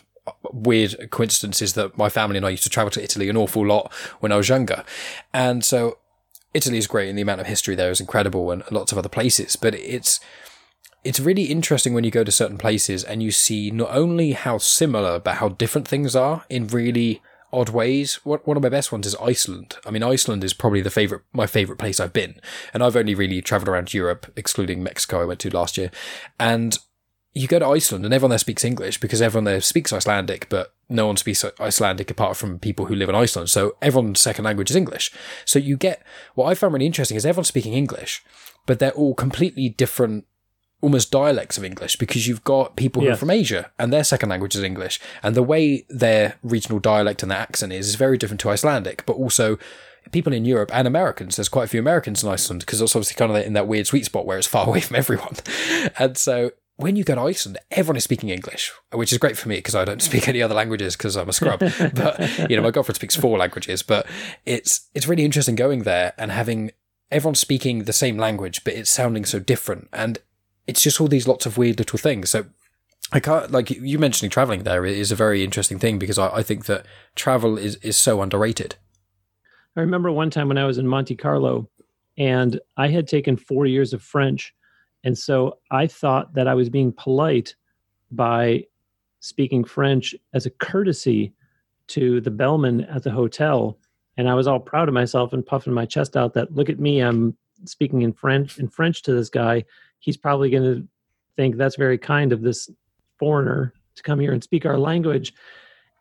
weird 0.51 1.09
coincidences 1.11 1.73
that 1.73 1.97
my 1.97 2.09
family 2.09 2.37
and 2.37 2.45
I 2.45 2.49
used 2.49 2.63
to 2.63 2.69
travel 2.69 2.91
to 2.91 3.03
Italy 3.03 3.27
an 3.29 3.37
awful 3.37 3.65
lot 3.65 3.91
when 4.19 4.31
I 4.31 4.37
was 4.37 4.49
younger, 4.49 4.83
and 5.33 5.65
so 5.65 5.97
Italy 6.53 6.77
is 6.77 6.87
great, 6.87 7.09
and 7.09 7.17
the 7.17 7.23
amount 7.23 7.41
of 7.41 7.47
history 7.47 7.75
there 7.75 7.91
is 7.91 7.99
incredible, 7.99 8.51
and 8.51 8.63
lots 8.71 8.91
of 8.91 8.97
other 8.97 9.09
places. 9.09 9.55
But 9.55 9.75
it's 9.75 10.19
it's 11.03 11.19
really 11.19 11.43
interesting 11.43 11.93
when 11.93 12.03
you 12.03 12.11
go 12.11 12.23
to 12.23 12.31
certain 12.31 12.57
places 12.57 13.03
and 13.03 13.23
you 13.23 13.31
see 13.31 13.71
not 13.71 13.89
only 13.91 14.33
how 14.33 14.57
similar 14.57 15.19
but 15.19 15.35
how 15.35 15.49
different 15.49 15.87
things 15.87 16.15
are 16.15 16.45
in 16.49 16.67
really 16.67 17.21
odd 17.53 17.69
ways. 17.69 18.15
One 18.23 18.57
of 18.57 18.63
my 18.63 18.69
best 18.69 18.91
ones 18.91 19.05
is 19.05 19.15
Iceland. 19.15 19.77
I 19.85 19.91
mean, 19.91 20.03
Iceland 20.03 20.43
is 20.43 20.53
probably 20.53 20.81
the 20.81 20.89
favorite, 20.89 21.23
my 21.33 21.47
favorite 21.47 21.79
place 21.79 21.99
I've 21.99 22.13
been, 22.13 22.39
and 22.73 22.83
I've 22.83 22.95
only 22.95 23.15
really 23.15 23.41
traveled 23.41 23.69
around 23.69 23.93
Europe, 23.93 24.31
excluding 24.35 24.83
Mexico. 24.83 25.21
I 25.21 25.25
went 25.25 25.39
to 25.41 25.49
last 25.49 25.77
year, 25.77 25.91
and 26.39 26.77
you 27.33 27.47
go 27.47 27.59
to 27.59 27.65
Iceland 27.65 28.03
and 28.03 28.13
everyone 28.13 28.31
there 28.31 28.37
speaks 28.37 28.65
English 28.65 28.99
because 28.99 29.21
everyone 29.21 29.45
there 29.45 29.61
speaks 29.61 29.93
Icelandic, 29.93 30.49
but 30.49 30.73
no 30.89 31.07
one 31.07 31.15
speaks 31.15 31.45
Icelandic 31.59 32.11
apart 32.11 32.35
from 32.35 32.59
people 32.59 32.85
who 32.85 32.95
live 32.95 33.07
in 33.07 33.15
Iceland. 33.15 33.49
So 33.49 33.77
everyone's 33.81 34.19
second 34.19 34.43
language 34.43 34.69
is 34.69 34.75
English. 34.75 35.11
So 35.45 35.57
you 35.57 35.77
get 35.77 36.03
what 36.35 36.47
I 36.47 36.55
found 36.55 36.73
really 36.73 36.85
interesting 36.85 37.15
is 37.15 37.25
everyone's 37.25 37.47
speaking 37.47 37.73
English, 37.73 38.21
but 38.65 38.79
they're 38.79 38.91
all 38.91 39.15
completely 39.15 39.69
different 39.69 40.25
almost 40.81 41.11
dialects 41.11 41.57
of 41.57 41.63
English 41.63 41.95
because 41.95 42.27
you've 42.27 42.43
got 42.43 42.75
people 42.75 43.01
who 43.01 43.07
yes. 43.07 43.15
are 43.15 43.19
from 43.19 43.29
Asia 43.29 43.71
and 43.79 43.93
their 43.93 44.03
second 44.03 44.29
language 44.29 44.55
is 44.55 44.63
English. 44.63 44.99
And 45.23 45.35
the 45.35 45.43
way 45.43 45.85
their 45.89 46.35
regional 46.43 46.79
dialect 46.79 47.21
and 47.21 47.31
their 47.31 47.39
accent 47.39 47.71
is 47.73 47.87
is 47.87 47.95
very 47.95 48.17
different 48.17 48.41
to 48.41 48.49
Icelandic, 48.49 49.05
but 49.05 49.13
also 49.13 49.57
people 50.11 50.33
in 50.33 50.45
Europe 50.45 50.71
and 50.73 50.87
Americans. 50.87 51.35
There's 51.35 51.49
quite 51.49 51.65
a 51.65 51.67
few 51.67 51.79
Americans 51.79 52.23
in 52.23 52.29
Iceland 52.29 52.61
because 52.61 52.81
it's 52.81 52.95
obviously 52.95 53.15
kind 53.15 53.31
of 53.31 53.45
in 53.45 53.53
that 53.53 53.67
weird 53.67 53.87
sweet 53.87 54.05
spot 54.05 54.25
where 54.25 54.37
it's 54.37 54.47
far 54.47 54.67
away 54.67 54.81
from 54.81 54.95
everyone. 54.95 55.35
And 55.97 56.17
so 56.17 56.51
when 56.77 56.95
you 56.95 57.03
go 57.03 57.15
to 57.15 57.21
Iceland, 57.21 57.59
everyone 57.69 57.97
is 57.97 58.03
speaking 58.03 58.29
English, 58.29 58.71
which 58.91 59.11
is 59.11 59.19
great 59.19 59.37
for 59.37 59.47
me 59.47 59.57
because 59.57 59.75
I 59.75 59.85
don't 59.85 60.01
speak 60.09 60.27
any 60.27 60.41
other 60.41 60.55
languages 60.55 60.95
because 60.95 61.15
I'm 61.15 61.29
a 61.29 61.33
scrub. 61.33 61.59
but 61.93 62.49
you 62.49 62.55
know, 62.55 62.63
my 62.63 62.71
girlfriend 62.71 62.95
speaks 62.95 63.15
four 63.15 63.37
languages. 63.37 63.83
But 63.83 64.07
it's 64.45 64.89
it's 64.93 65.07
really 65.07 65.25
interesting 65.25 65.55
going 65.55 65.83
there 65.83 66.13
and 66.17 66.31
having 66.31 66.71
everyone 67.11 67.35
speaking 67.35 67.83
the 67.83 67.93
same 67.93 68.17
language, 68.17 68.63
but 68.63 68.73
it's 68.73 68.89
sounding 68.89 69.25
so 69.25 69.39
different. 69.39 69.89
And 69.91 70.19
it's 70.67 70.81
just 70.81 71.01
all 71.01 71.07
these 71.07 71.27
lots 71.27 71.45
of 71.45 71.57
weird 71.57 71.79
little 71.79 71.99
things. 71.99 72.29
So 72.29 72.45
I 73.11 73.19
can't 73.19 73.51
like 73.51 73.69
you 73.69 73.99
mentioning 73.99 74.29
traveling 74.29 74.63
there 74.63 74.85
is 74.85 75.11
a 75.11 75.15
very 75.15 75.43
interesting 75.43 75.79
thing 75.79 75.99
because 75.99 76.17
I, 76.17 76.29
I 76.37 76.43
think 76.43 76.65
that 76.65 76.85
travel 77.15 77.57
is 77.57 77.75
is 77.77 77.97
so 77.97 78.21
underrated. 78.21 78.75
I 79.75 79.81
remember 79.81 80.11
one 80.11 80.29
time 80.29 80.47
when 80.47 80.57
I 80.57 80.65
was 80.65 80.77
in 80.77 80.87
Monte 80.87 81.15
Carlo 81.15 81.69
and 82.17 82.59
I 82.77 82.87
had 82.89 83.07
taken 83.07 83.37
four 83.37 83.65
years 83.65 83.93
of 83.93 84.01
French. 84.01 84.53
And 85.03 85.17
so 85.17 85.59
I 85.71 85.87
thought 85.87 86.33
that 86.33 86.47
I 86.47 86.53
was 86.53 86.69
being 86.69 86.91
polite 86.91 87.55
by 88.11 88.65
speaking 89.21 89.63
French 89.63 90.13
as 90.33 90.45
a 90.45 90.51
courtesy 90.51 91.33
to 91.87 92.21
the 92.21 92.31
bellman 92.31 92.81
at 92.85 93.03
the 93.03 93.11
hotel. 93.11 93.77
And 94.17 94.29
I 94.29 94.33
was 94.35 94.47
all 94.47 94.59
proud 94.59 94.87
of 94.87 94.93
myself 94.93 95.33
and 95.33 95.45
puffing 95.45 95.73
my 95.73 95.85
chest 95.85 96.17
out 96.17 96.33
that 96.33 96.53
look 96.53 96.69
at 96.69 96.79
me, 96.79 96.99
I'm 96.99 97.35
speaking 97.65 98.01
in 98.01 98.13
French 98.13 98.57
in 98.57 98.67
French 98.67 99.01
to 99.03 99.13
this 99.13 99.29
guy 99.29 99.63
he's 100.01 100.17
probably 100.17 100.49
going 100.49 100.63
to 100.63 100.87
think 101.37 101.55
that's 101.55 101.77
very 101.77 101.97
kind 101.97 102.33
of 102.33 102.41
this 102.41 102.69
foreigner 103.17 103.73
to 103.95 104.03
come 104.03 104.19
here 104.19 104.33
and 104.33 104.43
speak 104.43 104.65
our 104.65 104.77
language. 104.77 105.33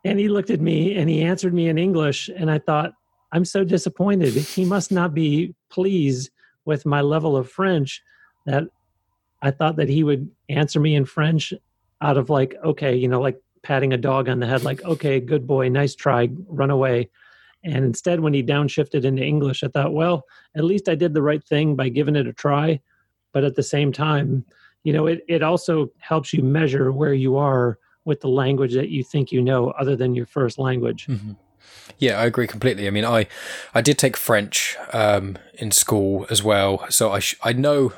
And 0.04 0.18
he 0.18 0.28
looked 0.28 0.50
at 0.50 0.60
me 0.60 0.96
and 0.96 1.08
he 1.08 1.22
answered 1.22 1.54
me 1.54 1.68
in 1.68 1.78
English. 1.78 2.28
And 2.34 2.50
I 2.50 2.58
thought, 2.58 2.92
I'm 3.32 3.44
so 3.44 3.62
disappointed. 3.62 4.32
He 4.32 4.64
must 4.64 4.90
not 4.90 5.14
be 5.14 5.54
pleased 5.70 6.30
with 6.64 6.84
my 6.86 7.00
level 7.00 7.36
of 7.36 7.50
French 7.50 8.02
that 8.46 8.64
I 9.42 9.50
thought 9.50 9.76
that 9.76 9.88
he 9.88 10.02
would 10.02 10.28
answer 10.48 10.80
me 10.80 10.94
in 10.94 11.04
French 11.04 11.52
out 12.00 12.16
of 12.16 12.30
like, 12.30 12.56
okay, 12.64 12.96
you 12.96 13.08
know, 13.08 13.20
like 13.20 13.40
patting 13.62 13.92
a 13.92 13.98
dog 13.98 14.28
on 14.28 14.40
the 14.40 14.46
head, 14.46 14.64
like, 14.64 14.82
okay, 14.84 15.20
good 15.20 15.46
boy, 15.46 15.68
nice 15.68 15.94
try, 15.94 16.28
run 16.46 16.70
away. 16.70 17.10
And 17.62 17.84
instead, 17.84 18.20
when 18.20 18.32
he 18.32 18.42
downshifted 18.42 19.04
into 19.04 19.22
English, 19.22 19.62
I 19.62 19.68
thought, 19.68 19.92
well, 19.92 20.24
at 20.56 20.64
least 20.64 20.88
I 20.88 20.94
did 20.94 21.12
the 21.12 21.22
right 21.22 21.44
thing 21.44 21.76
by 21.76 21.90
giving 21.90 22.16
it 22.16 22.26
a 22.26 22.32
try 22.32 22.80
but 23.32 23.44
at 23.44 23.54
the 23.56 23.62
same 23.62 23.92
time 23.92 24.44
you 24.82 24.92
know 24.92 25.06
it, 25.06 25.24
it 25.28 25.42
also 25.42 25.90
helps 25.98 26.32
you 26.32 26.42
measure 26.42 26.92
where 26.92 27.14
you 27.14 27.36
are 27.36 27.78
with 28.04 28.20
the 28.20 28.28
language 28.28 28.74
that 28.74 28.88
you 28.88 29.04
think 29.04 29.30
you 29.30 29.42
know 29.42 29.70
other 29.72 29.94
than 29.94 30.14
your 30.14 30.26
first 30.26 30.58
language. 30.58 31.06
Mm-hmm. 31.06 31.32
yeah 31.98 32.18
i 32.18 32.24
agree 32.24 32.46
completely. 32.46 32.86
I 32.86 32.90
mean 32.90 33.04
i 33.04 33.26
i 33.74 33.80
did 33.80 33.98
take 33.98 34.16
french 34.16 34.76
um, 34.92 35.36
in 35.54 35.70
school 35.70 36.26
as 36.30 36.42
well. 36.42 36.86
So 36.88 37.12
i 37.12 37.18
sh- 37.18 37.36
i 37.42 37.52
know 37.52 37.92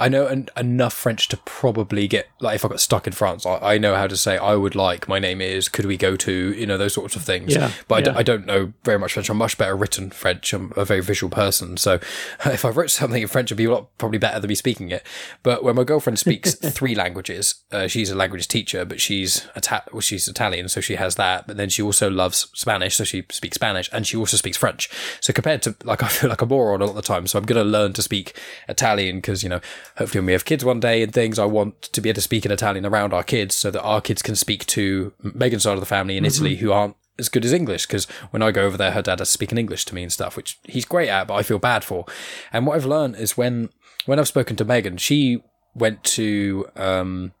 I 0.00 0.08
know 0.08 0.26
en- 0.26 0.48
enough 0.56 0.94
French 0.94 1.28
to 1.28 1.36
probably 1.36 2.08
get 2.08 2.26
like 2.40 2.54
if 2.54 2.64
I 2.64 2.68
got 2.68 2.80
stuck 2.80 3.06
in 3.06 3.12
France, 3.12 3.44
I, 3.44 3.74
I, 3.74 3.78
know 3.78 3.94
how 3.94 4.06
to 4.06 4.16
say 4.16 4.38
I 4.38 4.54
would 4.54 4.74
like. 4.74 5.06
My 5.08 5.18
name 5.18 5.42
is. 5.42 5.68
Could 5.68 5.84
we 5.84 5.98
go 5.98 6.16
to? 6.16 6.52
You 6.54 6.66
know 6.66 6.78
those 6.78 6.94
sorts 6.94 7.16
of 7.16 7.22
things. 7.22 7.54
Yeah, 7.54 7.70
but 7.86 8.06
yeah. 8.06 8.12
I 8.12 8.14
d- 8.14 8.18
I 8.20 8.22
don't 8.22 8.46
know 8.46 8.72
very 8.82 8.98
much 8.98 9.12
French. 9.12 9.28
I'm 9.28 9.36
much 9.36 9.58
better 9.58 9.76
written 9.76 10.10
French. 10.10 10.54
I'm 10.54 10.72
a 10.74 10.86
very 10.86 11.02
visual 11.02 11.30
person, 11.30 11.76
so 11.76 11.94
if 12.46 12.64
I 12.64 12.70
wrote 12.70 12.90
something 12.90 13.20
in 13.20 13.28
French, 13.28 13.48
it'd 13.48 13.58
be 13.58 13.66
a 13.66 13.70
lot 13.70 13.96
probably 13.98 14.18
better 14.18 14.40
than 14.40 14.48
me 14.48 14.54
speaking 14.54 14.90
it. 14.90 15.06
But 15.42 15.62
when 15.62 15.76
my 15.76 15.84
girlfriend 15.84 16.18
speaks 16.18 16.54
three 16.54 16.94
languages, 16.94 17.56
uh, 17.70 17.86
she's 17.86 18.10
a 18.10 18.16
language 18.16 18.48
teacher, 18.48 18.86
but 18.86 19.02
she's 19.02 19.46
Ita- 19.54 19.84
well, 19.92 20.00
she's 20.00 20.26
Italian, 20.26 20.70
so 20.70 20.80
she 20.80 20.94
has 20.94 21.16
that. 21.16 21.46
But 21.46 21.58
then 21.58 21.68
she 21.68 21.82
also 21.82 22.08
loves 22.08 22.50
Spanish, 22.54 22.96
so 22.96 23.04
she 23.04 23.26
speaks 23.30 23.56
Spanish, 23.56 23.90
and 23.92 24.06
she 24.06 24.16
also 24.16 24.38
speaks 24.38 24.56
French. 24.56 24.88
So 25.20 25.34
compared 25.34 25.60
to 25.62 25.76
like 25.84 26.02
I 26.02 26.08
feel 26.08 26.30
like 26.30 26.40
a 26.40 26.46
moron 26.46 26.80
a 26.80 26.84
lot 26.86 26.90
of 26.90 26.96
the 26.96 27.02
time. 27.02 27.26
So 27.26 27.38
I'm 27.38 27.44
going 27.44 27.62
to 27.62 27.70
learn 27.70 27.92
to 27.92 28.02
speak 28.02 28.34
Italian 28.66 29.16
because 29.16 29.42
you 29.42 29.50
know 29.50 29.60
hopefully 29.96 30.20
when 30.20 30.26
we 30.26 30.32
have 30.32 30.44
kids 30.44 30.64
one 30.64 30.80
day 30.80 31.02
and 31.02 31.12
things, 31.12 31.38
I 31.38 31.44
want 31.44 31.82
to 31.82 32.00
be 32.00 32.08
able 32.08 32.16
to 32.16 32.22
speak 32.22 32.44
in 32.46 32.52
Italian 32.52 32.86
around 32.86 33.12
our 33.12 33.22
kids 33.22 33.54
so 33.54 33.70
that 33.70 33.82
our 33.82 34.00
kids 34.00 34.22
can 34.22 34.36
speak 34.36 34.66
to 34.66 35.12
Megan's 35.22 35.62
side 35.62 35.74
of 35.74 35.80
the 35.80 35.86
family 35.86 36.16
in 36.16 36.24
mm-hmm. 36.24 36.28
Italy 36.28 36.56
who 36.56 36.72
aren't 36.72 36.96
as 37.18 37.28
good 37.28 37.44
as 37.44 37.52
English 37.52 37.86
because 37.86 38.06
when 38.30 38.42
I 38.42 38.50
go 38.50 38.64
over 38.64 38.76
there, 38.76 38.92
her 38.92 39.02
dad 39.02 39.20
is 39.20 39.30
speaking 39.30 39.58
English 39.58 39.84
to 39.86 39.94
me 39.94 40.02
and 40.02 40.12
stuff, 40.12 40.36
which 40.36 40.58
he's 40.64 40.84
great 40.84 41.08
at, 41.08 41.28
but 41.28 41.34
I 41.34 41.42
feel 41.42 41.58
bad 41.58 41.84
for. 41.84 42.06
And 42.52 42.66
what 42.66 42.76
I've 42.76 42.86
learned 42.86 43.16
is 43.16 43.36
when 43.36 43.68
when 44.06 44.18
I've 44.18 44.28
spoken 44.28 44.56
to 44.56 44.64
Megan, 44.64 44.96
she 44.96 45.42
went 45.74 46.02
to 46.04 46.66
um, 46.76 47.32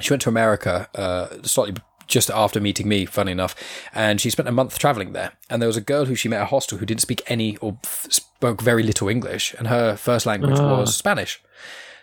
she 0.00 0.12
went 0.12 0.22
to 0.22 0.28
America 0.28 0.88
uh, 0.94 1.28
slightly 1.42 1.74
just 2.08 2.30
after 2.30 2.60
meeting 2.60 2.88
me, 2.88 3.06
funny 3.06 3.32
enough, 3.32 3.54
and 3.94 4.20
she 4.20 4.28
spent 4.28 4.48
a 4.48 4.52
month 4.52 4.78
traveling 4.78 5.12
there. 5.12 5.32
And 5.48 5.62
there 5.62 5.68
was 5.68 5.78
a 5.78 5.80
girl 5.80 6.04
who 6.04 6.14
she 6.14 6.28
met 6.28 6.40
at 6.40 6.42
a 6.42 6.46
hostel 6.46 6.78
who 6.78 6.84
didn't 6.84 7.00
speak 7.00 7.22
any 7.26 7.56
or 7.58 7.78
spoke 7.84 8.60
very 8.60 8.82
little 8.82 9.08
English, 9.08 9.54
and 9.58 9.68
her 9.68 9.96
first 9.96 10.26
language 10.26 10.58
oh. 10.58 10.80
was 10.80 10.94
Spanish. 10.94 11.40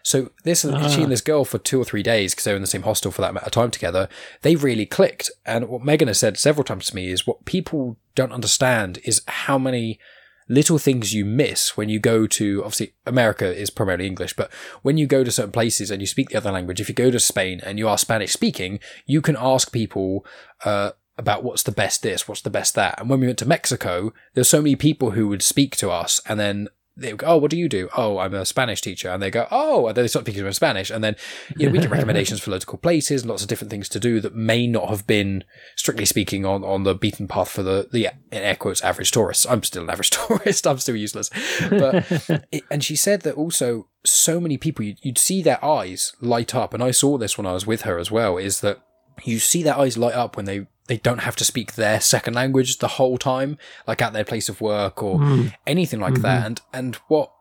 So 0.10 0.32
this 0.44 0.66
uh. 0.66 0.90
she 0.90 1.04
and 1.04 1.12
this 1.12 1.22
girl 1.22 1.46
for 1.46 1.60
two 1.60 1.80
or 1.80 1.86
three 1.86 2.02
days 2.02 2.34
because 2.34 2.46
they 2.46 2.52
were 2.52 2.56
in 2.56 2.64
the 2.64 2.68
same 2.68 2.82
hostel 2.82 3.12
for 3.12 3.22
that 3.22 3.30
amount 3.30 3.46
of 3.46 3.52
time 3.52 3.70
together. 3.70 4.10
They 4.42 4.56
really 4.56 4.88
clicked. 4.88 5.30
And 5.46 5.70
what 5.70 5.86
Megan 5.86 6.08
has 6.08 6.18
said 6.18 6.36
several 6.40 6.64
times 6.64 6.88
to 6.88 6.96
me 6.96 7.10
is 7.10 7.28
what 7.28 7.46
people 7.46 7.96
don't 8.16 8.32
understand 8.32 8.98
is 9.06 9.22
how 9.28 9.60
many 9.60 10.00
little 10.48 10.80
things 10.80 11.14
you 11.14 11.26
miss 11.26 11.78
when 11.78 11.90
you 11.90 12.00
go 12.00 12.26
to 12.26 12.64
obviously 12.64 12.96
America 13.06 13.56
is 13.56 13.70
primarily 13.70 14.08
English, 14.08 14.34
but 14.34 14.52
when 14.82 14.98
you 14.98 15.06
go 15.06 15.24
to 15.24 15.30
certain 15.30 15.52
places 15.52 15.92
and 15.92 16.02
you 16.02 16.08
speak 16.08 16.30
the 16.30 16.38
other 16.38 16.52
language, 16.52 16.82
if 16.82 16.90
you 16.90 16.96
go 16.96 17.12
to 17.12 17.20
Spain 17.20 17.62
and 17.64 17.78
you 17.78 17.88
are 17.88 17.96
Spanish 17.96 18.34
speaking, 18.34 18.80
you 19.06 19.22
can 19.22 19.38
ask 19.40 19.72
people 19.72 20.26
uh, 20.66 20.90
about 21.20 21.44
what's 21.44 21.62
the 21.62 21.72
best 21.72 22.02
this, 22.02 22.28
what's 22.28 22.42
the 22.42 22.50
best 22.50 22.74
that. 22.74 23.00
And 23.00 23.12
when 23.12 23.20
we 23.20 23.28
went 23.28 23.38
to 23.40 23.48
Mexico, 23.48 24.12
there's 24.34 24.50
so 24.50 24.64
many 24.64 24.76
people 24.76 25.12
who 25.12 25.28
would 25.28 25.44
speak 25.44 25.76
to 25.76 25.92
us 25.92 26.20
and 26.26 26.40
then 26.40 26.68
they 27.00 27.14
go, 27.14 27.28
oh, 27.28 27.38
what 27.38 27.52
do 27.52 27.58
you 27.58 27.70
do? 27.70 27.90
Oh, 27.96 28.18
I'm 28.20 28.34
a 28.34 28.46
Spanish 28.46 28.82
teacher. 28.82 29.10
And 29.10 29.22
they 29.22 29.32
go, 29.32 29.48
oh, 29.52 29.88
and 29.88 29.96
then 29.96 30.04
they 30.04 30.08
start 30.08 30.26
speaking 30.26 30.46
in 30.46 30.54
Spanish. 30.54 30.90
And 30.90 31.04
then, 31.04 31.16
you 31.58 31.66
know, 31.66 31.72
we 31.72 31.80
get 31.80 31.90
recommendations 31.90 32.40
for 32.40 32.52
local 32.52 32.78
places, 32.78 33.26
lots 33.26 33.42
of 33.42 33.48
different 33.48 33.72
things 33.72 33.90
to 33.90 34.00
do 34.00 34.20
that 34.22 34.36
may 34.36 34.68
not 34.68 34.90
have 34.90 35.08
been, 35.08 35.44
strictly 35.76 36.06
speaking, 36.06 36.46
on, 36.46 36.64
on 36.64 36.84
the 36.84 36.96
beaten 36.96 37.28
path 37.28 37.50
for 37.50 37.64
the, 37.64 37.88
the, 37.92 38.06
in 38.32 38.42
air 38.44 38.56
quotes, 38.56 38.82
average 38.82 39.12
tourist. 39.12 39.46
I'm 39.50 39.64
still 39.64 39.84
an 39.84 39.90
average 39.90 40.10
tourist. 40.28 40.68
I'm 40.68 40.80
still 40.80 40.96
useless. 40.96 41.30
But, 41.70 42.46
it, 42.52 42.64
and 42.70 42.84
she 42.84 42.96
said 42.96 43.22
that 43.22 43.36
also 43.36 43.88
so 44.06 44.40
many 44.40 44.58
people, 44.58 44.86
you'd, 44.86 45.00
you'd 45.02 45.18
see 45.18 45.42
their 45.42 45.64
eyes 45.64 46.14
light 46.22 46.56
up. 46.56 46.74
And 46.74 46.84
I 46.84 46.92
saw 46.92 47.18
this 47.18 47.38
when 47.38 47.48
I 47.48 47.54
was 47.54 47.68
with 47.68 47.82
her 47.82 47.98
as 47.98 48.12
well, 48.12 48.38
is 48.38 48.62
that 48.62 48.80
you 49.24 49.40
see 49.40 49.64
their 49.64 49.78
eyes 49.78 49.98
light 49.98 50.14
up 50.14 50.36
when 50.36 50.46
they 50.46 50.68
they 50.90 50.98
don't 50.98 51.20
have 51.20 51.36
to 51.36 51.46
speak 51.46 51.76
their 51.76 52.02
second 52.02 52.34
language 52.34 52.80
the 52.80 52.88
whole 52.88 53.20
time, 53.20 53.60
like 53.88 54.02
at 54.02 54.12
their 54.12 54.26
place 54.26 54.50
of 54.50 54.60
work 54.60 55.04
or 55.04 55.20
mm. 55.20 55.54
anything 55.68 56.00
like 56.00 56.14
mm-hmm. 56.14 56.24
that. 56.24 56.46
And 56.46 56.62
and 56.74 56.96
what 57.08 57.32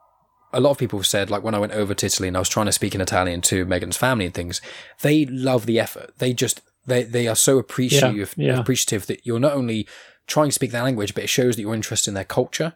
a 0.53 0.61
lot 0.61 0.70
of 0.70 0.78
people 0.78 0.99
have 0.99 1.07
said, 1.07 1.30
like 1.30 1.42
when 1.42 1.55
I 1.55 1.59
went 1.59 1.72
over 1.72 1.94
to 1.94 2.07
Italy 2.07 2.28
and 2.28 2.36
I 2.36 2.40
was 2.40 2.51
trying 2.51 2.66
to 2.66 2.72
speak 2.72 2.94
in 2.94 3.01
Italian 3.01 3.40
to 3.42 3.64
Megan's 3.64 3.96
family 3.96 4.26
and 4.26 4.34
things, 4.34 4.61
they 5.01 5.24
love 5.24 5.64
the 5.64 5.80
effort. 5.80 6.12
They 6.18 6.34
just 6.34 6.61
they 6.86 7.05
they 7.05 7.26
are 7.26 7.34
so 7.34 7.59
appreciative 7.59 8.34
yeah, 8.36 8.53
yeah. 8.53 8.61
appreciative 8.61 9.07
that 9.07 9.26
you're 9.26 9.40
not 9.40 9.55
only 9.55 9.88
trying 10.26 10.49
to 10.49 10.55
speak 10.55 10.70
their 10.70 10.82
language, 10.82 11.14
but 11.14 11.24
it 11.24 11.28
shows 11.28 11.57
that 11.57 11.62
you're 11.62 11.74
interested 11.74 12.11
in 12.11 12.14
their 12.14 12.24
culture. 12.24 12.74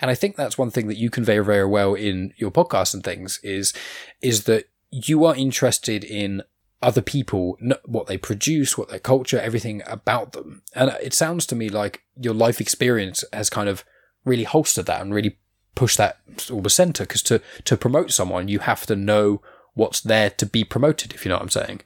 And 0.00 0.08
I 0.08 0.14
think 0.14 0.36
that's 0.36 0.56
one 0.56 0.70
thing 0.70 0.86
that 0.86 0.98
you 0.98 1.10
convey 1.10 1.40
very 1.40 1.66
well 1.66 1.94
in 1.94 2.32
your 2.36 2.52
podcast 2.52 2.94
and 2.94 3.02
things 3.02 3.40
is 3.42 3.72
is 4.20 4.44
that 4.44 4.66
you 4.92 5.24
are 5.24 5.34
interested 5.34 6.04
in 6.04 6.42
other 6.82 7.02
people, 7.02 7.56
what 7.84 8.06
they 8.06 8.18
produce, 8.18 8.76
what 8.76 8.88
their 8.88 8.98
culture, 8.98 9.38
everything 9.38 9.82
about 9.86 10.32
them. 10.32 10.62
And 10.74 10.90
it 11.02 11.14
sounds 11.14 11.46
to 11.46 11.56
me 11.56 11.68
like 11.68 12.02
your 12.20 12.34
life 12.34 12.60
experience 12.60 13.24
has 13.32 13.48
kind 13.48 13.68
of 13.68 13.84
really 14.24 14.44
holstered 14.44 14.86
that 14.86 15.00
and 15.00 15.14
really 15.14 15.38
pushed 15.74 15.98
that 15.98 16.18
all 16.50 16.60
the 16.60 16.70
center. 16.70 17.04
Because 17.04 17.22
to, 17.22 17.40
to 17.64 17.76
promote 17.76 18.10
someone, 18.10 18.48
you 18.48 18.58
have 18.60 18.84
to 18.86 18.96
know 18.96 19.40
what's 19.74 20.00
there 20.00 20.30
to 20.30 20.46
be 20.46 20.64
promoted, 20.64 21.14
if 21.14 21.24
you 21.24 21.28
know 21.28 21.36
what 21.36 21.42
I'm 21.42 21.50
saying. 21.50 21.82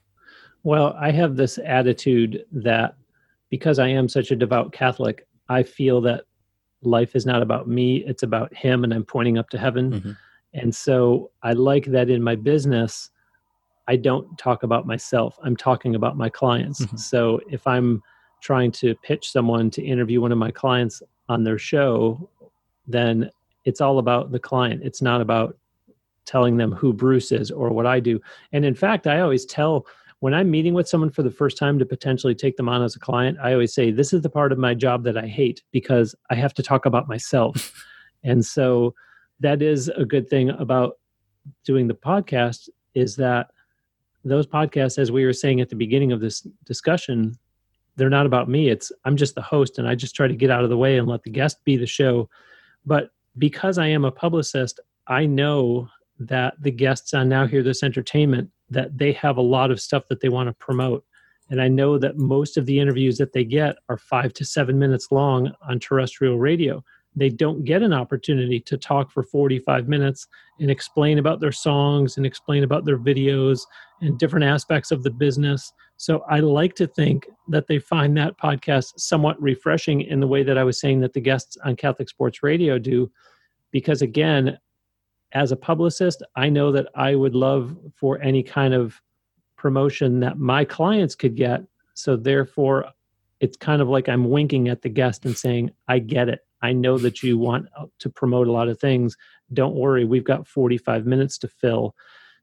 Well, 0.63 0.97
I 0.99 1.13
have 1.13 1.37
this 1.37 1.59
attitude 1.65 2.45
that 2.51 2.97
because 3.51 3.79
I 3.79 3.89
am 3.89 4.09
such 4.09 4.31
a 4.31 4.37
devout 4.37 4.73
Catholic, 4.73 5.27
I 5.49 5.63
feel 5.63 6.01
that 6.03 6.25
life 6.83 7.15
is 7.15 7.25
not 7.25 7.43
about 7.43 7.69
me, 7.69 7.99
it's 8.07 8.25
about 8.25 8.53
Him, 8.55 8.83
and 8.83 8.93
I'm 8.93 9.05
pointing 9.05 9.39
up 9.39 9.51
to 9.51 9.59
heaven. 9.59 9.93
Mm-hmm. 9.93 10.11
And 10.55 10.75
so 10.75 11.31
I 11.43 11.53
like 11.53 11.85
that 11.87 12.11
in 12.11 12.23
my 12.23 12.35
business 12.35 13.11
I 13.89 13.97
don't 13.97 14.37
talk 14.39 14.63
about 14.63 14.87
myself. 14.87 15.39
I'm 15.43 15.57
talking 15.57 15.95
about 15.95 16.17
my 16.17 16.29
clients. 16.29 16.85
Mm-hmm. 16.85 16.97
So 16.97 17.41
if 17.51 17.67
I'm 17.67 18.03
trying 18.41 18.73
to 18.73 18.95
pitch 18.97 19.31
someone 19.31 19.71
to 19.71 19.83
interview 19.83 20.21
one 20.21 20.33
of 20.33 20.39
my 20.39 20.51
clients 20.51 21.03
on 21.29 21.45
their 21.45 21.59
show, 21.59 22.29
then 22.87 23.31
it's 23.65 23.81
all 23.81 23.99
about 23.99 24.31
the 24.31 24.39
client. 24.39 24.83
It's 24.85 25.03
not 25.03 25.21
about 25.21 25.57
telling 26.25 26.57
them 26.57 26.73
who 26.73 26.93
Bruce 26.93 27.33
is 27.33 27.51
or 27.51 27.71
what 27.71 27.87
I 27.87 28.01
do. 28.01 28.21
And 28.53 28.65
in 28.65 28.75
fact, 28.75 29.07
I 29.07 29.21
always 29.21 29.45
tell 29.45 29.87
when 30.21 30.35
I'm 30.35 30.51
meeting 30.51 30.75
with 30.75 30.89
someone 30.89 31.11
for 31.11 31.23
the 31.23 31.31
first 31.31 31.59
time 31.59 31.79
to 31.79 31.87
potentially 31.87 32.35
take 32.35 32.57
them 32.57 32.69
on 32.69 32.83
as 32.83 32.97
a 32.97 33.01
client, 33.01 33.39
I 33.41 33.53
always 33.53 33.75
say, 33.75 33.91
This 33.91 34.13
is 34.13 34.23
the 34.23 34.31
part 34.31 34.51
of 34.51 34.59
my 34.59 34.75
job 34.75 35.05
that 35.05 35.17
I 35.17 35.27
hate 35.27 35.63
because 35.73 36.15
I 36.31 36.35
have 36.35 36.55
to 36.55 36.63
talk 36.63 36.87
about 36.87 37.09
myself. 37.09 37.73
and 38.25 38.45
so 38.45 38.95
that 39.41 39.63
is 39.63 39.89
a 39.89 40.05
good 40.05 40.29
thing 40.29 40.51
about 40.51 40.99
doing 41.65 41.87
the 41.87 41.95
podcast 41.95 42.69
is 42.95 43.15
that 43.17 43.51
those 44.29 44.47
podcasts, 44.47 44.99
as 44.99 45.13
we 45.13 45.25
were 45.25 45.33
saying 45.33 45.61
at 45.61 45.69
the 45.69 45.77
beginning 45.77 46.13
of 46.13 46.21
this 46.21 46.41
discussion, 46.65 47.37
they're 47.97 48.11
not 48.11 48.27
about 48.27 48.49
me. 48.49 48.69
It's 48.69 48.93
I'm 49.05 49.17
just 49.17 49.35
the 49.35 49.43
host 49.43 49.79
and 49.79 49.89
I 49.89 49.95
just 49.95 50.15
try 50.15 50.29
to 50.29 50.35
get 50.35 50.51
out 50.51 50.65
of 50.65 50.71
the 50.71 50.77
way 50.77 50.99
and 50.99 51.09
let 51.09 51.23
the 51.23 51.31
guest 51.31 51.65
be 51.65 51.77
the 51.77 51.87
show. 51.87 52.29
But 52.85 53.11
because 53.39 53.79
I 53.79 53.87
am 53.87 54.05
a 54.05 54.11
publicist, 54.11 54.81
I 55.07 55.27
know 55.27 55.89
that 56.19 56.55
the 56.61 56.71
guests 56.71 57.15
on 57.15 57.29
Now 57.29 57.47
Hear 57.47 57.63
This 57.63 57.83
Entertainment 57.83 58.51
that 58.71 58.97
they 58.99 59.13
have 59.13 59.37
a 59.37 59.43
lot 59.43 59.71
of 59.71 59.81
stuff 59.81 60.09
that 60.09 60.21
they 60.21 60.29
want 60.29 60.49
to 60.49 60.55
promote. 60.55 61.05
And 61.49 61.63
I 61.63 61.69
know 61.69 61.97
that 61.99 62.19
most 62.19 62.57
of 62.57 62.67
the 62.67 62.81
interviews 62.81 63.19
that 63.19 63.33
they 63.33 63.45
get 63.45 63.77
are 63.89 63.97
five 63.97 64.33
to 64.35 64.45
seven 64.45 64.79
minutes 64.79 65.13
long 65.13 65.53
on 65.69 65.79
terrestrial 65.79 66.39
radio. 66.39 66.83
They 67.17 67.31
don't 67.31 67.65
get 67.65 67.83
an 67.83 67.95
opportunity 67.95 68.61
to 68.61 68.77
talk 68.77 69.11
for 69.11 69.23
45 69.23 69.89
minutes 69.89 70.29
and 70.61 70.71
explain 70.71 71.19
about 71.19 71.41
their 71.41 71.53
songs 71.53 72.19
and 72.19 72.27
explain 72.27 72.63
about 72.63 72.85
their 72.85 72.99
videos 72.99 73.63
and 74.03 74.19
different 74.19 74.45
aspects 74.45 74.91
of 74.91 75.03
the 75.03 75.11
business. 75.11 75.73
So 75.97 76.23
I 76.29 76.41
like 76.41 76.75
to 76.77 76.87
think 76.87 77.27
that 77.49 77.67
they 77.67 77.79
find 77.79 78.17
that 78.19 78.37
podcast 78.39 79.01
somewhat 79.01 79.41
refreshing 79.41 80.03
in 80.03 80.21
the 80.21 80.27
way 80.27 80.43
that 80.43 80.59
I 80.59 80.65
was 80.65 80.79
saying 80.79 81.01
that 81.01 81.15
the 81.15 81.21
guests 81.21 81.57
on 81.65 81.75
Catholic 81.75 82.11
Sports 82.11 82.43
Radio 82.43 82.79
do. 82.79 83.11
Because 83.71 84.03
again, 84.03 84.59
as 85.33 85.53
a 85.53 85.57
publicist, 85.57 86.23
I 86.37 86.51
know 86.51 86.71
that 86.73 86.89
I 86.95 87.15
would 87.15 87.35
love 87.35 87.77
for 87.95 88.21
any 88.21 88.43
kind 88.43 88.75
of 88.75 89.01
promotion 89.57 90.21
that 90.21 90.39
my 90.39 90.65
clients 90.65 91.15
could 91.15 91.35
get. 91.35 91.63
So 91.95 92.15
therefore, 92.15 92.87
it's 93.41 93.57
kind 93.57 93.83
of 93.83 93.89
like 93.89 94.09
I'm 94.09 94.31
winking 94.31 94.69
at 94.69 94.83
the 94.83 94.89
guest 94.89 95.25
and 95.25 95.37
saying, 95.37 95.73
I 95.89 95.99
get 95.99 96.29
it. 96.29 96.46
I 96.63 96.73
know 96.73 96.99
that 96.99 97.23
you 97.23 97.39
want 97.39 97.67
uh, 97.79 97.87
to 98.01 98.11
promote 98.11 98.49
a 98.49 98.53
lot 98.53 98.69
of 98.69 98.81
things. 98.81 99.17
Don't 99.53 99.75
worry, 99.75 100.05
we've 100.05 100.25
got 100.25 100.47
45 100.47 101.07
minutes 101.07 101.39
to 101.39 101.49
fill. 101.49 101.95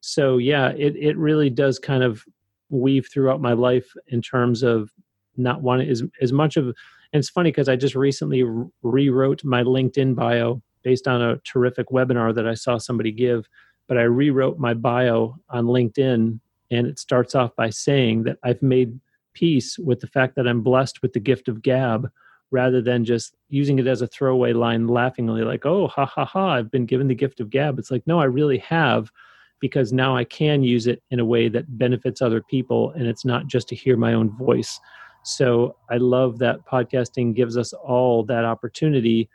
So 0.01 0.37
yeah, 0.37 0.69
it, 0.69 0.95
it 0.95 1.17
really 1.17 1.49
does 1.49 1.79
kind 1.79 2.03
of 2.03 2.23
weave 2.69 3.07
throughout 3.11 3.41
my 3.41 3.53
life 3.53 3.91
in 4.07 4.21
terms 4.21 4.63
of 4.63 4.91
not 5.37 5.61
wanting 5.61 5.89
as, 5.89 6.03
as 6.21 6.31
much 6.31 6.57
of, 6.57 6.65
and 6.67 7.19
it's 7.19 7.29
funny 7.29 7.51
because 7.51 7.69
I 7.69 7.75
just 7.75 7.95
recently 7.95 8.43
rewrote 8.81 9.43
my 9.43 9.63
LinkedIn 9.63 10.15
bio 10.15 10.61
based 10.83 11.07
on 11.07 11.21
a 11.21 11.37
terrific 11.37 11.89
webinar 11.89 12.35
that 12.35 12.47
I 12.47 12.53
saw 12.53 12.77
somebody 12.77 13.11
give. 13.11 13.47
But 13.87 13.97
I 13.97 14.03
rewrote 14.03 14.57
my 14.57 14.73
bio 14.73 15.35
on 15.49 15.65
LinkedIn, 15.65 16.39
and 16.71 16.87
it 16.87 16.99
starts 16.99 17.35
off 17.35 17.55
by 17.55 17.69
saying 17.69 18.23
that 18.23 18.37
I've 18.43 18.61
made 18.61 18.99
peace 19.33 19.77
with 19.77 19.99
the 19.99 20.07
fact 20.07 20.35
that 20.35 20.47
I'm 20.47 20.61
blessed 20.61 21.01
with 21.01 21.13
the 21.13 21.19
gift 21.19 21.47
of 21.47 21.61
gab 21.61 22.09
rather 22.53 22.81
than 22.81 23.03
just 23.03 23.35
using 23.49 23.79
it 23.79 23.87
as 23.87 24.01
a 24.01 24.07
throwaway 24.07 24.53
line 24.53 24.87
laughingly, 24.87 25.43
like, 25.43 25.65
oh, 25.65 25.87
ha 25.87 26.05
ha 26.05 26.23
ha, 26.23 26.53
I've 26.53 26.71
been 26.71 26.85
given 26.85 27.07
the 27.07 27.15
gift 27.15 27.39
of 27.39 27.49
gab. 27.49 27.79
It's 27.79 27.91
like, 27.91 28.05
no, 28.07 28.19
I 28.19 28.25
really 28.25 28.59
have 28.59 29.11
because 29.59 29.91
now 29.91 30.15
I 30.15 30.23
can 30.23 30.63
use 30.63 30.87
it 30.87 31.01
in 31.11 31.19
a 31.19 31.25
way 31.25 31.49
that 31.49 31.77
benefits 31.77 32.21
other 32.21 32.41
people 32.41 32.91
and 32.91 33.07
it's 33.07 33.25
not 33.25 33.47
just 33.47 33.67
to 33.69 33.75
hear 33.75 33.97
my 33.97 34.13
own 34.13 34.29
voice. 34.29 34.79
So 35.23 35.75
I 35.89 35.97
love 35.97 36.37
that 36.39 36.65
podcasting 36.65 37.33
gives 37.33 37.57
us 37.57 37.73
all 37.73 38.23
that 38.25 38.45
opportunity 38.45 39.29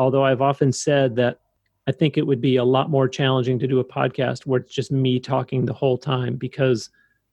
although 0.00 0.24
I've 0.24 0.40
often 0.40 0.72
said 0.72 1.14
that 1.16 1.40
I 1.86 1.92
think 1.92 2.16
it 2.16 2.26
would 2.26 2.40
be 2.40 2.56
a 2.56 2.64
lot 2.64 2.88
more 2.88 3.06
challenging 3.06 3.58
to 3.58 3.66
do 3.66 3.80
a 3.80 3.84
podcast 3.84 4.46
where 4.46 4.60
it's 4.60 4.74
just 4.74 4.90
me 4.90 5.20
talking 5.20 5.66
the 5.66 5.74
whole 5.74 5.98
time 5.98 6.36
because 6.36 6.88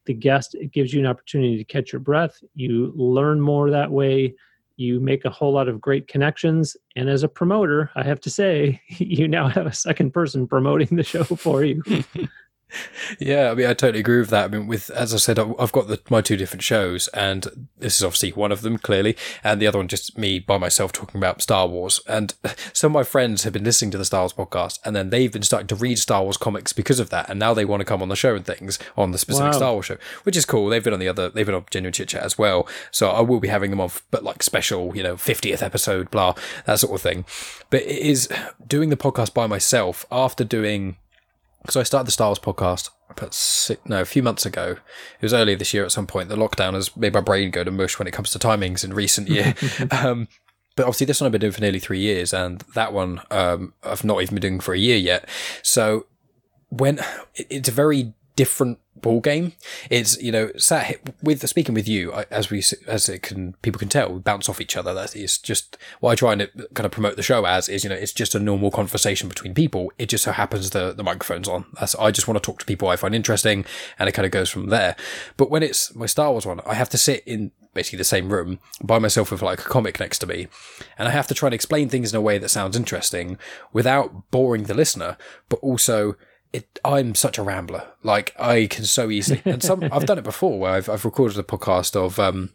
the 0.05 0.13
guest 0.13 0.53
it 0.53 0.73
gives 0.73 0.93
you 0.93 0.99
an 0.99 1.05
opportunity 1.05 1.57
to 1.57 1.63
catch 1.63 1.93
your 1.93 2.01
breath 2.01 2.43
you 2.55 2.91
learn 2.93 3.39
more 3.39 3.71
that 3.71 3.89
way 3.89 4.35
you 4.77 4.99
make 4.99 5.25
a 5.25 5.29
whole 5.29 5.51
lot 5.51 5.67
of 5.67 5.81
great 5.81 6.07
connections 6.07 6.77
and 6.95 7.09
as 7.09 7.23
a 7.23 7.27
promoter 7.27 7.91
i 7.95 8.03
have 8.03 8.19
to 8.19 8.29
say 8.29 8.79
you 8.87 9.27
now 9.27 9.47
have 9.47 9.65
a 9.65 9.73
second 9.73 10.11
person 10.11 10.47
promoting 10.47 10.95
the 10.95 11.03
show 11.03 11.23
for 11.23 11.63
you 11.63 11.83
yeah, 13.19 13.51
I 13.51 13.55
mean, 13.55 13.65
I 13.65 13.73
totally 13.73 13.99
agree 13.99 14.19
with 14.19 14.29
that. 14.29 14.45
I 14.45 14.47
mean, 14.49 14.67
with 14.67 14.89
as 14.89 15.13
I 15.13 15.17
said, 15.17 15.39
I've 15.39 15.71
got 15.71 15.87
the, 15.87 16.01
my 16.09 16.21
two 16.21 16.35
different 16.35 16.63
shows, 16.63 17.07
and 17.09 17.67
this 17.77 17.97
is 17.97 18.03
obviously 18.03 18.31
one 18.31 18.51
of 18.51 18.61
them, 18.61 18.77
clearly, 18.77 19.15
and 19.43 19.61
the 19.61 19.67
other 19.67 19.79
one 19.79 19.87
just 19.87 20.17
me 20.17 20.39
by 20.39 20.57
myself 20.57 20.91
talking 20.91 21.17
about 21.17 21.41
Star 21.41 21.67
Wars. 21.67 22.01
And 22.07 22.33
some 22.73 22.91
of 22.91 22.93
my 22.93 23.03
friends 23.03 23.43
have 23.43 23.53
been 23.53 23.63
listening 23.63 23.91
to 23.91 23.97
the 23.97 24.05
Star 24.05 24.21
Wars 24.21 24.33
podcast, 24.33 24.79
and 24.83 24.95
then 24.95 25.09
they've 25.09 25.31
been 25.31 25.43
starting 25.43 25.67
to 25.67 25.75
read 25.75 25.97
Star 25.97 26.23
Wars 26.23 26.37
comics 26.37 26.73
because 26.73 26.99
of 26.99 27.09
that, 27.09 27.29
and 27.29 27.39
now 27.39 27.53
they 27.53 27.65
want 27.65 27.81
to 27.81 27.85
come 27.85 28.01
on 28.01 28.09
the 28.09 28.15
show 28.15 28.35
and 28.35 28.45
things 28.45 28.77
on 28.97 29.11
the 29.11 29.17
specific 29.17 29.53
wow. 29.53 29.57
Star 29.57 29.73
Wars 29.73 29.85
show, 29.85 29.97
which 30.23 30.35
is 30.35 30.45
cool. 30.45 30.69
They've 30.69 30.83
been 30.83 30.93
on 30.93 30.99
the 30.99 31.09
other, 31.09 31.29
they've 31.29 31.45
been 31.45 31.55
on 31.55 31.65
Genuine 31.71 31.93
Chit 31.93 32.09
Chat 32.09 32.23
as 32.23 32.37
well, 32.37 32.67
so 32.91 33.09
I 33.09 33.21
will 33.21 33.39
be 33.39 33.47
having 33.47 33.71
them 33.71 33.79
on, 33.79 33.91
but 34.11 34.23
like 34.23 34.43
special, 34.43 34.95
you 34.95 35.03
know, 35.03 35.15
fiftieth 35.15 35.63
episode, 35.63 36.11
blah, 36.11 36.35
that 36.65 36.79
sort 36.79 36.95
of 36.95 37.01
thing. 37.01 37.25
But 37.69 37.83
it 37.83 37.99
is 37.99 38.29
doing 38.65 38.89
the 38.89 38.97
podcast 38.97 39.33
by 39.33 39.47
myself 39.47 40.05
after 40.11 40.43
doing 40.43 40.97
because 41.67 41.75
I 41.75 41.83
started 41.83 42.07
the 42.07 42.11
Star 42.11 42.29
Wars 42.29 42.39
podcast 42.39 42.91
about 43.09 43.33
six, 43.33 43.81
no, 43.85 43.99
a 43.99 44.05
few 44.05 44.23
months 44.23 44.45
ago. 44.45 44.77
It 45.19 45.21
was 45.21 45.33
earlier 45.33 45.57
this 45.57 45.73
year 45.73 45.83
at 45.83 45.91
some 45.91 46.07
point. 46.07 46.29
The 46.29 46.37
lockdown 46.37 46.75
has 46.75 46.95
made 46.95 47.13
my 47.13 47.19
brain 47.19 47.51
go 47.51 47.65
to 47.65 47.71
mush 47.71 47.99
when 47.99 48.07
it 48.07 48.13
comes 48.13 48.31
to 48.31 48.39
timings 48.39 48.85
in 48.85 48.93
recent 48.93 49.27
year. 49.27 49.53
um, 49.91 50.29
but 50.77 50.83
obviously, 50.83 51.05
this 51.07 51.19
one 51.19 51.25
I've 51.25 51.33
been 51.33 51.41
doing 51.41 51.51
for 51.51 51.59
nearly 51.59 51.79
three 51.79 51.99
years, 51.99 52.33
and 52.33 52.61
that 52.73 52.93
one 52.93 53.21
um, 53.31 53.73
I've 53.83 54.05
not 54.05 54.21
even 54.21 54.35
been 54.35 54.41
doing 54.41 54.59
for 54.61 54.73
a 54.73 54.77
year 54.79 54.95
yet. 54.95 55.27
So 55.61 56.05
when 56.69 57.01
it's 57.35 57.67
a 57.67 57.73
very 57.73 58.13
different 58.37 58.79
ball 59.01 59.19
game. 59.19 59.53
It's 59.89 60.21
you 60.21 60.31
know 60.31 60.51
sat 60.57 61.13
with 61.21 61.45
speaking 61.47 61.75
with 61.75 61.87
you 61.87 62.13
as 62.31 62.49
we 62.49 62.63
as 62.87 63.09
it 63.09 63.23
can 63.23 63.53
people 63.61 63.79
can 63.79 63.89
tell 63.89 64.13
we 64.13 64.19
bounce 64.19 64.47
off 64.47 64.61
each 64.61 64.77
other. 64.77 64.93
That 64.93 65.15
is 65.15 65.37
just 65.37 65.77
what 65.99 66.11
I 66.11 66.15
try 66.15 66.33
and 66.33 66.43
uh, 66.43 66.47
kind 66.73 66.85
of 66.85 66.91
promote 66.91 67.17
the 67.17 67.23
show 67.23 67.45
as 67.45 67.67
is 67.67 67.83
you 67.83 67.89
know 67.89 67.95
it's 67.95 68.13
just 68.13 68.35
a 68.35 68.39
normal 68.39 68.71
conversation 68.71 69.27
between 69.27 69.53
people. 69.53 69.91
It 69.97 70.09
just 70.09 70.23
so 70.23 70.31
happens 70.31 70.69
the 70.69 70.93
the 70.93 71.03
microphone's 71.03 71.49
on. 71.49 71.65
That's 71.79 71.95
I 71.95 72.11
just 72.11 72.27
want 72.27 72.41
to 72.41 72.45
talk 72.45 72.59
to 72.59 72.65
people 72.65 72.87
I 72.87 72.95
find 72.95 73.13
interesting, 73.13 73.65
and 73.99 74.07
it 74.07 74.13
kind 74.13 74.25
of 74.25 74.31
goes 74.31 74.49
from 74.49 74.67
there. 74.67 74.95
But 75.35 75.49
when 75.49 75.63
it's 75.63 75.93
my 75.95 76.05
Star 76.05 76.31
Wars 76.31 76.45
one, 76.45 76.61
I 76.65 76.75
have 76.75 76.89
to 76.89 76.97
sit 76.97 77.23
in 77.25 77.51
basically 77.73 77.97
the 77.97 78.03
same 78.03 78.29
room 78.29 78.59
by 78.83 78.97
myself 78.97 79.31
with 79.31 79.41
like 79.41 79.59
a 79.59 79.69
comic 79.69 79.99
next 79.99 80.19
to 80.19 80.27
me, 80.27 80.47
and 80.97 81.07
I 81.07 81.11
have 81.11 81.27
to 81.27 81.33
try 81.33 81.47
and 81.47 81.53
explain 81.53 81.89
things 81.89 82.13
in 82.13 82.17
a 82.17 82.21
way 82.21 82.37
that 82.37 82.49
sounds 82.49 82.77
interesting 82.77 83.37
without 83.73 84.31
boring 84.31 84.63
the 84.63 84.73
listener, 84.73 85.17
but 85.49 85.59
also 85.59 86.15
it, 86.53 86.79
I'm 86.83 87.15
such 87.15 87.37
a 87.37 87.43
rambler. 87.43 87.87
Like 88.03 88.33
I 88.39 88.67
can 88.67 88.85
so 88.85 89.09
easily, 89.09 89.41
and 89.45 89.61
some 89.61 89.83
I've 89.91 90.05
done 90.05 90.17
it 90.17 90.23
before 90.23 90.59
where 90.59 90.73
I've 90.73 90.89
I've 90.89 91.05
recorded 91.05 91.37
a 91.37 91.43
podcast 91.43 91.95
of 91.95 92.19
um 92.19 92.51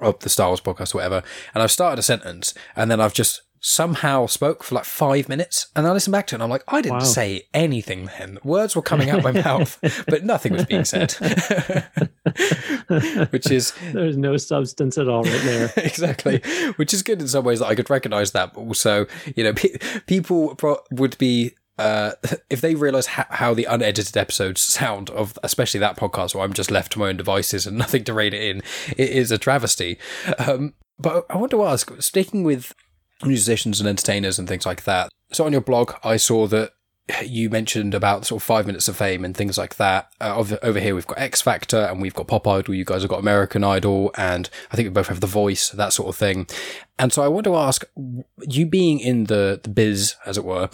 of 0.00 0.18
the 0.20 0.28
Star 0.28 0.48
Wars 0.48 0.60
podcast 0.60 0.94
or 0.94 0.98
whatever, 0.98 1.22
and 1.54 1.62
I've 1.62 1.70
started 1.70 1.98
a 1.98 2.02
sentence 2.02 2.54
and 2.76 2.90
then 2.90 3.00
I've 3.00 3.14
just 3.14 3.42
somehow 3.60 4.26
spoke 4.26 4.64
for 4.64 4.74
like 4.74 4.86
five 4.86 5.28
minutes 5.28 5.66
and 5.76 5.86
I 5.86 5.92
listened 5.92 6.12
back 6.12 6.26
to 6.28 6.34
it 6.34 6.36
and 6.36 6.42
I'm 6.42 6.48
like, 6.48 6.64
I 6.66 6.80
didn't 6.80 7.00
wow. 7.00 7.04
say 7.04 7.42
anything 7.52 8.08
then. 8.18 8.38
Words 8.42 8.74
were 8.74 8.82
coming 8.82 9.10
out 9.10 9.22
my 9.22 9.32
mouth, 9.44 9.78
but 10.08 10.24
nothing 10.24 10.54
was 10.54 10.64
being 10.64 10.86
said. 10.86 11.12
Which 13.30 13.50
is 13.50 13.74
there's 13.92 14.16
no 14.16 14.38
substance 14.38 14.96
at 14.96 15.08
all 15.08 15.24
right 15.24 15.42
there. 15.42 15.72
exactly. 15.76 16.40
Which 16.76 16.94
is 16.94 17.02
good 17.02 17.20
in 17.20 17.28
some 17.28 17.44
ways 17.44 17.58
that 17.58 17.66
I 17.66 17.74
could 17.74 17.90
recognize 17.90 18.32
that, 18.32 18.54
but 18.54 18.62
also, 18.62 19.06
you 19.36 19.44
know, 19.44 19.52
pe- 19.52 19.76
people 20.06 20.54
pro- 20.54 20.80
would 20.90 21.18
be 21.18 21.54
uh, 21.80 22.12
if 22.50 22.60
they 22.60 22.74
realize 22.74 23.06
ha- 23.06 23.26
how 23.30 23.54
the 23.54 23.64
unedited 23.64 24.16
episodes 24.16 24.60
sound 24.60 25.10
of 25.10 25.38
especially 25.42 25.80
that 25.80 25.96
podcast 25.96 26.34
where 26.34 26.44
I'm 26.44 26.52
just 26.52 26.70
left 26.70 26.92
to 26.92 26.98
my 26.98 27.08
own 27.08 27.16
devices 27.16 27.66
and 27.66 27.78
nothing 27.84 28.04
to 28.04 28.14
rein 28.14 28.34
it 28.34 28.42
in, 28.42 28.62
it 28.96 29.10
is 29.10 29.30
a 29.32 29.38
travesty. 29.38 29.98
Um, 30.38 30.74
but 30.98 31.26
I 31.30 31.36
want 31.36 31.50
to 31.52 31.64
ask, 31.64 31.90
sticking 32.00 32.44
with 32.44 32.74
musicians 33.24 33.80
and 33.80 33.88
entertainers 33.88 34.38
and 34.38 34.46
things 34.46 34.66
like 34.66 34.84
that. 34.84 35.10
So 35.32 35.44
on 35.46 35.52
your 35.52 35.60
blog, 35.60 35.92
I 36.04 36.16
saw 36.16 36.46
that 36.48 36.72
you 37.24 37.50
mentioned 37.50 37.94
about 37.94 38.26
sort 38.26 38.40
of 38.40 38.46
five 38.46 38.66
minutes 38.66 38.88
of 38.88 38.96
fame 38.96 39.24
and 39.24 39.36
things 39.36 39.58
like 39.58 39.76
that. 39.76 40.10
Uh, 40.20 40.36
over, 40.36 40.58
over, 40.62 40.78
here, 40.78 40.94
we've 40.94 41.06
got 41.06 41.18
X 41.18 41.40
Factor 41.40 41.78
and 41.78 42.00
we've 42.00 42.14
got 42.14 42.28
Pop 42.28 42.46
Idol. 42.46 42.74
You 42.74 42.84
guys 42.84 43.02
have 43.02 43.10
got 43.10 43.20
American 43.20 43.64
Idol, 43.64 44.10
and 44.16 44.48
I 44.70 44.76
think 44.76 44.86
we 44.86 44.92
both 44.92 45.08
have 45.08 45.20
The 45.20 45.26
Voice, 45.26 45.70
that 45.70 45.92
sort 45.92 46.08
of 46.08 46.16
thing. 46.16 46.46
And 46.98 47.12
so 47.12 47.22
I 47.22 47.28
want 47.28 47.44
to 47.44 47.56
ask, 47.56 47.84
you 48.46 48.66
being 48.66 49.00
in 49.00 49.24
the 49.24 49.60
the 49.62 49.70
biz, 49.70 50.16
as 50.26 50.38
it 50.38 50.44
were, 50.44 50.68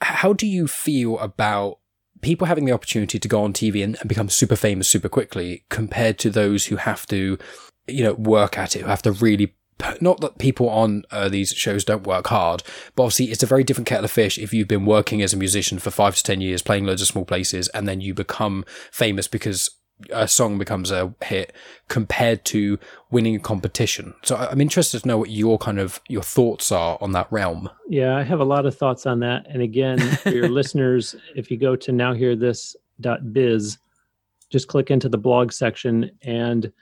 how 0.00 0.32
do 0.32 0.46
you 0.46 0.66
feel 0.66 1.18
about 1.18 1.78
people 2.20 2.46
having 2.46 2.64
the 2.64 2.72
opportunity 2.72 3.18
to 3.18 3.28
go 3.28 3.42
on 3.42 3.52
TV 3.52 3.84
and, 3.84 3.96
and, 4.00 4.08
become 4.08 4.28
super 4.28 4.56
famous 4.56 4.88
super 4.88 5.08
quickly 5.08 5.64
compared 5.68 6.18
to 6.18 6.30
those 6.30 6.66
who 6.66 6.76
have 6.76 7.06
to, 7.06 7.38
you 7.86 8.02
know, 8.02 8.14
work 8.14 8.58
at 8.58 8.74
it, 8.74 8.82
who 8.82 8.88
have 8.88 9.02
to 9.02 9.12
really 9.12 9.54
not 10.00 10.20
that 10.20 10.38
people 10.38 10.70
on 10.70 11.04
uh, 11.10 11.28
these 11.28 11.50
shows 11.50 11.84
don't 11.84 12.06
work 12.06 12.28
hard, 12.28 12.62
but 12.94 13.04
obviously 13.04 13.26
it's 13.26 13.42
a 13.42 13.46
very 13.46 13.62
different 13.62 13.86
kettle 13.86 14.06
of 14.06 14.10
fish 14.10 14.38
if 14.38 14.54
you've 14.54 14.68
been 14.68 14.86
working 14.86 15.20
as 15.20 15.34
a 15.34 15.36
musician 15.36 15.78
for 15.78 15.90
five 15.90 16.16
to 16.16 16.22
ten 16.22 16.40
years, 16.40 16.62
playing 16.62 16.86
loads 16.86 17.02
of 17.02 17.08
small 17.08 17.26
places, 17.26 17.68
and 17.68 17.86
then 17.86 18.00
you 18.00 18.14
become 18.14 18.64
famous 18.90 19.28
because 19.28 19.70
a 20.10 20.28
song 20.28 20.58
becomes 20.58 20.90
a 20.90 21.14
hit 21.24 21.52
compared 21.88 22.44
to 22.46 22.78
winning 23.10 23.36
a 23.36 23.38
competition. 23.38 24.14
So 24.22 24.36
I'm 24.36 24.60
interested 24.60 25.02
to 25.02 25.08
know 25.08 25.18
what 25.18 25.30
your 25.30 25.58
kind 25.58 25.78
of 25.78 26.00
your 26.08 26.22
thoughts 26.22 26.70
are 26.70 26.98
on 27.00 27.12
that 27.12 27.30
realm. 27.30 27.70
Yeah, 27.88 28.16
I 28.16 28.22
have 28.22 28.40
a 28.40 28.44
lot 28.44 28.66
of 28.66 28.76
thoughts 28.76 29.06
on 29.06 29.20
that. 29.20 29.46
And 29.48 29.62
again, 29.62 29.98
for 29.98 30.30
your 30.30 30.48
listeners, 30.50 31.14
if 31.34 31.50
you 31.50 31.56
go 31.56 31.76
to 31.76 31.92
nowhearthis.biz, 31.92 33.78
just 34.50 34.68
click 34.68 34.90
into 34.90 35.08
the 35.08 35.18
blog 35.18 35.52
section 35.52 36.10
and 36.22 36.72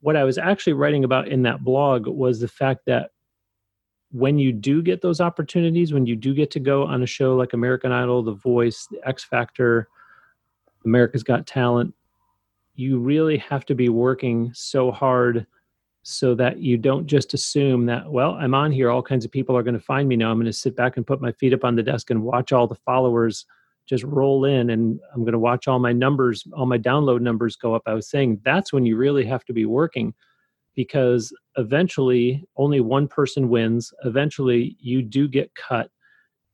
what 0.00 0.16
I 0.16 0.22
was 0.22 0.38
actually 0.38 0.74
writing 0.74 1.02
about 1.02 1.26
in 1.26 1.42
that 1.42 1.64
blog 1.64 2.06
was 2.06 2.38
the 2.38 2.46
fact 2.46 2.82
that 2.86 3.10
when 4.12 4.38
you 4.38 4.52
do 4.52 4.80
get 4.80 5.02
those 5.02 5.20
opportunities, 5.20 5.92
when 5.92 6.06
you 6.06 6.14
do 6.14 6.32
get 6.32 6.50
to 6.52 6.60
go 6.60 6.84
on 6.84 7.02
a 7.02 7.06
show 7.06 7.34
like 7.34 7.54
American 7.54 7.90
Idol, 7.90 8.22
The 8.22 8.34
Voice, 8.34 8.86
The 8.88 9.06
X 9.06 9.24
Factor, 9.24 9.88
America's 10.84 11.24
Got 11.24 11.46
Talent, 11.46 11.92
you 12.76 12.98
really 12.98 13.38
have 13.38 13.64
to 13.66 13.74
be 13.74 13.88
working 13.88 14.50
so 14.54 14.90
hard 14.92 15.46
so 16.02 16.34
that 16.36 16.58
you 16.58 16.76
don't 16.76 17.06
just 17.06 17.34
assume 17.34 17.84
that, 17.86 18.08
well, 18.08 18.32
I'm 18.32 18.54
on 18.54 18.70
here, 18.70 18.90
all 18.90 19.02
kinds 19.02 19.24
of 19.24 19.32
people 19.32 19.56
are 19.56 19.62
going 19.64 19.74
to 19.74 19.80
find 19.80 20.08
me 20.08 20.14
now. 20.14 20.30
I'm 20.30 20.36
going 20.36 20.46
to 20.46 20.52
sit 20.52 20.76
back 20.76 20.96
and 20.96 21.06
put 21.06 21.20
my 21.20 21.32
feet 21.32 21.52
up 21.52 21.64
on 21.64 21.74
the 21.74 21.82
desk 21.82 22.10
and 22.10 22.22
watch 22.22 22.52
all 22.52 22.68
the 22.68 22.76
followers 22.76 23.44
just 23.86 24.04
roll 24.04 24.44
in 24.44 24.70
and 24.70 25.00
I'm 25.14 25.22
going 25.22 25.32
to 25.32 25.38
watch 25.38 25.66
all 25.66 25.78
my 25.78 25.92
numbers, 25.92 26.44
all 26.52 26.66
my 26.66 26.78
download 26.78 27.22
numbers 27.22 27.56
go 27.56 27.74
up. 27.74 27.82
I 27.86 27.94
was 27.94 28.08
saying 28.08 28.40
that's 28.44 28.72
when 28.72 28.84
you 28.84 28.96
really 28.96 29.24
have 29.24 29.44
to 29.46 29.52
be 29.52 29.64
working 29.64 30.14
because 30.74 31.32
eventually 31.56 32.44
only 32.56 32.80
one 32.80 33.08
person 33.08 33.48
wins. 33.48 33.92
Eventually 34.04 34.76
you 34.78 35.02
do 35.02 35.26
get 35.26 35.54
cut. 35.54 35.90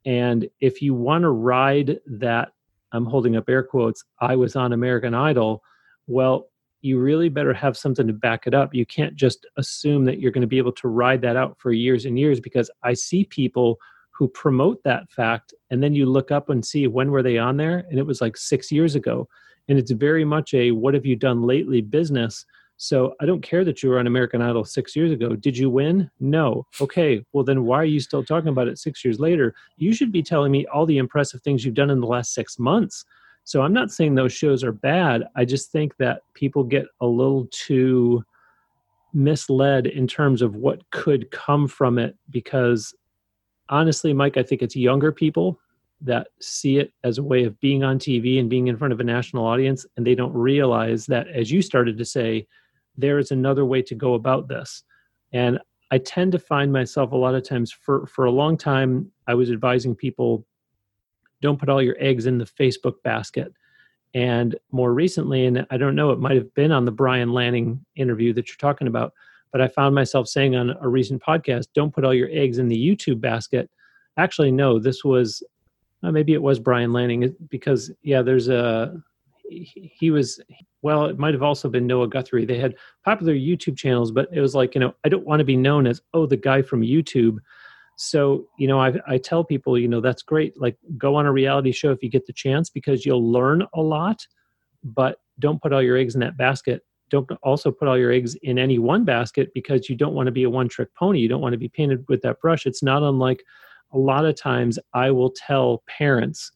And 0.04 0.48
if 0.60 0.80
you 0.80 0.94
want 0.94 1.22
to 1.22 1.30
ride 1.30 1.98
that, 2.06 2.52
I'm 2.92 3.06
holding 3.06 3.36
up 3.36 3.48
air 3.48 3.62
quotes, 3.62 4.04
I 4.20 4.36
was 4.36 4.56
on 4.56 4.72
American 4.72 5.14
Idol, 5.14 5.62
well, 6.06 6.48
you 6.82 6.98
really 6.98 7.28
better 7.28 7.54
have 7.54 7.76
something 7.76 8.06
to 8.08 8.12
back 8.12 8.46
it 8.46 8.54
up. 8.54 8.74
You 8.74 8.84
can't 8.84 9.14
just 9.14 9.46
assume 9.56 10.04
that 10.06 10.18
you're 10.18 10.32
going 10.32 10.42
to 10.42 10.48
be 10.48 10.58
able 10.58 10.72
to 10.72 10.88
ride 10.88 11.22
that 11.22 11.36
out 11.36 11.56
for 11.58 11.72
years 11.72 12.04
and 12.04 12.18
years 12.18 12.40
because 12.40 12.70
I 12.82 12.94
see 12.94 13.24
people 13.24 13.78
who 14.10 14.28
promote 14.28 14.82
that 14.82 15.10
fact 15.10 15.54
and 15.70 15.82
then 15.82 15.94
you 15.94 16.06
look 16.06 16.30
up 16.30 16.50
and 16.50 16.64
see 16.64 16.86
when 16.86 17.10
were 17.10 17.22
they 17.22 17.38
on 17.38 17.56
there 17.56 17.86
and 17.88 17.98
it 17.98 18.06
was 18.06 18.20
like 18.20 18.36
6 18.36 18.70
years 18.72 18.94
ago. 18.94 19.28
And 19.68 19.78
it's 19.78 19.92
very 19.92 20.24
much 20.24 20.54
a 20.54 20.72
what 20.72 20.94
have 20.94 21.06
you 21.06 21.16
done 21.16 21.42
lately? 21.42 21.80
business. 21.80 22.44
So 22.78 23.14
i 23.20 23.26
don't 23.26 23.42
care 23.42 23.64
that 23.64 23.80
you 23.80 23.90
were 23.90 24.00
on 24.00 24.08
american 24.08 24.42
idol 24.42 24.64
6 24.64 24.96
years 24.96 25.12
ago. 25.12 25.36
Did 25.36 25.56
you 25.56 25.70
win? 25.70 26.10
No. 26.18 26.66
Okay 26.80 27.24
well 27.32 27.44
then 27.44 27.64
why 27.64 27.76
are 27.76 27.84
you 27.84 28.00
still 28.00 28.24
talking 28.24 28.48
about 28.48 28.66
it 28.66 28.78
6 28.78 29.04
years 29.04 29.20
later? 29.20 29.54
You 29.76 29.92
should 29.94 30.10
be 30.10 30.22
telling 30.22 30.50
me 30.50 30.66
all 30.66 30.84
the 30.84 30.98
impressive 30.98 31.42
things 31.42 31.64
you've 31.64 31.74
done 31.74 31.90
in 31.90 32.00
the 32.00 32.06
last 32.08 32.34
6 32.34 32.58
months 32.58 33.04
so 33.44 33.62
i'm 33.62 33.72
not 33.72 33.90
saying 33.90 34.14
those 34.14 34.32
shows 34.32 34.62
are 34.64 34.72
bad 34.72 35.24
i 35.36 35.44
just 35.44 35.70
think 35.70 35.96
that 35.96 36.22
people 36.34 36.64
get 36.64 36.84
a 37.00 37.06
little 37.06 37.46
too 37.50 38.22
misled 39.14 39.86
in 39.86 40.06
terms 40.06 40.42
of 40.42 40.56
what 40.56 40.88
could 40.90 41.30
come 41.30 41.68
from 41.68 41.98
it 41.98 42.16
because 42.30 42.94
honestly, 43.68 44.12
Mike, 44.12 44.36
I 44.36 44.42
think 44.42 44.62
it's 44.62 44.76
younger 44.76 45.12
people 45.12 45.58
that 46.02 46.28
see 46.40 46.78
it 46.78 46.92
as 47.04 47.18
a 47.18 47.22
way 47.22 47.44
of 47.44 47.58
being 47.60 47.84
on 47.84 47.98
TV 47.98 48.38
and 48.38 48.50
being 48.50 48.66
in 48.66 48.76
front 48.76 48.92
of 48.92 49.00
a 49.00 49.04
national 49.04 49.46
audience, 49.46 49.86
and 49.96 50.06
they 50.06 50.14
don't 50.14 50.34
realize 50.34 51.06
that, 51.06 51.28
as 51.28 51.50
you 51.50 51.62
started 51.62 51.96
to 51.98 52.04
say, 52.04 52.46
there 52.96 53.18
is 53.18 53.30
another 53.30 53.64
way 53.64 53.80
to 53.82 53.94
go 53.94 54.14
about 54.14 54.48
this. 54.48 54.82
And 55.32 55.58
I 55.90 55.98
tend 55.98 56.32
to 56.32 56.38
find 56.38 56.72
myself 56.72 57.12
a 57.12 57.16
lot 57.16 57.34
of 57.34 57.44
times 57.44 57.72
for 57.72 58.06
for 58.06 58.24
a 58.24 58.30
long 58.30 58.56
time 58.56 59.10
I 59.26 59.34
was 59.34 59.50
advising 59.50 59.94
people 59.94 60.46
don't 61.42 61.58
put 61.58 61.68
all 61.68 61.82
your 61.82 61.96
eggs 61.98 62.24
in 62.26 62.38
the 62.38 62.46
Facebook 62.46 63.02
basket. 63.02 63.52
And 64.14 64.56
more 64.70 64.94
recently, 64.94 65.46
and 65.46 65.66
I 65.70 65.76
don't 65.76 65.94
know, 65.94 66.10
it 66.10 66.18
might 66.18 66.36
have 66.36 66.52
been 66.54 66.72
on 66.72 66.84
the 66.84 66.90
Brian 66.90 67.32
Lanning 67.32 67.84
interview 67.96 68.32
that 68.34 68.48
you're 68.48 68.56
talking 68.56 68.86
about, 68.86 69.12
but 69.52 69.60
I 69.60 69.68
found 69.68 69.94
myself 69.94 70.28
saying 70.28 70.56
on 70.56 70.76
a 70.80 70.88
recent 70.88 71.22
podcast, 71.22 71.66
don't 71.74 71.94
put 71.94 72.04
all 72.04 72.14
your 72.14 72.28
eggs 72.30 72.58
in 72.58 72.68
the 72.68 72.76
YouTube 72.76 73.20
basket. 73.20 73.70
Actually, 74.16 74.52
no, 74.52 74.78
this 74.78 75.04
was 75.04 75.42
uh, 76.02 76.10
maybe 76.10 76.32
it 76.32 76.42
was 76.42 76.58
Brian 76.58 76.92
Lanning 76.92 77.34
because, 77.48 77.90
yeah, 78.02 78.22
there's 78.22 78.48
a 78.48 78.94
he 79.50 80.10
was 80.10 80.40
well 80.82 81.04
it 81.06 81.18
might 81.18 81.34
have 81.34 81.42
also 81.42 81.68
been 81.68 81.86
noah 81.86 82.08
guthrie 82.08 82.46
they 82.46 82.58
had 82.58 82.74
popular 83.04 83.34
youtube 83.34 83.76
channels 83.76 84.10
but 84.10 84.26
it 84.32 84.40
was 84.40 84.54
like 84.54 84.74
you 84.74 84.80
know 84.80 84.94
i 85.04 85.08
don't 85.08 85.26
want 85.26 85.40
to 85.40 85.44
be 85.44 85.56
known 85.56 85.86
as 85.86 86.00
oh 86.14 86.24
the 86.24 86.36
guy 86.36 86.62
from 86.62 86.80
youtube 86.80 87.36
so 88.02 88.46
you 88.58 88.66
know 88.66 88.80
I, 88.80 88.94
I 89.06 89.18
tell 89.18 89.44
people 89.44 89.78
you 89.78 89.88
know 89.88 90.00
that's 90.00 90.22
great 90.22 90.60
like 90.60 90.76
go 90.98 91.14
on 91.14 91.26
a 91.26 91.32
reality 91.32 91.72
show 91.72 91.90
if 91.90 92.02
you 92.02 92.10
get 92.10 92.26
the 92.26 92.32
chance 92.32 92.70
because 92.70 93.06
you'll 93.06 93.30
learn 93.30 93.64
a 93.74 93.80
lot 93.80 94.26
but 94.82 95.18
don't 95.38 95.62
put 95.62 95.72
all 95.72 95.82
your 95.82 95.96
eggs 95.96 96.14
in 96.14 96.20
that 96.20 96.36
basket 96.36 96.82
don't 97.12 97.30
also 97.42 97.70
put 97.70 97.86
all 97.86 97.98
your 97.98 98.10
eggs 98.10 98.34
in 98.36 98.58
any 98.58 98.78
one 98.78 99.04
basket 99.04 99.52
because 99.54 99.88
you 99.88 99.94
don't 99.94 100.14
want 100.14 100.26
to 100.26 100.32
be 100.32 100.44
a 100.44 100.50
one 100.50 100.66
trick 100.66 100.88
pony. 100.94 101.20
You 101.20 101.28
don't 101.28 101.42
want 101.42 101.52
to 101.52 101.58
be 101.58 101.68
painted 101.68 102.04
with 102.08 102.22
that 102.22 102.40
brush. 102.40 102.64
It's 102.64 102.82
not 102.82 103.02
unlike 103.02 103.44
a 103.92 103.98
lot 103.98 104.24
of 104.24 104.34
times 104.34 104.78
I 104.94 105.10
will 105.10 105.30
tell 105.30 105.82
parents, 105.86 106.50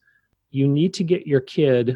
you 0.49 0.67
need 0.67 0.95
to 0.95 1.03
get 1.03 1.27
your 1.27 1.41
kid 1.41 1.95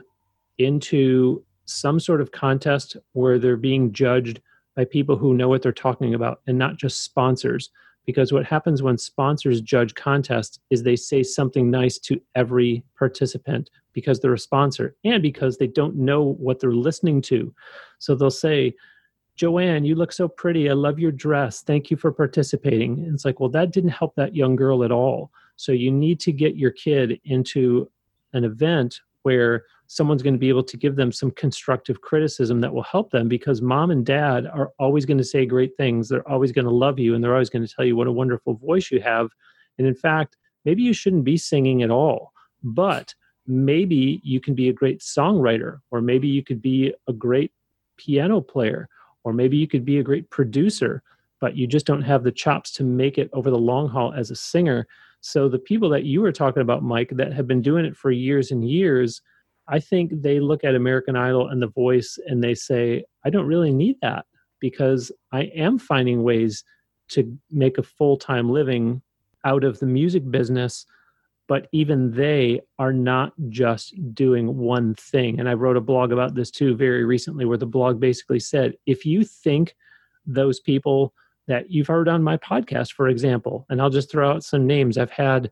into 0.59 1.43
some 1.65 1.99
sort 1.99 2.21
of 2.21 2.31
contest 2.31 2.97
where 3.13 3.39
they're 3.39 3.57
being 3.57 3.91
judged 3.91 4.39
by 4.75 4.85
people 4.85 5.17
who 5.17 5.33
know 5.33 5.49
what 5.49 5.63
they're 5.63 5.71
talking 5.71 6.13
about 6.13 6.41
and 6.45 6.57
not 6.57 6.77
just 6.77 7.03
sponsors 7.03 7.71
because 8.05 8.31
what 8.31 8.45
happens 8.45 8.81
when 8.81 8.97
sponsors 8.97 9.61
judge 9.61 9.93
contests 9.95 10.59
is 10.69 10.83
they 10.83 10.95
say 10.95 11.23
something 11.23 11.69
nice 11.69 11.99
to 11.99 12.19
every 12.35 12.83
participant 12.97 13.69
because 13.93 14.19
they're 14.19 14.33
a 14.33 14.39
sponsor 14.39 14.95
and 15.03 15.21
because 15.21 15.57
they 15.57 15.67
don't 15.67 15.95
know 15.95 16.23
what 16.23 16.59
they're 16.59 16.73
listening 16.73 17.21
to. 17.21 17.53
So 17.99 18.15
they'll 18.15 18.31
say 18.31 18.75
joanne 19.37 19.85
you 19.85 19.95
look 19.95 20.11
so 20.11 20.27
pretty. 20.27 20.69
I 20.69 20.73
love 20.73 20.99
your 20.99 21.11
dress. 21.11 21.61
Thank 21.61 21.89
you 21.89 21.97
for 21.97 22.11
participating. 22.11 22.99
And 22.99 23.13
it's 23.13 23.25
like 23.25 23.39
well 23.39 23.49
that 23.49 23.71
didn't 23.71 23.91
help 23.91 24.15
that 24.15 24.35
young 24.35 24.55
girl 24.55 24.83
at 24.83 24.91
all. 24.91 25.31
So 25.55 25.71
you 25.71 25.91
need 25.91 26.19
to 26.21 26.31
get 26.31 26.55
your 26.55 26.71
kid 26.71 27.19
into 27.23 27.89
an 28.33 28.43
event 28.43 28.99
where 29.23 29.63
someone's 29.87 30.23
going 30.23 30.33
to 30.33 30.39
be 30.39 30.49
able 30.49 30.63
to 30.63 30.77
give 30.77 30.95
them 30.95 31.11
some 31.11 31.31
constructive 31.31 32.01
criticism 32.01 32.61
that 32.61 32.73
will 32.73 32.83
help 32.83 33.11
them 33.11 33.27
because 33.27 33.61
mom 33.61 33.91
and 33.91 34.05
dad 34.05 34.47
are 34.47 34.71
always 34.79 35.05
going 35.05 35.17
to 35.17 35.23
say 35.23 35.45
great 35.45 35.75
things. 35.75 36.07
They're 36.07 36.27
always 36.29 36.51
going 36.51 36.65
to 36.65 36.71
love 36.71 36.97
you 36.97 37.13
and 37.13 37.23
they're 37.23 37.33
always 37.33 37.49
going 37.49 37.65
to 37.65 37.73
tell 37.73 37.85
you 37.85 37.95
what 37.95 38.07
a 38.07 38.11
wonderful 38.11 38.53
voice 38.53 38.89
you 38.89 39.01
have. 39.01 39.29
And 39.77 39.85
in 39.85 39.95
fact, 39.95 40.37
maybe 40.65 40.81
you 40.81 40.93
shouldn't 40.93 41.23
be 41.23 41.37
singing 41.37 41.83
at 41.83 41.91
all, 41.91 42.31
but 42.63 43.13
maybe 43.47 44.21
you 44.23 44.39
can 44.39 44.55
be 44.55 44.69
a 44.69 44.73
great 44.73 45.01
songwriter, 45.01 45.79
or 45.91 46.01
maybe 46.01 46.27
you 46.27 46.43
could 46.43 46.61
be 46.61 46.93
a 47.07 47.13
great 47.13 47.51
piano 47.97 48.41
player, 48.41 48.87
or 49.23 49.33
maybe 49.33 49.57
you 49.57 49.67
could 49.67 49.85
be 49.85 49.99
a 49.99 50.03
great 50.03 50.29
producer, 50.29 51.03
but 51.39 51.55
you 51.55 51.67
just 51.67 51.85
don't 51.85 52.03
have 52.03 52.23
the 52.23 52.31
chops 52.31 52.71
to 52.71 52.83
make 52.83 53.17
it 53.17 53.29
over 53.33 53.49
the 53.49 53.57
long 53.57 53.89
haul 53.89 54.13
as 54.13 54.31
a 54.31 54.35
singer. 54.35 54.87
So 55.21 55.47
the 55.47 55.59
people 55.59 55.89
that 55.89 56.03
you 56.03 56.21
were 56.21 56.31
talking 56.31 56.61
about, 56.61 56.83
Mike, 56.83 57.11
that 57.13 57.33
have 57.33 57.47
been 57.47 57.61
doing 57.61 57.85
it 57.85 57.95
for 57.95 58.11
years 58.11 58.51
and 58.51 58.67
years, 58.67 59.21
I 59.67 59.79
think 59.79 60.11
they 60.21 60.39
look 60.39 60.63
at 60.63 60.75
American 60.75 61.15
Idol 61.15 61.47
and 61.47 61.61
The 61.61 61.67
Voice 61.67 62.17
and 62.25 62.43
they 62.43 62.55
say, 62.55 63.05
I 63.23 63.29
don't 63.29 63.45
really 63.45 63.71
need 63.71 63.97
that 64.01 64.25
because 64.59 65.11
I 65.31 65.43
am 65.55 65.77
finding 65.77 66.23
ways 66.23 66.63
to 67.09 67.37
make 67.51 67.77
a 67.77 67.83
full 67.83 68.17
time 68.17 68.49
living 68.49 69.01
out 69.45 69.63
of 69.63 69.79
the 69.79 69.85
music 69.85 70.29
business. 70.29 70.85
But 71.47 71.67
even 71.71 72.11
they 72.11 72.61
are 72.79 72.93
not 72.93 73.33
just 73.49 73.93
doing 74.13 74.57
one 74.57 74.95
thing. 74.95 75.39
And 75.39 75.49
I 75.49 75.53
wrote 75.53 75.77
a 75.77 75.81
blog 75.81 76.11
about 76.11 76.33
this 76.33 76.49
too 76.49 76.75
very 76.75 77.03
recently, 77.03 77.45
where 77.45 77.57
the 77.57 77.65
blog 77.65 77.99
basically 77.99 78.39
said 78.39 78.73
if 78.85 79.05
you 79.05 79.23
think 79.23 79.75
those 80.25 80.59
people 80.59 81.13
that 81.47 81.71
you've 81.71 81.87
heard 81.87 82.07
on 82.07 82.23
my 82.23 82.37
podcast, 82.37 82.93
for 82.93 83.07
example, 83.07 83.65
and 83.69 83.81
I'll 83.81 83.89
just 83.89 84.11
throw 84.11 84.31
out 84.31 84.43
some 84.43 84.67
names. 84.67 84.97
I've 84.97 85.11
had 85.11 85.51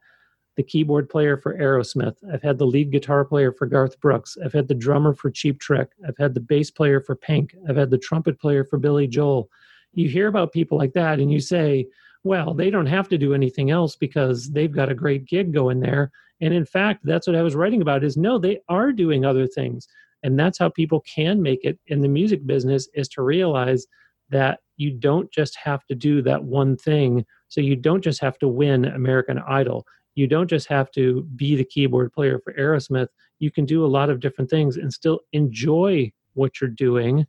the 0.55 0.63
keyboard 0.63 1.09
player 1.09 1.37
for 1.37 1.57
Aerosmith. 1.57 2.17
I've 2.33 2.41
had 2.41 2.57
the 2.57 2.67
lead 2.67 2.91
guitar 2.91 3.23
player 3.23 3.51
for 3.51 3.65
Garth 3.65 3.99
Brooks. 4.01 4.37
I've 4.43 4.53
had 4.53 4.67
the 4.67 4.75
drummer 4.75 5.13
for 5.13 5.29
Cheap 5.29 5.59
Trick. 5.59 5.89
I've 6.07 6.17
had 6.17 6.33
the 6.33 6.41
bass 6.41 6.69
player 6.69 6.99
for 6.99 7.15
Pink. 7.15 7.55
I've 7.67 7.77
had 7.77 7.89
the 7.89 7.97
trumpet 7.97 8.39
player 8.39 8.65
for 8.65 8.77
Billy 8.77 9.07
Joel. 9.07 9.49
You 9.93 10.09
hear 10.09 10.27
about 10.27 10.51
people 10.51 10.77
like 10.77 10.93
that 10.93 11.19
and 11.19 11.31
you 11.31 11.39
say, 11.39 11.87
well, 12.23 12.53
they 12.53 12.69
don't 12.69 12.85
have 12.87 13.07
to 13.09 13.17
do 13.17 13.33
anything 13.33 13.71
else 13.71 13.95
because 13.95 14.51
they've 14.51 14.71
got 14.71 14.91
a 14.91 14.95
great 14.95 15.25
gig 15.25 15.53
going 15.53 15.79
there. 15.79 16.11
And 16.41 16.53
in 16.53 16.65
fact, 16.65 17.05
that's 17.05 17.27
what 17.27 17.35
I 17.35 17.41
was 17.41 17.55
writing 17.55 17.81
about 17.81 18.03
is 18.03 18.17
no, 18.17 18.37
they 18.37 18.59
are 18.67 18.91
doing 18.91 19.25
other 19.25 19.47
things. 19.47 19.87
And 20.23 20.37
that's 20.37 20.57
how 20.57 20.69
people 20.69 20.99
can 21.01 21.41
make 21.41 21.63
it 21.63 21.79
in 21.87 22.01
the 22.01 22.09
music 22.09 22.45
business 22.45 22.89
is 22.93 23.07
to 23.09 23.21
realize 23.21 23.87
that 24.29 24.59
you 24.77 24.91
don't 24.91 25.31
just 25.31 25.55
have 25.57 25.85
to 25.87 25.95
do 25.95 26.21
that 26.21 26.43
one 26.43 26.77
thing. 26.77 27.25
So 27.49 27.61
you 27.61 27.75
don't 27.75 28.03
just 28.03 28.21
have 28.21 28.37
to 28.39 28.47
win 28.47 28.85
American 28.85 29.39
Idol 29.39 29.85
you 30.19 30.27
don't 30.27 30.49
just 30.49 30.67
have 30.67 30.91
to 30.91 31.23
be 31.37 31.55
the 31.55 31.63
keyboard 31.63 32.11
player 32.11 32.39
for 32.39 32.51
Aerosmith. 32.53 33.07
You 33.39 33.51
can 33.51 33.63
do 33.63 33.85
a 33.85 33.87
lot 33.87 34.09
of 34.09 34.19
different 34.19 34.49
things 34.49 34.75
and 34.75 34.93
still 34.93 35.21
enjoy 35.31 36.11
what 36.33 36.59
you're 36.59 36.69
doing 36.69 37.25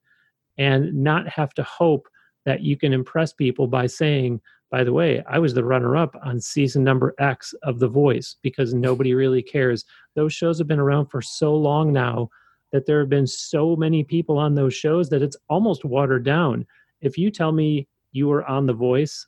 and 0.58 0.92
not 0.92 1.28
have 1.28 1.54
to 1.54 1.62
hope 1.62 2.08
that 2.44 2.62
you 2.62 2.76
can 2.76 2.92
impress 2.92 3.32
people 3.32 3.68
by 3.68 3.86
saying, 3.86 4.40
by 4.72 4.82
the 4.82 4.92
way, 4.92 5.22
I 5.28 5.38
was 5.38 5.54
the 5.54 5.64
runner 5.64 5.96
up 5.96 6.16
on 6.24 6.40
season 6.40 6.82
number 6.82 7.14
X 7.20 7.54
of 7.62 7.78
The 7.78 7.88
Voice 7.88 8.36
because 8.42 8.74
nobody 8.74 9.14
really 9.14 9.42
cares. 9.42 9.84
Those 10.16 10.32
shows 10.32 10.58
have 10.58 10.66
been 10.66 10.80
around 10.80 11.06
for 11.06 11.22
so 11.22 11.54
long 11.54 11.92
now 11.92 12.28
that 12.72 12.86
there 12.86 12.98
have 12.98 13.08
been 13.08 13.26
so 13.26 13.76
many 13.76 14.02
people 14.02 14.36
on 14.36 14.56
those 14.56 14.74
shows 14.74 15.08
that 15.10 15.22
it's 15.22 15.36
almost 15.48 15.84
watered 15.84 16.24
down. 16.24 16.66
If 17.00 17.18
you 17.18 17.30
tell 17.30 17.52
me 17.52 17.88
you 18.12 18.28
were 18.28 18.44
on 18.44 18.66
The 18.66 18.72
Voice, 18.72 19.26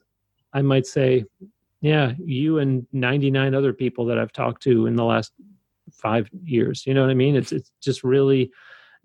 I 0.52 0.62
might 0.62 0.86
say, 0.86 1.24
yeah, 1.80 2.12
you 2.18 2.58
and 2.58 2.86
99 2.92 3.54
other 3.54 3.72
people 3.72 4.04
that 4.06 4.18
I've 4.18 4.32
talked 4.32 4.62
to 4.64 4.86
in 4.86 4.94
the 4.94 5.04
last 5.04 5.32
five 5.90 6.28
years. 6.44 6.86
You 6.86 6.94
know 6.94 7.02
what 7.02 7.10
I 7.10 7.14
mean? 7.14 7.36
It's 7.36 7.52
it's 7.52 7.70
just 7.80 8.04
really 8.04 8.50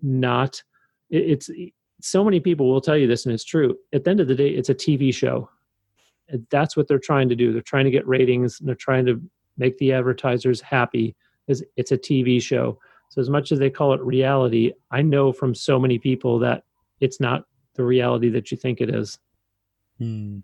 not. 0.00 0.62
It's 1.10 1.50
so 2.00 2.22
many 2.22 2.38
people 2.38 2.68
will 2.68 2.80
tell 2.80 2.96
you 2.96 3.06
this, 3.06 3.26
and 3.26 3.34
it's 3.34 3.44
true. 3.44 3.76
At 3.92 4.04
the 4.04 4.10
end 4.10 4.20
of 4.20 4.28
the 4.28 4.34
day, 4.34 4.50
it's 4.50 4.68
a 4.68 4.74
TV 4.74 5.12
show. 5.12 5.50
That's 6.50 6.76
what 6.76 6.86
they're 6.86 6.98
trying 6.98 7.28
to 7.30 7.34
do. 7.34 7.52
They're 7.52 7.62
trying 7.62 7.86
to 7.86 7.90
get 7.90 8.06
ratings, 8.06 8.60
and 8.60 8.68
they're 8.68 8.76
trying 8.76 9.06
to 9.06 9.20
make 9.56 9.76
the 9.78 9.92
advertisers 9.92 10.60
happy. 10.60 11.16
Is 11.48 11.64
it's 11.76 11.92
a 11.92 11.98
TV 11.98 12.40
show. 12.40 12.78
So 13.08 13.20
as 13.20 13.30
much 13.30 13.52
as 13.52 13.58
they 13.58 13.70
call 13.70 13.94
it 13.94 14.02
reality, 14.02 14.72
I 14.90 15.02
know 15.02 15.32
from 15.32 15.54
so 15.54 15.78
many 15.78 15.98
people 15.98 16.38
that 16.40 16.64
it's 17.00 17.20
not 17.20 17.44
the 17.78 17.84
reality 17.84 18.28
that 18.28 18.50
you 18.50 18.58
think 18.58 18.82
it 18.82 18.94
is. 18.94 19.18
Hmm. 19.98 20.40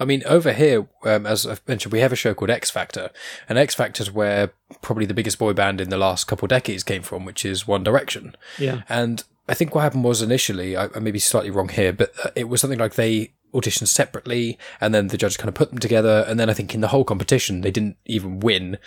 I 0.00 0.04
mean, 0.04 0.22
over 0.26 0.52
here, 0.52 0.88
um, 1.04 1.26
as 1.26 1.46
I've 1.46 1.66
mentioned, 1.68 1.92
we 1.92 2.00
have 2.00 2.12
a 2.12 2.16
show 2.16 2.34
called 2.34 2.50
X 2.50 2.70
Factor, 2.70 3.10
and 3.48 3.58
X 3.58 3.74
Factor 3.74 4.02
is 4.02 4.10
where 4.10 4.52
probably 4.80 5.06
the 5.06 5.14
biggest 5.14 5.38
boy 5.38 5.52
band 5.52 5.80
in 5.80 5.90
the 5.90 5.98
last 5.98 6.26
couple 6.26 6.48
decades 6.48 6.82
came 6.82 7.02
from, 7.02 7.24
which 7.24 7.44
is 7.44 7.68
One 7.68 7.84
Direction. 7.84 8.34
Yeah. 8.58 8.82
And 8.88 9.22
I 9.48 9.54
think 9.54 9.74
what 9.74 9.82
happened 9.82 10.04
was 10.04 10.22
initially, 10.22 10.76
I, 10.76 10.88
I 10.94 10.98
may 10.98 11.12
be 11.12 11.20
slightly 11.20 11.50
wrong 11.50 11.68
here, 11.68 11.92
but 11.92 12.12
uh, 12.24 12.30
it 12.34 12.48
was 12.48 12.60
something 12.60 12.80
like 12.80 12.94
they 12.94 13.34
auditioned 13.54 13.88
separately, 13.88 14.58
and 14.80 14.92
then 14.92 15.08
the 15.08 15.16
judges 15.16 15.36
kind 15.36 15.48
of 15.48 15.54
put 15.54 15.70
them 15.70 15.78
together, 15.78 16.24
and 16.26 16.40
then 16.40 16.50
I 16.50 16.54
think 16.54 16.74
in 16.74 16.80
the 16.80 16.88
whole 16.88 17.04
competition 17.04 17.60
they 17.60 17.70
didn't 17.70 17.96
even 18.06 18.40
win, 18.40 18.78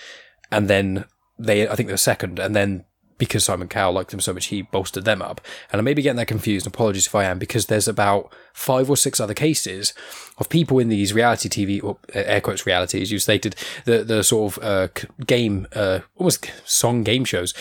and 0.52 0.68
then 0.68 1.06
they, 1.38 1.68
I 1.68 1.76
think 1.76 1.88
they 1.88 1.94
were 1.94 1.98
second, 1.98 2.40
and 2.40 2.56
then 2.56 2.84
because 3.20 3.46
Simon 3.46 3.68
Cowell 3.68 3.94
liked 3.94 4.10
them 4.10 4.20
so 4.20 4.34
much, 4.34 4.48
he 4.48 4.64
bolstered 4.64 5.06
them 5.06 5.22
up. 5.22 5.42
And 5.72 5.80
I 5.80 5.84
may 5.84 5.94
be 5.94 6.02
getting 6.02 6.18
that 6.18 6.26
confused. 6.26 6.66
Apologies 6.66 7.06
if 7.06 7.14
I 7.14 7.26
am, 7.26 7.38
because 7.38 7.68
there's 7.68 7.88
about 7.88 8.34
five 8.54 8.90
or 8.90 8.98
six 8.98 9.20
other 9.20 9.36
cases 9.36 9.94
of 10.40 10.50
people 10.50 10.80
in 10.80 10.90
these 10.90 11.14
reality 11.14 11.50
TV, 11.50 11.84
or 11.84 11.98
uh, 12.16 12.24
air 12.26 12.42
quotes 12.42 12.66
reality, 12.66 13.02
as 13.02 13.12
you 13.12 13.20
stated, 13.20 13.56
the 13.86 14.04
the 14.04 14.24
sort 14.24 14.58
of 14.58 14.64
uh, 14.64 14.88
game, 15.28 15.68
uh, 15.76 16.00
almost 16.16 16.52
song 16.66 17.04
game 17.04 17.26
shows, 17.26 17.54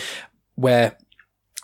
where 0.55 0.97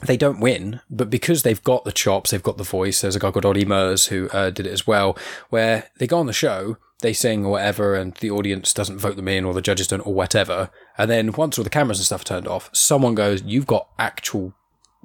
they 0.03 0.17
don't 0.17 0.41
win, 0.41 0.81
but 0.89 1.09
because 1.09 1.43
they've 1.43 1.63
got 1.63 1.85
the 1.85 1.91
chops, 1.91 2.31
they've 2.31 2.43
got 2.43 2.57
the 2.57 2.63
voice. 2.63 3.01
There's 3.01 3.15
a 3.15 3.19
guy 3.19 3.31
called 3.31 3.45
Olly 3.45 3.63
Murs 3.63 4.07
who 4.07 4.29
uh, 4.29 4.49
did 4.49 4.67
it 4.67 4.73
as 4.73 4.85
well, 4.85 5.17
where 5.49 5.89
they 5.97 6.07
go 6.07 6.19
on 6.19 6.25
the 6.25 6.33
show, 6.33 6.77
they 7.01 7.13
sing 7.13 7.45
or 7.45 7.51
whatever, 7.51 7.95
and 7.95 8.13
the 8.15 8.31
audience 8.31 8.73
doesn't 8.73 8.99
vote 8.99 9.15
them 9.15 9.27
in, 9.27 9.45
or 9.45 9.53
the 9.53 9.61
judges 9.61 9.87
don't, 9.87 10.05
or 10.05 10.13
whatever. 10.13 10.69
And 10.97 11.09
then 11.09 11.31
once 11.33 11.57
all 11.57 11.63
the 11.63 11.69
cameras 11.69 11.99
and 11.99 12.05
stuff 12.05 12.21
are 12.21 12.25
turned 12.25 12.47
off, 12.47 12.69
someone 12.73 13.15
goes, 13.15 13.43
"You've 13.43 13.67
got 13.67 13.89
actual, 13.99 14.53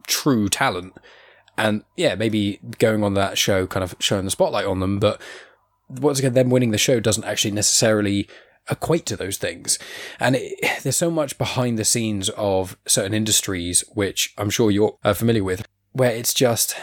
true 0.07 0.49
talent." 0.49 0.95
And 1.59 1.85
yeah, 1.97 2.15
maybe 2.15 2.61
going 2.79 3.05
on 3.05 3.15
that 3.15 3.37
show, 3.37 3.67
kind 3.67 3.85
of 3.85 3.95
showing 3.99 4.25
the 4.25 4.31
spotlight 4.31 4.67
on 4.67 4.81
them, 4.81 4.99
but 4.99 5.21
once 5.89 6.19
again, 6.19 6.35
them 6.35 6.51
winning 6.51 6.71
the 6.71 6.79
show 6.79 7.01
doesn't 7.01 7.25
actually 7.25 7.51
necessarily 7.51 8.29
equate 8.71 9.07
to 9.07 9.17
those 9.17 9.37
things. 9.37 9.79
And 10.19 10.37
it, 10.37 10.59
there's 10.83 10.97
so 10.97 11.11
much 11.11 11.39
behind 11.39 11.79
the 11.79 11.85
scenes 11.85 12.29
of 12.31 12.77
certain 12.87 13.15
industries, 13.15 13.85
which 13.95 14.33
I'm 14.39 14.51
sure 14.51 14.71
you're 14.71 14.99
uh, 15.05 15.15
familiar 15.15 15.45
with, 15.45 15.67
where 15.93 16.13
it's 16.13 16.35
just 16.35 16.75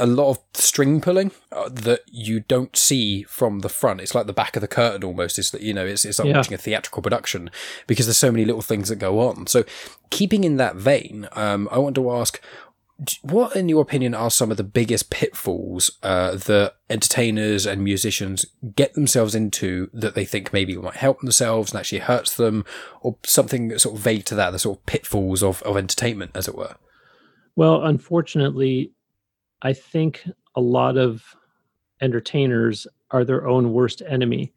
a 0.00 0.06
lot 0.06 0.30
of 0.30 0.38
string 0.54 1.00
pulling 1.00 1.32
uh, 1.52 1.68
that 1.68 2.00
you 2.06 2.40
don't 2.40 2.76
see 2.76 3.22
from 3.24 3.60
the 3.60 3.68
front. 3.68 4.00
It's 4.00 4.14
like 4.14 4.26
the 4.26 4.32
back 4.32 4.56
of 4.56 4.60
the 4.60 4.68
curtain 4.68 5.04
almost. 5.04 5.38
It's 5.38 5.50
that 5.50 5.62
you 5.62 5.74
know, 5.74 5.84
it's 5.86 6.04
it's 6.04 6.18
like 6.18 6.28
Yeah. 6.28 6.36
watching 6.36 6.54
a 6.54 6.58
theatrical 6.58 7.02
production 7.02 7.50
because 7.86 8.06
there's 8.06 8.16
so 8.18 8.30
many 8.32 8.44
little 8.44 8.62
things 8.62 8.88
that 8.88 8.96
go 8.96 9.20
on. 9.20 9.46
So, 9.46 9.64
keeping 10.10 10.44
in 10.44 10.56
that 10.56 10.76
vein, 10.76 11.28
um, 11.32 11.68
I 11.70 11.78
want 11.78 11.94
to 11.96 12.10
ask. 12.12 12.40
What, 13.22 13.54
in 13.54 13.68
your 13.68 13.82
opinion, 13.82 14.12
are 14.12 14.28
some 14.28 14.50
of 14.50 14.56
the 14.56 14.64
biggest 14.64 15.08
pitfalls 15.08 15.88
uh, 16.02 16.32
that 16.34 16.74
entertainers 16.90 17.64
and 17.64 17.84
musicians 17.84 18.44
get 18.74 18.94
themselves 18.94 19.36
into 19.36 19.88
that 19.92 20.16
they 20.16 20.24
think 20.24 20.52
maybe 20.52 20.76
might 20.76 20.96
help 20.96 21.20
themselves 21.20 21.70
and 21.70 21.78
actually 21.78 22.00
hurts 22.00 22.34
them, 22.36 22.64
or 23.00 23.16
something 23.24 23.78
sort 23.78 23.94
of 23.94 24.00
vague 24.02 24.24
to 24.24 24.34
that, 24.34 24.50
the 24.50 24.58
sort 24.58 24.78
of 24.80 24.86
pitfalls 24.86 25.44
of, 25.44 25.62
of 25.62 25.76
entertainment, 25.76 26.32
as 26.34 26.48
it 26.48 26.56
were? 26.56 26.74
Well, 27.54 27.84
unfortunately, 27.84 28.90
I 29.62 29.72
think 29.72 30.24
a 30.54 30.60
lot 30.60 30.96
of 30.96 31.36
entertainers 32.00 32.86
are 33.10 33.24
their 33.24 33.46
own 33.46 33.72
worst 33.72 34.02
enemy. 34.06 34.52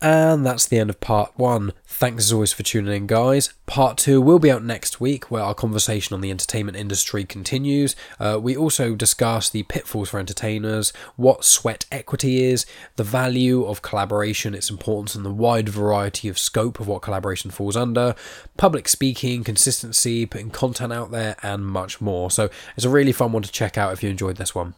And 0.00 0.46
that's 0.46 0.66
the 0.66 0.78
end 0.78 0.90
of 0.90 1.00
part 1.00 1.32
one. 1.34 1.72
Thanks 1.84 2.26
as 2.26 2.32
always 2.32 2.52
for 2.52 2.62
tuning 2.62 2.94
in, 2.94 3.06
guys. 3.08 3.52
Part 3.66 3.98
two 3.98 4.20
will 4.20 4.38
be 4.38 4.50
out 4.50 4.62
next 4.62 5.00
week, 5.00 5.28
where 5.28 5.42
our 5.42 5.54
conversation 5.54 6.14
on 6.14 6.20
the 6.20 6.30
entertainment 6.30 6.76
industry 6.76 7.24
continues. 7.24 7.96
Uh, 8.20 8.38
we 8.40 8.56
also 8.56 8.94
discuss 8.94 9.50
the 9.50 9.64
pitfalls 9.64 10.10
for 10.10 10.20
entertainers, 10.20 10.92
what 11.16 11.44
sweat 11.44 11.84
equity 11.90 12.44
is, 12.44 12.64
the 12.94 13.02
value 13.02 13.64
of 13.64 13.82
collaboration, 13.82 14.54
its 14.54 14.70
importance, 14.70 15.16
and 15.16 15.24
the 15.24 15.32
wide 15.32 15.68
variety 15.68 16.28
of 16.28 16.38
scope 16.38 16.78
of 16.78 16.86
what 16.86 17.02
collaboration 17.02 17.50
falls 17.50 17.76
under, 17.76 18.14
public 18.56 18.86
speaking, 18.86 19.42
consistency, 19.42 20.26
putting 20.26 20.50
content 20.50 20.92
out 20.92 21.10
there, 21.10 21.34
and 21.42 21.66
much 21.66 22.00
more. 22.00 22.30
So 22.30 22.50
it's 22.76 22.86
a 22.86 22.90
really 22.90 23.12
fun 23.12 23.32
one 23.32 23.42
to 23.42 23.50
check 23.50 23.76
out 23.76 23.92
if 23.92 24.04
you 24.04 24.10
enjoyed 24.10 24.36
this 24.36 24.54
one. 24.54 24.74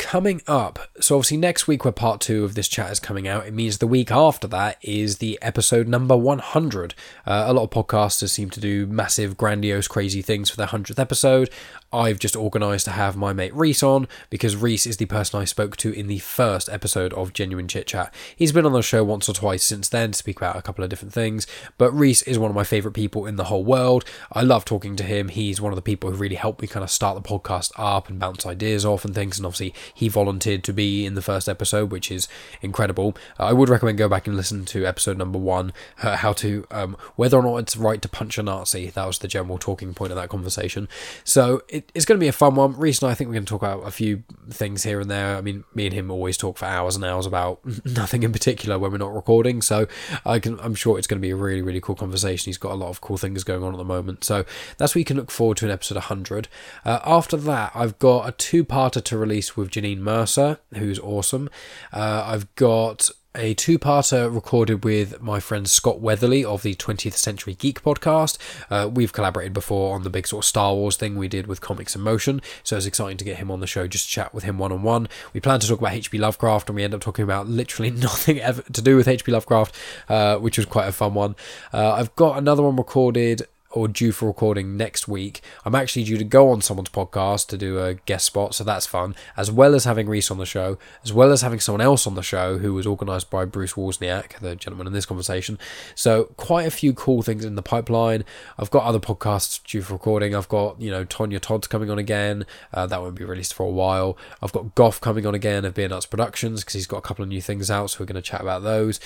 Coming 0.00 0.40
up, 0.46 0.78
so 0.98 1.16
obviously 1.16 1.36
next 1.36 1.68
week 1.68 1.84
where 1.84 1.92
part 1.92 2.22
two 2.22 2.42
of 2.42 2.54
this 2.54 2.68
chat 2.68 2.90
is 2.90 2.98
coming 2.98 3.28
out, 3.28 3.46
it 3.46 3.52
means 3.52 3.78
the 3.78 3.86
week 3.86 4.10
after 4.10 4.48
that 4.48 4.78
is 4.80 5.18
the 5.18 5.38
episode 5.42 5.86
number 5.86 6.16
100. 6.16 6.94
Uh, 7.26 7.44
a 7.46 7.52
lot 7.52 7.64
of 7.64 7.70
podcasters 7.70 8.30
seem 8.30 8.48
to 8.48 8.60
do 8.60 8.86
massive, 8.86 9.36
grandiose, 9.36 9.86
crazy 9.86 10.22
things 10.22 10.48
for 10.48 10.56
their 10.56 10.68
100th 10.68 10.98
episode. 10.98 11.50
I've 11.92 12.20
just 12.20 12.36
organised 12.36 12.84
to 12.84 12.92
have 12.92 13.16
my 13.16 13.32
mate 13.32 13.52
Reese 13.52 13.82
on 13.82 14.06
because 14.28 14.54
Reese 14.54 14.86
is 14.86 14.98
the 14.98 15.06
person 15.06 15.40
I 15.40 15.44
spoke 15.44 15.76
to 15.78 15.92
in 15.92 16.06
the 16.06 16.20
first 16.20 16.68
episode 16.68 17.12
of 17.14 17.32
Genuine 17.32 17.66
Chit 17.66 17.88
Chat. 17.88 18.14
He's 18.36 18.52
been 18.52 18.64
on 18.64 18.72
the 18.72 18.80
show 18.80 19.02
once 19.02 19.28
or 19.28 19.32
twice 19.32 19.64
since 19.64 19.88
then 19.88 20.12
to 20.12 20.18
speak 20.18 20.36
about 20.36 20.54
a 20.54 20.62
couple 20.62 20.84
of 20.84 20.90
different 20.90 21.12
things, 21.12 21.48
but 21.78 21.90
Reese 21.90 22.22
is 22.22 22.38
one 22.38 22.48
of 22.48 22.54
my 22.54 22.62
favourite 22.62 22.94
people 22.94 23.26
in 23.26 23.34
the 23.34 23.44
whole 23.44 23.64
world. 23.64 24.04
I 24.32 24.42
love 24.42 24.64
talking 24.64 24.94
to 24.96 25.02
him. 25.02 25.30
He's 25.30 25.60
one 25.60 25.72
of 25.72 25.76
the 25.76 25.82
people 25.82 26.10
who 26.10 26.16
really 26.16 26.36
helped 26.36 26.62
me 26.62 26.68
kind 26.68 26.84
of 26.84 26.90
start 26.92 27.20
the 27.20 27.28
podcast 27.28 27.72
up 27.76 28.08
and 28.08 28.20
bounce 28.20 28.46
ideas 28.46 28.84
off 28.84 29.04
and 29.04 29.12
things, 29.12 29.38
and 29.38 29.44
obviously 29.44 29.74
he 29.92 30.08
volunteered 30.08 30.62
to 30.64 30.72
be 30.72 31.04
in 31.04 31.14
the 31.14 31.22
first 31.22 31.48
episode, 31.48 31.90
which 31.90 32.12
is 32.12 32.28
incredible. 32.62 33.16
Uh, 33.38 33.46
I 33.46 33.52
would 33.52 33.68
recommend 33.68 33.98
go 33.98 34.08
back 34.08 34.28
and 34.28 34.36
listen 34.36 34.64
to 34.66 34.86
episode 34.86 35.18
number 35.18 35.40
one, 35.40 35.72
uh, 36.02 36.16
how 36.16 36.32
to 36.34 36.64
um, 36.70 36.96
whether 37.16 37.36
or 37.36 37.42
not 37.42 37.56
it's 37.56 37.76
right 37.76 38.00
to 38.00 38.08
punch 38.08 38.38
a 38.38 38.44
Nazi. 38.44 38.90
That 38.90 39.06
was 39.08 39.18
the 39.18 39.26
general 39.26 39.58
talking 39.58 39.92
point 39.92 40.12
of 40.12 40.16
that 40.16 40.28
conversation. 40.28 40.88
So 41.24 41.62
it's 41.94 42.04
going 42.04 42.18
to 42.18 42.22
be 42.22 42.28
a 42.28 42.32
fun 42.32 42.54
one. 42.54 42.76
Reese 42.78 43.02
and 43.02 43.10
I 43.10 43.14
think 43.14 43.28
we're 43.28 43.34
going 43.34 43.44
to 43.44 43.50
talk 43.50 43.62
about 43.62 43.86
a 43.86 43.90
few 43.90 44.22
things 44.50 44.82
here 44.82 45.00
and 45.00 45.10
there. 45.10 45.36
I 45.36 45.40
mean, 45.40 45.64
me 45.74 45.86
and 45.86 45.94
him 45.94 46.10
always 46.10 46.36
talk 46.36 46.58
for 46.58 46.66
hours 46.66 46.96
and 46.96 47.04
hours 47.04 47.26
about 47.26 47.60
nothing 47.84 48.22
in 48.22 48.32
particular 48.32 48.78
when 48.78 48.92
we're 48.92 48.98
not 48.98 49.14
recording. 49.14 49.62
So 49.62 49.86
I 50.24 50.38
can, 50.38 50.58
I'm 50.60 50.74
sure 50.74 50.98
it's 50.98 51.06
going 51.06 51.20
to 51.20 51.26
be 51.26 51.30
a 51.30 51.36
really, 51.36 51.62
really 51.62 51.80
cool 51.80 51.94
conversation. 51.94 52.50
He's 52.50 52.58
got 52.58 52.72
a 52.72 52.74
lot 52.74 52.88
of 52.88 53.00
cool 53.00 53.16
things 53.16 53.44
going 53.44 53.62
on 53.62 53.74
at 53.74 53.78
the 53.78 53.84
moment. 53.84 54.24
So 54.24 54.44
that's 54.78 54.94
what 54.94 55.00
you 55.00 55.04
can 55.04 55.16
look 55.16 55.30
forward 55.30 55.58
to 55.58 55.66
in 55.66 55.70
episode 55.70 55.96
100. 55.96 56.48
Uh, 56.84 57.00
after 57.04 57.36
that, 57.36 57.72
I've 57.74 57.98
got 57.98 58.28
a 58.28 58.32
two-parter 58.32 59.02
to 59.04 59.18
release 59.18 59.56
with 59.56 59.70
Janine 59.70 59.98
Mercer, 59.98 60.58
who's 60.74 60.98
awesome. 60.98 61.50
Uh, 61.92 62.24
I've 62.26 62.54
got 62.54 63.10
a 63.34 63.54
two 63.54 63.78
parter 63.78 64.32
recorded 64.32 64.84
with 64.84 65.20
my 65.22 65.38
friend 65.38 65.68
Scott 65.68 66.00
Weatherly 66.00 66.44
of 66.44 66.62
the 66.62 66.74
20th 66.74 67.14
Century 67.14 67.54
Geek 67.54 67.82
podcast. 67.82 68.38
Uh, 68.68 68.88
we've 68.88 69.12
collaborated 69.12 69.52
before 69.52 69.94
on 69.94 70.02
the 70.02 70.10
big 70.10 70.26
sort 70.26 70.44
of 70.44 70.48
Star 70.48 70.74
Wars 70.74 70.96
thing 70.96 71.16
we 71.16 71.28
did 71.28 71.46
with 71.46 71.60
Comics 71.60 71.94
in 71.94 72.02
Motion, 72.02 72.42
so 72.64 72.76
it's 72.76 72.86
exciting 72.86 73.16
to 73.18 73.24
get 73.24 73.36
him 73.36 73.50
on 73.50 73.60
the 73.60 73.66
show 73.66 73.86
just 73.86 74.06
to 74.06 74.10
chat 74.10 74.34
with 74.34 74.44
him 74.44 74.58
one 74.58 74.72
on 74.72 74.82
one. 74.82 75.08
We 75.32 75.40
plan 75.40 75.60
to 75.60 75.68
talk 75.68 75.78
about 75.78 75.92
H.P. 75.92 76.18
Lovecraft, 76.18 76.68
and 76.68 76.76
we 76.76 76.82
end 76.82 76.94
up 76.94 77.00
talking 77.00 77.22
about 77.22 77.48
literally 77.48 77.90
nothing 77.90 78.40
ever 78.40 78.62
to 78.62 78.82
do 78.82 78.96
with 78.96 79.06
H.P. 79.06 79.30
Lovecraft, 79.30 79.76
uh, 80.08 80.36
which 80.38 80.56
was 80.56 80.66
quite 80.66 80.88
a 80.88 80.92
fun 80.92 81.14
one. 81.14 81.36
Uh, 81.72 81.92
I've 81.92 82.14
got 82.16 82.36
another 82.36 82.62
one 82.64 82.76
recorded 82.76 83.46
or 83.70 83.88
due 83.88 84.12
for 84.12 84.26
recording 84.26 84.76
next 84.76 85.06
week. 85.06 85.40
I'm 85.64 85.74
actually 85.74 86.04
due 86.04 86.18
to 86.18 86.24
go 86.24 86.50
on 86.50 86.60
someone's 86.60 86.88
podcast 86.88 87.48
to 87.48 87.58
do 87.58 87.80
a 87.80 87.94
guest 87.94 88.26
spot, 88.26 88.54
so 88.54 88.64
that's 88.64 88.86
fun. 88.86 89.14
As 89.36 89.50
well 89.50 89.74
as 89.74 89.84
having 89.84 90.08
Reese 90.08 90.30
on 90.30 90.38
the 90.38 90.46
show, 90.46 90.78
as 91.04 91.12
well 91.12 91.30
as 91.30 91.42
having 91.42 91.60
someone 91.60 91.80
else 91.80 92.06
on 92.06 92.14
the 92.14 92.22
show 92.22 92.58
who 92.58 92.74
was 92.74 92.86
organised 92.86 93.30
by 93.30 93.44
Bruce 93.44 93.74
Wozniak, 93.74 94.38
the 94.40 94.56
gentleman 94.56 94.86
in 94.86 94.92
this 94.92 95.06
conversation. 95.06 95.58
So 95.94 96.24
quite 96.36 96.66
a 96.66 96.70
few 96.70 96.92
cool 96.92 97.22
things 97.22 97.44
in 97.44 97.54
the 97.54 97.62
pipeline. 97.62 98.24
I've 98.58 98.70
got 98.70 98.84
other 98.84 99.00
podcasts 99.00 99.62
due 99.62 99.82
for 99.82 99.94
recording. 99.94 100.34
I've 100.34 100.48
got 100.48 100.80
you 100.80 100.90
know 100.90 101.04
Tonya 101.04 101.40
Todd's 101.40 101.68
coming 101.68 101.90
on 101.90 101.98
again. 101.98 102.46
Uh, 102.74 102.86
that 102.86 103.00
won't 103.00 103.14
be 103.14 103.24
released 103.24 103.54
for 103.54 103.64
a 103.64 103.70
while. 103.70 104.16
I've 104.42 104.52
got 104.52 104.74
Goff 104.74 105.00
coming 105.00 105.26
on 105.26 105.34
again 105.34 105.64
of 105.64 105.74
Beer 105.74 105.88
Nuts 105.88 106.06
Productions 106.06 106.60
because 106.60 106.74
he's 106.74 106.86
got 106.86 106.98
a 106.98 107.02
couple 107.02 107.22
of 107.22 107.28
new 107.28 107.40
things 107.40 107.70
out, 107.70 107.90
so 107.90 108.00
we're 108.00 108.06
going 108.06 108.14
to 108.16 108.22
chat 108.22 108.40
about 108.40 108.62
those 108.62 108.98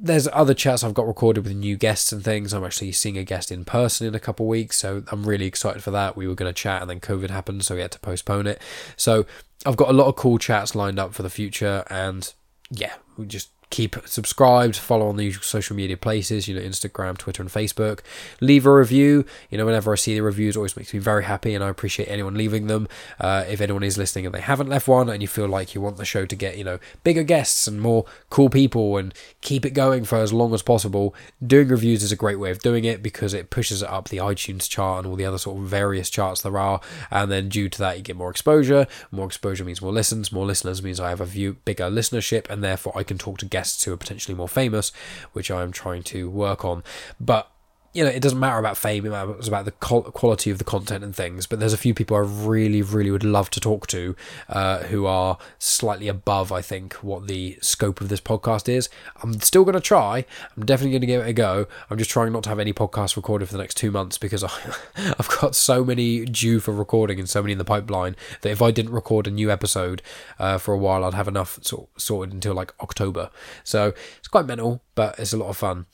there's 0.00 0.28
other 0.32 0.54
chats 0.54 0.84
I've 0.84 0.94
got 0.94 1.06
recorded 1.06 1.44
with 1.44 1.54
new 1.54 1.76
guests 1.76 2.12
and 2.12 2.22
things. 2.22 2.52
I'm 2.52 2.64
actually 2.64 2.92
seeing 2.92 3.18
a 3.18 3.24
guest 3.24 3.50
in 3.50 3.64
person 3.64 4.06
in 4.06 4.14
a 4.14 4.20
couple 4.20 4.46
of 4.46 4.50
weeks, 4.50 4.78
so 4.78 5.02
I'm 5.10 5.24
really 5.24 5.46
excited 5.46 5.82
for 5.82 5.90
that. 5.90 6.16
We 6.16 6.28
were 6.28 6.34
going 6.34 6.48
to 6.48 6.58
chat 6.58 6.80
and 6.80 6.90
then 6.90 7.00
COVID 7.00 7.30
happened, 7.30 7.64
so 7.64 7.74
we 7.74 7.80
had 7.80 7.92
to 7.92 7.98
postpone 7.98 8.46
it. 8.46 8.60
So 8.96 9.26
I've 9.66 9.76
got 9.76 9.88
a 9.88 9.92
lot 9.92 10.06
of 10.06 10.16
cool 10.16 10.38
chats 10.38 10.74
lined 10.74 10.98
up 10.98 11.14
for 11.14 11.22
the 11.22 11.30
future, 11.30 11.84
and 11.90 12.32
yeah, 12.70 12.94
we 13.16 13.26
just 13.26 13.50
keep 13.70 13.96
subscribed, 14.06 14.76
follow 14.76 15.08
on 15.08 15.16
the 15.16 15.24
usual 15.24 15.42
social 15.42 15.76
media 15.76 15.96
places, 15.96 16.48
you 16.48 16.54
know, 16.54 16.60
Instagram, 16.60 17.18
Twitter, 17.18 17.42
and 17.42 17.50
Facebook. 17.50 18.00
Leave 18.40 18.66
a 18.66 18.74
review. 18.74 19.24
You 19.50 19.58
know, 19.58 19.66
whenever 19.66 19.92
I 19.92 19.96
see 19.96 20.14
the 20.14 20.22
reviews, 20.22 20.56
always 20.56 20.76
makes 20.76 20.94
me 20.94 21.00
very 21.00 21.24
happy, 21.24 21.54
and 21.54 21.62
I 21.62 21.68
appreciate 21.68 22.06
anyone 22.06 22.34
leaving 22.34 22.66
them. 22.66 22.88
Uh, 23.20 23.44
if 23.48 23.60
anyone 23.60 23.82
is 23.82 23.98
listening 23.98 24.26
and 24.26 24.34
they 24.34 24.40
haven't 24.40 24.68
left 24.68 24.88
one, 24.88 25.08
and 25.08 25.20
you 25.20 25.28
feel 25.28 25.48
like 25.48 25.74
you 25.74 25.80
want 25.80 25.96
the 25.96 26.04
show 26.04 26.24
to 26.24 26.36
get, 26.36 26.56
you 26.56 26.64
know, 26.64 26.78
bigger 27.04 27.22
guests 27.22 27.66
and 27.66 27.80
more 27.80 28.04
cool 28.30 28.48
people 28.48 28.96
and 28.96 29.12
keep 29.40 29.66
it 29.66 29.70
going 29.70 30.04
for 30.04 30.16
as 30.16 30.32
long 30.32 30.54
as 30.54 30.62
possible, 30.62 31.14
doing 31.46 31.68
reviews 31.68 32.02
is 32.02 32.12
a 32.12 32.16
great 32.16 32.38
way 32.38 32.50
of 32.50 32.60
doing 32.60 32.84
it 32.84 33.02
because 33.02 33.34
it 33.34 33.50
pushes 33.50 33.82
it 33.82 33.88
up 33.88 34.08
the 34.08 34.16
iTunes 34.16 34.68
chart 34.68 35.04
and 35.04 35.10
all 35.10 35.16
the 35.16 35.24
other 35.24 35.38
sort 35.38 35.58
of 35.58 35.64
various 35.64 36.08
charts 36.08 36.40
there 36.40 36.58
are. 36.58 36.80
And 37.10 37.30
then 37.30 37.48
due 37.48 37.68
to 37.68 37.78
that, 37.78 37.96
you 37.96 38.02
get 38.02 38.16
more 38.16 38.30
exposure. 38.30 38.86
More 39.10 39.26
exposure 39.26 39.64
means 39.64 39.82
more 39.82 39.92
listens. 39.92 40.32
More 40.32 40.46
listeners 40.46 40.82
means 40.82 40.98
I 41.00 41.10
have 41.10 41.20
a 41.20 41.26
view 41.26 41.56
bigger 41.64 41.90
listenership, 41.90 42.48
and 42.48 42.64
therefore 42.64 42.96
I 42.96 43.02
can 43.02 43.18
talk 43.18 43.38
to 43.38 43.46
guests 43.46 43.57
guests 43.58 43.82
who 43.82 43.92
are 43.92 43.96
potentially 43.96 44.36
more 44.36 44.48
famous, 44.48 44.92
which 45.32 45.50
I 45.50 45.62
am 45.64 45.72
trying 45.72 46.04
to 46.04 46.30
work 46.30 46.64
on. 46.64 46.84
But 47.18 47.50
you 47.94 48.04
know, 48.04 48.10
it 48.10 48.20
doesn't 48.20 48.38
matter 48.38 48.58
about 48.58 48.76
fame, 48.76 49.06
it 49.06 49.10
matters 49.10 49.48
about 49.48 49.64
the 49.64 49.70
quality 49.70 50.50
of 50.50 50.58
the 50.58 50.64
content 50.64 51.02
and 51.02 51.16
things. 51.16 51.46
But 51.46 51.58
there's 51.58 51.72
a 51.72 51.78
few 51.78 51.94
people 51.94 52.16
I 52.16 52.20
really, 52.20 52.82
really 52.82 53.10
would 53.10 53.24
love 53.24 53.48
to 53.50 53.60
talk 53.60 53.86
to 53.88 54.14
uh, 54.48 54.80
who 54.84 55.06
are 55.06 55.38
slightly 55.58 56.06
above, 56.06 56.52
I 56.52 56.60
think, 56.60 56.94
what 56.94 57.26
the 57.26 57.58
scope 57.62 58.00
of 58.00 58.08
this 58.08 58.20
podcast 58.20 58.68
is. 58.68 58.88
I'm 59.22 59.40
still 59.40 59.64
going 59.64 59.74
to 59.74 59.80
try. 59.80 60.26
I'm 60.56 60.66
definitely 60.66 60.92
going 60.92 61.00
to 61.00 61.06
give 61.06 61.22
it 61.22 61.28
a 61.28 61.32
go. 61.32 61.66
I'm 61.88 61.96
just 61.98 62.10
trying 62.10 62.32
not 62.32 62.42
to 62.44 62.50
have 62.50 62.58
any 62.58 62.74
podcasts 62.74 63.16
recorded 63.16 63.46
for 63.46 63.52
the 63.52 63.62
next 63.62 63.76
two 63.76 63.90
months 63.90 64.18
because 64.18 64.44
I, 64.44 64.50
I've 65.18 65.28
got 65.40 65.56
so 65.56 65.82
many 65.82 66.26
due 66.26 66.60
for 66.60 66.72
recording 66.72 67.18
and 67.18 67.28
so 67.28 67.42
many 67.42 67.52
in 67.52 67.58
the 67.58 67.64
pipeline 67.64 68.16
that 68.42 68.50
if 68.50 68.60
I 68.60 68.70
didn't 68.70 68.92
record 68.92 69.26
a 69.26 69.30
new 69.30 69.50
episode 69.50 70.02
uh, 70.38 70.58
for 70.58 70.74
a 70.74 70.78
while, 70.78 71.04
I'd 71.04 71.14
have 71.14 71.28
enough 71.28 71.58
sort, 71.62 71.88
sorted 71.96 72.34
until 72.34 72.52
like 72.54 72.74
October. 72.80 73.30
So 73.64 73.94
it's 74.18 74.28
quite 74.28 74.46
mental, 74.46 74.82
but 74.94 75.18
it's 75.18 75.32
a 75.32 75.38
lot 75.38 75.48
of 75.48 75.56
fun. 75.56 75.86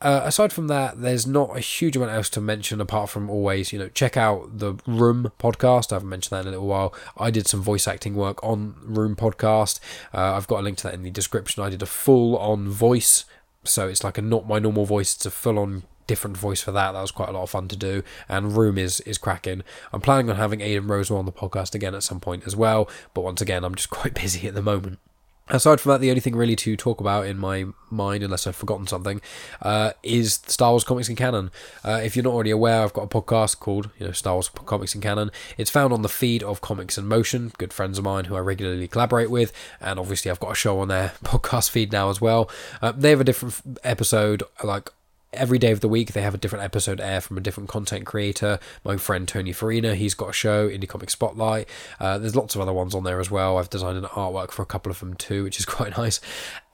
Uh, 0.00 0.20
aside 0.24 0.52
from 0.52 0.68
that, 0.68 1.00
there's 1.00 1.26
not 1.26 1.56
a 1.56 1.60
huge 1.60 1.96
amount 1.96 2.12
else 2.12 2.30
to 2.30 2.40
mention 2.40 2.80
apart 2.80 3.10
from 3.10 3.28
always, 3.28 3.72
you 3.72 3.78
know, 3.78 3.88
check 3.88 4.16
out 4.16 4.58
the 4.58 4.74
Room 4.86 5.32
podcast. 5.40 5.90
I 5.90 5.96
haven't 5.96 6.08
mentioned 6.08 6.36
that 6.36 6.42
in 6.42 6.48
a 6.48 6.50
little 6.52 6.68
while. 6.68 6.94
I 7.16 7.30
did 7.30 7.48
some 7.48 7.62
voice 7.62 7.88
acting 7.88 8.14
work 8.14 8.42
on 8.44 8.76
Room 8.82 9.16
podcast. 9.16 9.80
Uh, 10.14 10.34
I've 10.34 10.46
got 10.46 10.60
a 10.60 10.62
link 10.62 10.78
to 10.78 10.84
that 10.84 10.94
in 10.94 11.02
the 11.02 11.10
description. 11.10 11.64
I 11.64 11.70
did 11.70 11.82
a 11.82 11.86
full 11.86 12.36
on 12.38 12.68
voice, 12.68 13.24
so 13.64 13.88
it's 13.88 14.04
like 14.04 14.18
a 14.18 14.22
not 14.22 14.46
my 14.46 14.60
normal 14.60 14.84
voice. 14.84 15.16
It's 15.16 15.26
a 15.26 15.32
full 15.32 15.58
on 15.58 15.82
different 16.06 16.36
voice 16.36 16.62
for 16.62 16.72
that. 16.72 16.92
That 16.92 17.00
was 17.00 17.10
quite 17.10 17.28
a 17.28 17.32
lot 17.32 17.42
of 17.42 17.50
fun 17.50 17.66
to 17.68 17.76
do. 17.76 18.04
And 18.28 18.56
Room 18.56 18.78
is 18.78 19.00
is 19.00 19.18
cracking. 19.18 19.64
I'm 19.92 20.00
planning 20.00 20.30
on 20.30 20.36
having 20.36 20.60
Aidan 20.60 20.88
Rosewell 20.88 21.18
on 21.18 21.26
the 21.26 21.32
podcast 21.32 21.74
again 21.74 21.96
at 21.96 22.04
some 22.04 22.20
point 22.20 22.44
as 22.46 22.54
well. 22.54 22.88
But 23.14 23.22
once 23.22 23.40
again, 23.40 23.64
I'm 23.64 23.74
just 23.74 23.90
quite 23.90 24.14
busy 24.14 24.46
at 24.46 24.54
the 24.54 24.62
moment. 24.62 25.00
Aside 25.50 25.80
from 25.80 25.92
that, 25.92 26.00
the 26.00 26.10
only 26.10 26.20
thing 26.20 26.36
really 26.36 26.56
to 26.56 26.76
talk 26.76 27.00
about 27.00 27.26
in 27.26 27.38
my 27.38 27.66
mind, 27.90 28.22
unless 28.22 28.46
I've 28.46 28.56
forgotten 28.56 28.86
something, 28.86 29.20
uh, 29.62 29.92
is 30.02 30.34
Star 30.46 30.70
Wars 30.70 30.84
Comics 30.84 31.08
and 31.08 31.16
Canon. 31.16 31.50
Uh, 31.84 32.00
if 32.02 32.14
you're 32.16 32.22
not 32.22 32.34
already 32.34 32.50
aware, 32.50 32.82
I've 32.82 32.92
got 32.92 33.02
a 33.02 33.06
podcast 33.08 33.58
called 33.58 33.90
you 33.98 34.06
know 34.06 34.12
Star 34.12 34.34
Wars 34.34 34.48
Comics 34.48 34.94
and 34.94 35.02
Canon. 35.02 35.30
It's 35.56 35.70
found 35.70 35.92
on 35.92 36.02
the 36.02 36.08
feed 36.08 36.42
of 36.42 36.60
Comics 36.60 36.98
in 36.98 37.06
Motion, 37.06 37.52
good 37.58 37.72
friends 37.72 37.98
of 37.98 38.04
mine 38.04 38.26
who 38.26 38.36
I 38.36 38.40
regularly 38.40 38.88
collaborate 38.88 39.30
with, 39.30 39.52
and 39.80 39.98
obviously 39.98 40.30
I've 40.30 40.40
got 40.40 40.52
a 40.52 40.54
show 40.54 40.80
on 40.80 40.88
their 40.88 41.08
podcast 41.24 41.70
feed 41.70 41.92
now 41.92 42.10
as 42.10 42.20
well. 42.20 42.50
Uh, 42.82 42.92
they 42.92 43.10
have 43.10 43.20
a 43.20 43.24
different 43.24 43.78
episode 43.84 44.42
like 44.62 44.90
every 45.32 45.58
day 45.58 45.70
of 45.70 45.80
the 45.80 45.88
week 45.88 46.12
they 46.12 46.22
have 46.22 46.34
a 46.34 46.38
different 46.38 46.64
episode 46.64 47.00
air 47.00 47.20
from 47.20 47.36
a 47.36 47.40
different 47.40 47.68
content 47.68 48.06
creator. 48.06 48.58
My 48.84 48.96
friend 48.96 49.26
Tony 49.26 49.52
Farina, 49.52 49.94
he's 49.94 50.14
got 50.14 50.30
a 50.30 50.32
show, 50.32 50.68
Indie 50.68 50.88
Comic 50.88 51.10
Spotlight. 51.10 51.68
Uh, 52.00 52.18
there's 52.18 52.36
lots 52.36 52.54
of 52.54 52.60
other 52.60 52.72
ones 52.72 52.94
on 52.94 53.04
there 53.04 53.20
as 53.20 53.30
well. 53.30 53.58
I've 53.58 53.70
designed 53.70 53.98
an 53.98 54.04
artwork 54.04 54.50
for 54.50 54.62
a 54.62 54.66
couple 54.66 54.90
of 54.90 55.00
them 55.00 55.14
too, 55.14 55.44
which 55.44 55.58
is 55.58 55.64
quite 55.66 55.96
nice. 55.96 56.20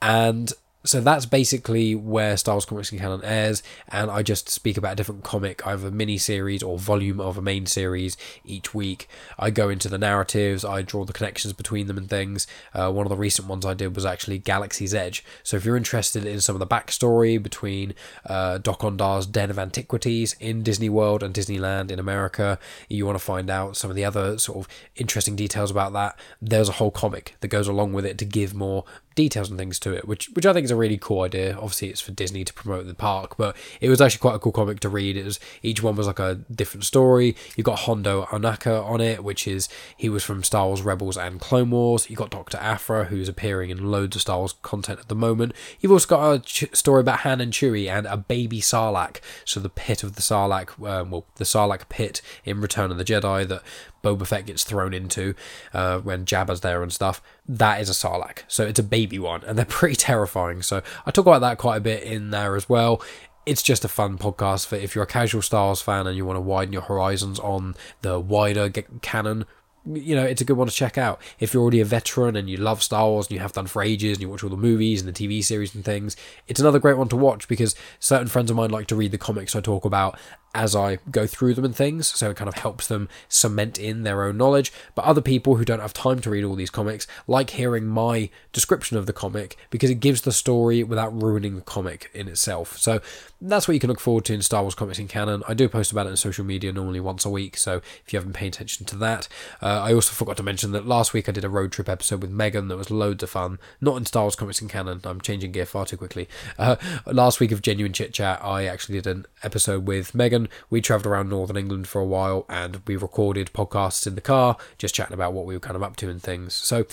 And 0.01 0.51
so 0.85 1.01
that's 1.01 1.25
basically 1.25 1.95
where 1.95 2.37
Wars 2.45 2.65
Comics 2.65 2.91
in 2.91 2.99
Canon 2.99 3.23
airs, 3.23 3.63
and 3.89 4.09
I 4.09 4.23
just 4.23 4.49
speak 4.49 4.77
about 4.77 4.93
a 4.93 4.95
different 4.95 5.23
comic, 5.23 5.65
either 5.65 5.87
a 5.87 5.91
mini 5.91 6.17
series 6.17 6.63
or 6.63 6.77
volume 6.77 7.19
of 7.19 7.37
a 7.37 7.41
main 7.41 7.65
series 7.65 8.15
each 8.43 8.73
week. 8.73 9.07
I 9.37 9.49
go 9.49 9.69
into 9.69 9.89
the 9.89 9.97
narratives, 9.97 10.63
I 10.63 10.81
draw 10.81 11.05
the 11.05 11.13
connections 11.13 11.53
between 11.53 11.87
them 11.87 11.97
and 11.97 12.09
things. 12.09 12.47
Uh, 12.73 12.91
one 12.91 13.05
of 13.05 13.09
the 13.09 13.17
recent 13.17 13.47
ones 13.47 13.65
I 13.65 13.73
did 13.73 13.95
was 13.95 14.05
actually 14.05 14.37
Galaxy's 14.37 14.93
Edge. 14.93 15.23
So 15.43 15.57
if 15.57 15.65
you're 15.65 15.77
interested 15.77 16.25
in 16.25 16.39
some 16.41 16.55
of 16.55 16.59
the 16.59 16.67
backstory 16.67 17.41
between 17.41 17.93
uh, 18.25 18.59
Dok-Ondar's 18.59 19.25
Den 19.25 19.49
of 19.49 19.59
Antiquities 19.59 20.35
in 20.39 20.63
Disney 20.63 20.89
World 20.89 21.23
and 21.23 21.33
Disneyland 21.33 21.91
in 21.91 21.99
America, 21.99 22.59
you 22.89 23.05
want 23.05 23.17
to 23.17 23.23
find 23.23 23.49
out 23.49 23.75
some 23.77 23.89
of 23.89 23.95
the 23.95 24.05
other 24.05 24.37
sort 24.37 24.59
of 24.59 24.67
interesting 24.95 25.35
details 25.35 25.71
about 25.71 25.93
that. 25.93 26.17
There's 26.41 26.69
a 26.69 26.73
whole 26.73 26.91
comic 26.91 27.35
that 27.39 27.47
goes 27.47 27.67
along 27.67 27.93
with 27.93 28.05
it 28.05 28.17
to 28.19 28.25
give 28.25 28.53
more 28.53 28.85
details 29.15 29.49
and 29.49 29.57
things 29.57 29.79
to 29.79 29.93
it, 29.93 30.07
which 30.07 30.27
which 30.29 30.45
I 30.45 30.53
think 30.53 30.65
is 30.65 30.71
a 30.71 30.75
really 30.75 30.97
cool 30.97 31.21
idea. 31.21 31.55
Obviously, 31.55 31.89
it's 31.89 32.01
for 32.01 32.11
Disney 32.11 32.43
to 32.43 32.53
promote 32.53 32.85
the 32.85 32.93
park, 32.93 33.37
but 33.37 33.55
it 33.81 33.89
was 33.89 34.01
actually 34.01 34.19
quite 34.19 34.35
a 34.35 34.39
cool 34.39 34.51
comic 34.51 34.81
to 34.81 34.89
read. 34.89 35.17
It 35.17 35.25
was 35.25 35.39
each 35.63 35.81
one 35.81 35.95
was 35.95 36.07
like 36.07 36.19
a 36.19 36.35
different 36.53 36.83
story. 36.83 37.35
You 37.55 37.63
got 37.63 37.79
Hondo 37.79 38.25
Ohnaka 38.25 38.83
on 38.85 39.01
it, 39.01 39.23
which 39.23 39.47
is 39.47 39.69
he 39.95 40.09
was 40.09 40.23
from 40.23 40.43
Star 40.43 40.67
Wars 40.67 40.81
Rebels 40.81 41.17
and 41.17 41.39
Clone 41.39 41.71
Wars. 41.71 42.09
You 42.09 42.15
got 42.15 42.29
Doctor 42.29 42.57
Aphra, 42.57 43.05
who's 43.05 43.29
appearing 43.29 43.69
in 43.69 43.89
loads 43.89 44.15
of 44.15 44.21
Star 44.21 44.39
Wars 44.39 44.53
content 44.61 44.99
at 44.99 45.07
the 45.07 45.15
moment. 45.15 45.53
You've 45.79 45.91
also 45.91 46.07
got 46.07 46.33
a 46.33 46.39
ch- 46.39 46.75
story 46.75 47.01
about 47.01 47.19
Han 47.19 47.41
and 47.41 47.53
Chewie 47.53 47.89
and 47.89 48.05
a 48.05 48.17
baby 48.17 48.59
Sarlacc. 48.59 49.19
So 49.45 49.59
the 49.59 49.69
pit 49.69 50.03
of 50.03 50.15
the 50.15 50.21
Sarlacc, 50.21 50.77
um, 50.87 51.11
well, 51.11 51.25
the 51.37 51.45
Sarlacc 51.45 51.87
pit 51.89 52.21
in 52.43 52.59
Return 52.59 52.91
of 52.91 52.97
the 52.97 53.05
Jedi 53.05 53.47
that 53.47 53.63
Boba 54.05 54.27
Fett 54.27 54.45
gets 54.45 54.63
thrown 54.63 54.93
into 54.93 55.33
uh, 55.73 55.99
when 55.99 56.25
Jabba's 56.25 56.61
there 56.61 56.83
and 56.83 56.93
stuff. 56.93 57.21
That 57.47 57.81
is 57.81 57.89
a 57.89 57.93
Sarlacc, 57.93 58.43
so 58.47 58.65
it's 58.65 58.79
a 58.79 58.83
baby 58.83 59.19
one, 59.19 59.43
and 59.43 59.57
they're 59.57 59.65
pretty 59.79 59.95
terrifying. 59.95 60.61
So 60.61 60.81
I 61.05 61.11
talk 61.11 61.25
about 61.25 61.41
that 61.41 61.57
quite 61.57 61.77
a 61.77 61.81
bit 61.81 62.03
in 62.03 62.29
there 62.29 62.55
as 62.55 62.69
well 62.69 63.01
it's 63.45 63.61
just 63.61 63.85
a 63.85 63.87
fun 63.87 64.17
podcast 64.17 64.65
for 64.65 64.75
if 64.75 64.95
you're 64.95 65.03
a 65.03 65.07
casual 65.07 65.41
Star 65.41 65.67
Wars 65.67 65.81
fan 65.81 66.07
and 66.07 66.17
you 66.17 66.25
want 66.25 66.37
to 66.37 66.41
widen 66.41 66.73
your 66.73 66.81
horizons 66.81 67.39
on 67.39 67.75
the 68.01 68.19
wider 68.19 68.69
canon. 69.01 69.45
You 69.85 70.15
know, 70.15 70.23
it's 70.23 70.41
a 70.41 70.45
good 70.45 70.57
one 70.57 70.67
to 70.67 70.73
check 70.73 70.97
out. 70.97 71.21
If 71.39 71.53
you're 71.53 71.61
already 71.61 71.81
a 71.81 71.85
veteran 71.85 72.35
and 72.35 72.49
you 72.49 72.57
love 72.57 72.81
Star 72.81 73.07
Wars 73.07 73.27
and 73.27 73.35
you 73.35 73.39
have 73.39 73.53
done 73.53 73.67
for 73.67 73.83
ages 73.83 74.17
and 74.17 74.21
you 74.21 74.29
watch 74.29 74.43
all 74.43 74.49
the 74.49 74.57
movies 74.57 75.01
and 75.01 75.13
the 75.13 75.27
TV 75.27 75.43
series 75.43 75.75
and 75.75 75.85
things, 75.85 76.15
it's 76.47 76.59
another 76.59 76.79
great 76.79 76.97
one 76.97 77.07
to 77.09 77.15
watch 77.15 77.47
because 77.47 77.75
certain 77.99 78.27
friends 78.27 78.49
of 78.49 78.57
mine 78.57 78.71
like 78.71 78.87
to 78.87 78.95
read 78.95 79.11
the 79.11 79.17
comics 79.17 79.55
I 79.55 79.61
talk 79.61 79.85
about 79.85 80.17
as 80.55 80.73
I 80.73 80.99
go 81.11 81.27
through 81.27 81.53
them 81.53 81.65
and 81.65 81.75
things, 81.75 82.07
so 82.07 82.29
it 82.29 82.37
kind 82.37 82.47
of 82.47 82.55
helps 82.55 82.87
them 82.87 83.09
cement 83.27 83.77
in 83.77 84.03
their 84.03 84.23
own 84.23 84.37
knowledge. 84.37 84.71
But 84.95 85.03
other 85.03 85.21
people 85.21 85.57
who 85.57 85.65
don't 85.65 85.81
have 85.81 85.93
time 85.93 86.19
to 86.21 86.29
read 86.29 86.45
all 86.45 86.55
these 86.55 86.69
comics 86.69 87.05
like 87.27 87.49
hearing 87.51 87.85
my 87.85 88.29
description 88.53 88.97
of 88.97 89.05
the 89.05 89.11
comic 89.11 89.57
because 89.69 89.89
it 89.89 89.95
gives 89.95 90.21
the 90.21 90.31
story 90.31 90.81
without 90.81 91.21
ruining 91.21 91.57
the 91.57 91.61
comic 91.61 92.09
in 92.13 92.29
itself. 92.29 92.77
So 92.77 93.01
that's 93.41 93.67
what 93.67 93.73
you 93.73 93.81
can 93.81 93.89
look 93.89 93.99
forward 93.99 94.23
to 94.25 94.33
in 94.33 94.41
Star 94.41 94.61
Wars 94.61 94.75
Comics 94.75 94.97
in 94.97 95.09
Canon. 95.09 95.43
I 95.45 95.53
do 95.53 95.67
post 95.67 95.91
about 95.91 96.07
it 96.07 96.11
on 96.11 96.17
social 96.17 96.45
media 96.45 96.71
normally 96.71 97.01
once 97.01 97.25
a 97.25 97.29
week, 97.29 97.57
so 97.57 97.81
if 98.05 98.13
you 98.13 98.17
haven't 98.17 98.33
paid 98.33 98.53
attention 98.53 98.85
to 98.87 98.95
that. 98.95 99.27
Uh, 99.61 99.74
I 99.81 99.93
also 99.93 100.13
forgot 100.13 100.37
to 100.37 100.43
mention 100.43 100.71
that 100.71 100.87
last 100.87 101.13
week 101.13 101.27
I 101.27 101.31
did 101.31 101.43
a 101.43 101.49
road 101.49 101.71
trip 101.71 101.89
episode 101.89 102.21
with 102.21 102.31
Megan 102.31 102.67
that 102.67 102.77
was 102.77 102.91
loads 102.91 103.23
of 103.23 103.29
fun. 103.29 103.59
Not 103.81 103.97
in 103.97 104.05
Star 104.05 104.23
Wars 104.23 104.35
Comics 104.35 104.61
and 104.61 104.69
Canon, 104.69 105.01
I'm 105.03 105.21
changing 105.21 105.51
gear 105.51 105.65
far 105.65 105.85
too 105.85 105.97
quickly. 105.97 106.27
Uh, 106.57 106.75
last 107.05 107.39
week 107.39 107.51
of 107.51 107.61
Genuine 107.61 107.93
Chit 107.93 108.13
Chat, 108.13 108.43
I 108.43 108.65
actually 108.65 108.99
did 108.99 109.07
an 109.07 109.25
episode 109.43 109.87
with 109.87 110.13
Megan 110.15 110.49
we 110.69 110.81
travelled 110.81 111.07
around 111.07 111.29
northern 111.29 111.57
England 111.57 111.87
for 111.87 112.01
a 112.01 112.05
while 112.05 112.45
and 112.49 112.81
we 112.87 112.95
recorded 112.95 113.51
podcasts 113.53 114.07
in 114.07 114.15
the 114.15 114.21
car, 114.21 114.57
just 114.77 114.95
chatting 114.95 115.13
about 115.13 115.33
what 115.33 115.45
we 115.45 115.53
were 115.53 115.59
kind 115.59 115.75
of 115.75 115.83
up 115.83 115.95
to 115.97 116.09
and 116.09 116.21
things. 116.21 116.53
So 116.53 116.85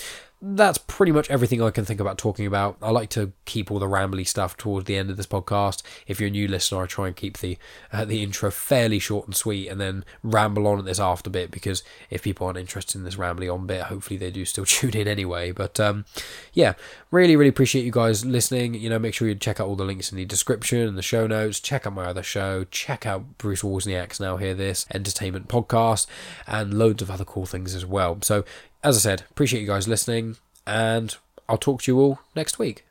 that's 0.45 0.77
pretty 0.77 1.13
much 1.13 1.29
everything 1.29 1.61
I 1.61 1.69
can 1.69 1.85
think 1.85 2.01
about 2.01 2.17
talking 2.17 2.45
about. 2.45 2.75
I 2.81 2.91
like 2.91 3.09
to 3.11 3.31
keep 3.45 3.71
all 3.71 3.79
the 3.79 3.85
rambly 3.85 4.27
stuff 4.27 4.57
towards 4.57 4.85
the 4.87 4.97
end 4.97 5.09
of 5.09 5.15
this 5.15 5.25
podcast. 5.25 5.83
If 6.05 6.19
you're 6.19 6.27
a 6.27 6.31
new 6.31 6.49
listener, 6.49 6.83
I 6.83 6.85
try 6.85 7.07
and 7.07 7.15
keep 7.15 7.37
the 7.37 7.57
uh, 7.93 8.03
the 8.03 8.21
intro 8.21 8.51
fairly 8.51 8.99
short 8.99 9.25
and 9.25 9.33
sweet, 9.33 9.69
and 9.69 9.79
then 9.79 10.03
ramble 10.21 10.67
on 10.67 10.79
at 10.79 10.85
this 10.85 10.99
after 10.99 11.29
bit 11.29 11.49
because 11.49 11.81
if 12.09 12.23
people 12.23 12.45
aren't 12.45 12.59
interested 12.59 12.97
in 12.97 13.05
this 13.05 13.15
rambly 13.15 13.51
on 13.51 13.65
bit, 13.65 13.83
hopefully 13.83 14.17
they 14.17 14.31
do 14.31 14.43
still 14.43 14.65
tune 14.67 14.97
in 14.97 15.07
anyway. 15.07 15.53
But 15.53 15.79
um, 15.79 16.03
yeah, 16.51 16.73
really, 17.09 17.37
really 17.37 17.49
appreciate 17.49 17.85
you 17.85 17.91
guys 17.91 18.25
listening. 18.25 18.73
You 18.73 18.89
know, 18.89 18.99
make 18.99 19.13
sure 19.13 19.29
you 19.29 19.35
check 19.35 19.61
out 19.61 19.67
all 19.67 19.77
the 19.77 19.85
links 19.85 20.11
in 20.11 20.17
the 20.17 20.25
description 20.25 20.79
and 20.85 20.97
the 20.97 21.01
show 21.01 21.25
notes. 21.25 21.61
Check 21.61 21.87
out 21.87 21.93
my 21.93 22.03
other 22.03 22.23
show. 22.23 22.65
Check 22.65 23.05
out 23.05 23.37
Bruce 23.37 23.61
Wozniak's 23.61 24.19
Now 24.19 24.35
Hear 24.35 24.53
This 24.53 24.85
entertainment 24.93 25.47
podcast, 25.47 26.05
and 26.45 26.73
loads 26.73 27.01
of 27.01 27.09
other 27.09 27.23
cool 27.23 27.45
things 27.45 27.73
as 27.73 27.85
well. 27.85 28.17
So 28.23 28.43
as 28.83 28.97
I 28.97 28.99
said, 28.99 29.23
appreciate 29.31 29.61
you 29.61 29.67
guys 29.67 29.87
listening, 29.87 30.37
and 30.67 31.15
I'll 31.47 31.57
talk 31.57 31.83
to 31.83 31.91
you 31.91 31.99
all 31.99 32.19
next 32.35 32.59
week. 32.59 32.85